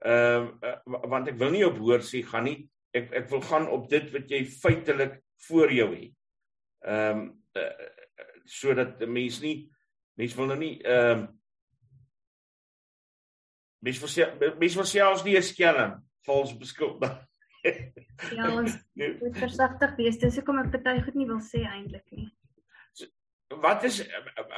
Ehm 0.01 0.49
uh, 0.65 0.73
uh, 0.89 1.01
want 1.11 1.29
ek 1.29 1.37
wil 1.37 1.53
nie 1.53 1.65
op 1.67 1.77
hoor 1.77 2.01
sê 2.05 2.23
gaan 2.25 2.47
nie. 2.49 2.63
Ek 2.95 3.11
ek 3.21 3.29
wil 3.29 3.43
gaan 3.45 3.67
op 3.69 3.85
dit 3.91 4.09
wat 4.15 4.33
jy 4.33 4.41
feitelik 4.49 5.19
voor 5.45 5.73
jou 5.75 5.89
het. 5.93 6.15
Ehm 6.87 7.21
um, 7.21 7.27
uh, 7.53 7.89
sodat 8.49 9.05
mense 9.05 9.45
nie 9.45 9.69
mense 10.17 10.37
wil 10.39 10.49
nou 10.49 10.57
nie 10.57 10.73
ehm 10.81 11.21
um, 11.21 11.27
mense 13.85 14.01
wil 14.01 14.57
mense 14.57 14.81
wil 14.81 14.89
selfs 14.89 15.23
nie 15.23 15.37
'n 15.37 15.45
skelm 15.45 15.99
vals 16.25 16.57
beskuldig. 16.57 17.13
ja, 18.33 18.49
ons 18.57 18.73
moet 19.21 19.37
versigtig 19.37 19.95
wees. 20.01 20.17
Dis 20.17 20.41
hoekom 20.41 20.65
ek 20.65 20.81
baie 20.81 21.05
goed 21.05 21.15
nie 21.15 21.29
wil 21.29 21.43
sê 21.45 21.61
eintlik 21.61 22.09
nie 22.09 22.31
wat 23.49 23.83
is 23.83 24.03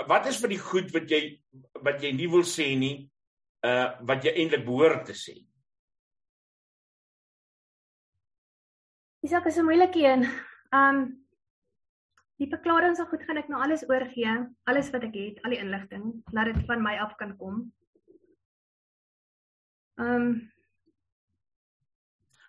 wat 0.08 0.28
is 0.28 0.42
vir 0.42 0.50
die 0.50 0.60
goed 0.60 0.92
wat 0.94 1.08
jy 1.10 1.22
wat 1.84 2.04
jy 2.04 2.12
nie 2.12 2.28
wil 2.28 2.44
sê 2.44 2.76
nie 2.76 2.96
uh 3.68 3.88
wat 4.10 4.26
jy 4.26 4.36
eintlik 4.36 4.66
behoort 4.68 5.06
te 5.08 5.16
sê 5.16 5.38
Isak 9.22 9.46
is 9.46 9.58
'n 9.58 9.66
moeilike 9.66 10.00
een. 10.02 10.26
Um 10.74 10.98
die 12.42 12.50
verklaring 12.50 12.96
sal 12.96 13.06
goed 13.06 13.24
gaan 13.24 13.38
ek 13.38 13.50
nou 13.50 13.62
alles 13.62 13.84
oorgee, 13.90 14.50
alles 14.66 14.90
wat 14.90 15.04
ek 15.04 15.14
het, 15.14 15.44
al 15.44 15.54
die 15.54 15.62
inligting, 15.62 16.24
laat 16.34 16.50
dit 16.50 16.66
van 16.66 16.82
my 16.82 16.98
af 16.98 17.16
kan 17.18 17.38
kom. 17.38 17.72
Um 19.98 20.50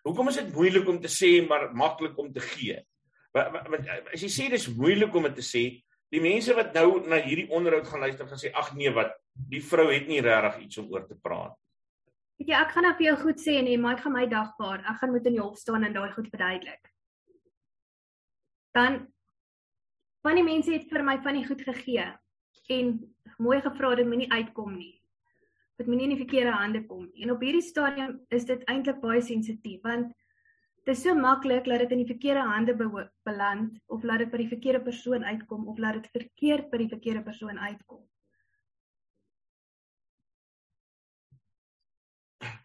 Hoekom 0.03 0.29
is 0.29 0.37
dit 0.41 0.55
moeilik 0.55 0.89
om 0.89 1.01
te 1.01 1.09
sê 1.09 1.47
maar 1.47 1.75
maklik 1.75 2.19
om 2.19 2.33
te 2.33 2.41
gee? 2.41 2.81
Want 3.33 3.87
as 4.13 4.23
jy 4.23 4.31
sê 4.33 4.51
dis 4.51 4.73
moeilik 4.75 5.15
om 5.15 5.23
dit 5.23 5.35
te 5.35 5.45
sê, 5.45 5.63
Die 6.13 6.21
mense 6.21 6.55
wat 6.57 6.75
nou 6.77 7.01
na 7.09 7.23
hierdie 7.25 7.49
onderhoud 7.49 7.89
gaan 7.89 8.05
luister 8.05 8.29
gaan 8.29 8.41
sê 8.41 8.53
ag 8.53 8.75
nee 8.77 8.93
wat 8.93 9.15
die 9.33 9.63
vrou 9.65 9.89
het 9.89 10.09
nie 10.11 10.21
regtig 10.21 10.67
iets 10.67 10.81
om 10.83 10.91
oor 10.93 11.07
te 11.09 11.17
praat. 11.17 11.57
Weet 12.37 12.53
jy 12.53 12.59
ek 12.59 12.75
gaan 12.75 12.87
nou 12.89 12.95
vir 12.99 13.07
jou 13.07 13.17
goed 13.23 13.41
sê 13.41 13.55
nee, 13.65 13.79
maar 13.81 13.97
ek 13.97 14.05
gaan 14.05 14.17
my 14.17 14.27
dagbaar. 14.29 14.83
Ek 14.91 14.99
gaan 15.01 15.13
moet 15.15 15.29
in 15.31 15.39
die 15.39 15.45
hof 15.45 15.57
staan 15.61 15.87
en 15.89 15.97
daai 15.97 16.13
goed 16.13 16.29
verduidelik. 16.29 16.91
Dan 18.77 19.07
van 20.23 20.39
die 20.39 20.47
mense 20.47 20.73
het 20.73 20.89
vir 20.91 21.05
my 21.07 21.17
van 21.25 21.39
die 21.39 21.47
goed 21.47 21.65
gegee 21.65 22.09
en 22.73 22.93
mooi 23.43 23.61
gevra 23.65 23.95
dit 23.99 24.09
moenie 24.09 24.31
uitkom 24.33 24.77
nie. 24.77 24.97
Dit 25.81 25.89
moenie 25.89 26.11
in 26.11 26.15
die 26.15 26.23
verkeerde 26.25 26.53
hande 26.57 26.85
kom 26.87 27.07
nie. 27.09 27.25
En 27.25 27.33
op 27.35 27.41
hierdie 27.43 27.65
stadium 27.65 28.19
is 28.31 28.45
dit 28.49 28.61
eintlik 28.71 29.01
baie 29.01 29.23
sensitief 29.25 29.81
want 29.87 30.13
Dit 30.83 30.97
is 30.97 31.03
so 31.05 31.15
maklik 31.15 31.69
dat 31.71 31.79
dit 31.79 31.93
in 31.95 32.01
die 32.03 32.11
verkeerde 32.11 32.43
hande 32.43 32.75
be 32.75 32.87
beland 33.23 33.77
of 33.87 34.03
laat 34.03 34.25
dit 34.25 34.31
by 34.33 34.41
die 34.41 34.51
verkeerde 34.51 34.81
persoon 34.83 35.25
uitkom 35.25 35.69
of 35.71 35.79
laat 35.79 36.01
dit 36.01 36.09
verkeerd 36.17 36.73
by 36.73 36.81
die 36.83 36.91
verkeerde 36.91 37.23
persoon 37.23 37.59
uitkom. 37.59 38.01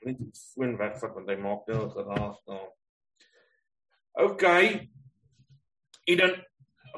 Net 0.08 0.18
die 0.18 0.32
foon 0.34 0.74
wegvat 0.80 1.14
want 1.14 1.30
hy 1.30 1.38
maak 1.44 1.70
nou 1.70 1.84
geraas 1.94 2.42
daar. 2.50 2.66
OK. 4.26 4.44
En 6.08 6.22
dan 6.24 6.34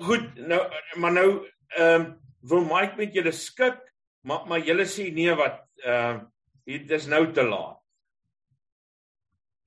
goed, 0.07 0.31
nou 0.39 0.61
maar 1.03 1.15
nou 1.19 1.29
ehm 1.75 2.01
um, 2.01 2.09
wil 2.47 2.63
Mike 2.63 2.95
met 2.95 3.13
julle 3.13 3.35
skik, 3.35 3.81
maar 4.23 4.47
maar 4.47 4.63
julle 4.63 4.87
sê 4.87 5.09
nee 5.11 5.35
wat 5.35 5.65
ehm 5.83 6.23
uh, 6.23 6.27
dit 6.63 6.91
is 6.95 7.11
nou 7.11 7.25
te 7.33 7.43
laat. 7.43 7.78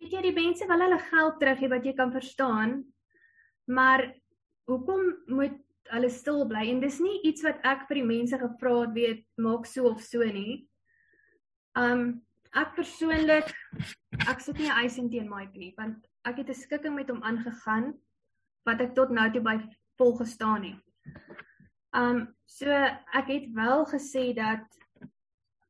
Weet 0.03 0.17
jy 0.17 0.23
die 0.25 0.35
mense 0.35 0.67
wil 0.67 0.83
hulle 0.83 0.99
geld 0.99 1.37
terug 1.39 1.61
hê 1.63 1.69
wat 1.71 1.85
jy 1.87 1.93
kan 1.95 2.11
verstaan. 2.11 2.81
Maar 3.71 4.09
hoekom 4.67 5.05
moet 5.31 5.61
hulle 5.95 6.11
stil 6.11 6.43
bly? 6.51 6.65
En 6.73 6.81
dis 6.83 6.99
nie 7.05 7.21
iets 7.29 7.45
wat 7.47 7.63
ek 7.69 7.85
vir 7.87 8.01
die 8.01 8.09
mense 8.09 8.41
gevra 8.41 8.73
het 8.81 8.97
weet 8.97 9.23
maak 9.39 9.69
so 9.71 9.93
of 9.93 10.03
so 10.03 10.27
nie. 10.27 10.65
Um 11.79 12.25
ek 12.59 12.75
persoonlik 12.77 13.49
ek 14.27 14.43
sit 14.45 14.59
nie 14.59 14.75
eis 14.75 14.99
in 15.01 15.07
teen 15.09 15.31
Mike 15.31 15.55
nie 15.57 15.71
want 15.79 16.03
ek 16.29 16.43
het 16.43 16.51
'n 16.51 16.59
skikking 16.65 16.99
met 16.99 17.09
hom 17.09 17.23
aangegaan 17.23 17.95
wat 18.67 18.83
ek 18.83 18.95
tot 18.99 19.15
nou 19.15 19.31
toe 19.31 19.41
by 19.41 19.57
vol 20.03 20.19
gestaan 20.19 20.67
het. 20.67 20.83
Um 21.95 22.35
so 22.45 22.67
ek 22.67 23.31
het 23.31 23.47
wel 23.55 23.87
gesê 23.87 24.35
dat 24.35 24.67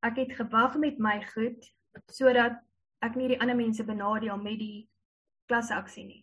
ek 0.03 0.17
het 0.25 0.37
gewag 0.41 0.81
met 0.81 0.99
my 0.99 1.21
goed 1.37 1.61
sodat 2.09 2.57
ek 3.03 3.17
nie 3.19 3.33
die 3.33 3.41
ander 3.41 3.59
mense 3.59 3.85
benadeel 3.85 4.39
met 4.41 4.59
die 4.61 4.89
klasaksie 5.51 6.05
nie. 6.07 6.23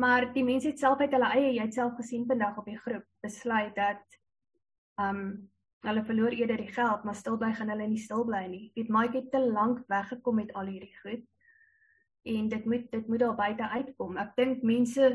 Maar 0.00 0.30
die 0.32 0.44
mense 0.46 0.70
het 0.70 0.78
self 0.80 1.00
uit 1.02 1.12
hulle 1.12 1.30
eie, 1.34 1.54
jy 1.56 1.64
het 1.66 1.76
self 1.76 1.96
gesien 1.98 2.26
vandag 2.28 2.58
op 2.60 2.68
die 2.70 2.78
groep, 2.78 3.06
besluit 3.24 3.74
dat 3.76 4.20
um 5.00 5.50
hulle 5.80 6.04
verloor 6.04 6.34
eerder 6.36 6.60
die 6.60 6.72
geld, 6.72 7.04
maar 7.04 7.16
stil 7.16 7.38
bly 7.40 7.54
gaan 7.56 7.70
hulle 7.72 7.86
nie 7.88 8.00
stil 8.00 8.24
bly 8.28 8.42
nie. 8.52 8.66
Piet 8.76 8.90
Mike 8.92 9.16
het 9.16 9.30
te 9.32 9.40
lank 9.40 9.80
weggekom 9.88 10.36
met 10.42 10.52
al 10.52 10.68
hierdie 10.68 10.96
goed. 11.00 11.22
En 12.28 12.50
dit 12.52 12.66
moet 12.68 12.90
dit 12.92 13.06
moet 13.08 13.22
daar 13.22 13.38
buite 13.38 13.68
uitkom. 13.68 14.18
Ek 14.20 14.34
dink 14.36 14.66
mense 14.66 15.08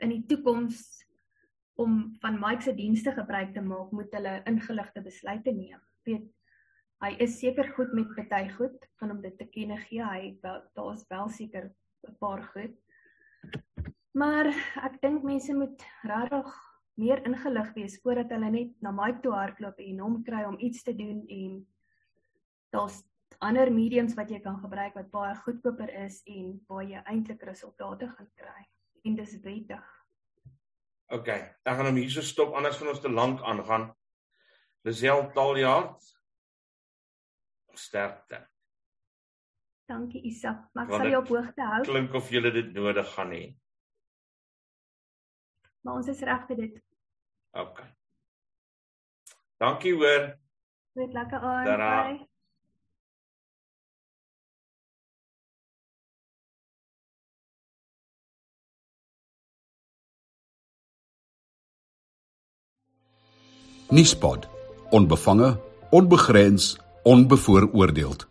in 0.00 0.14
die 0.14 0.22
toekoms 0.30 0.80
om 1.78 2.00
van 2.22 2.40
Mike 2.40 2.64
se 2.64 2.74
dienste 2.74 3.12
gebruik 3.12 3.52
te 3.54 3.62
maak, 3.62 3.92
moet 3.92 4.16
hulle 4.16 4.40
ingeligte 4.48 5.04
besluite 5.04 5.52
neem. 5.52 5.82
Weet 6.08 6.24
hy 7.02 7.14
is 7.24 7.38
seker 7.40 7.68
goed 7.76 7.92
met 7.94 8.14
party 8.16 8.48
goed 8.56 8.88
van 9.00 9.10
om 9.14 9.20
dit 9.22 9.36
te 9.38 9.46
ken 9.54 9.76
gee 9.86 10.04
hy 10.04 10.38
daar's 10.42 11.04
wel 11.10 11.28
seker 11.28 11.70
'n 12.08 12.16
paar 12.20 12.42
goed 12.52 12.76
maar 14.14 14.46
ek 14.82 15.00
dink 15.02 15.22
mense 15.22 15.54
moet 15.54 15.82
regtig 16.02 16.54
meer 16.98 17.22
ingelig 17.26 17.70
wees 17.74 18.00
voordat 18.02 18.32
hulle 18.34 18.50
net 18.50 18.70
na 18.82 18.90
Mike 18.90 19.22
toe 19.22 19.32
hardloop 19.32 19.78
en 19.78 20.00
hom 20.00 20.22
kry 20.26 20.42
om 20.44 20.58
iets 20.58 20.82
te 20.82 20.94
doen 20.96 21.22
en 21.28 21.66
daar's 22.74 23.04
ander 23.38 23.70
mediums 23.70 24.16
wat 24.18 24.30
jy 24.30 24.40
kan 24.42 24.58
gebruik 24.58 24.96
wat 24.98 25.12
baie 25.14 25.36
goedkoper 25.44 25.92
is 26.04 26.18
en 26.26 26.56
waar 26.66 26.82
jy 26.82 27.02
eintlik 27.04 27.44
resultate 27.46 28.08
gaan 28.16 28.30
kry 28.40 28.66
en 29.06 29.14
dis 29.14 29.36
wettig. 29.44 29.86
OK, 31.14 31.28
ek 31.30 31.76
gaan 31.78 31.88
hom 31.88 32.00
hierso 32.00 32.24
stop 32.26 32.56
anders 32.58 32.76
gaan 32.80 32.90
ons 32.92 33.00
te 33.04 33.12
lank 33.12 33.44
aangaan. 33.46 33.92
Lisel 34.84 35.28
Taljaard, 35.36 36.02
sterkte. 37.78 38.42
Dankie 39.88 40.20
Isak, 40.28 40.66
maar 40.76 40.84
ek 40.84 40.98
sal 40.98 41.08
jou 41.08 41.22
op 41.22 41.30
hoogte 41.32 41.64
hou. 41.64 41.82
Klink 41.88 42.16
of 42.18 42.30
jy 42.30 42.42
dit 42.52 42.74
nodig 42.76 43.08
gaan 43.14 43.30
hê. 43.32 43.44
Maar 45.80 46.00
ons 46.02 46.10
is 46.12 46.20
reg 46.28 46.42
vir 46.50 46.58
dit. 46.60 46.82
OK. 47.56 47.80
Dankie 49.62 49.94
hoor. 49.96 50.26
Net 50.98 51.14
lekker 51.16 51.46
aan. 51.52 51.64
Bye. 51.64 52.26
Nispod. 63.88 64.44
Onbevange, 64.90 65.60
onbegrens 65.90 66.76
onbevooroordeeld 67.08 68.27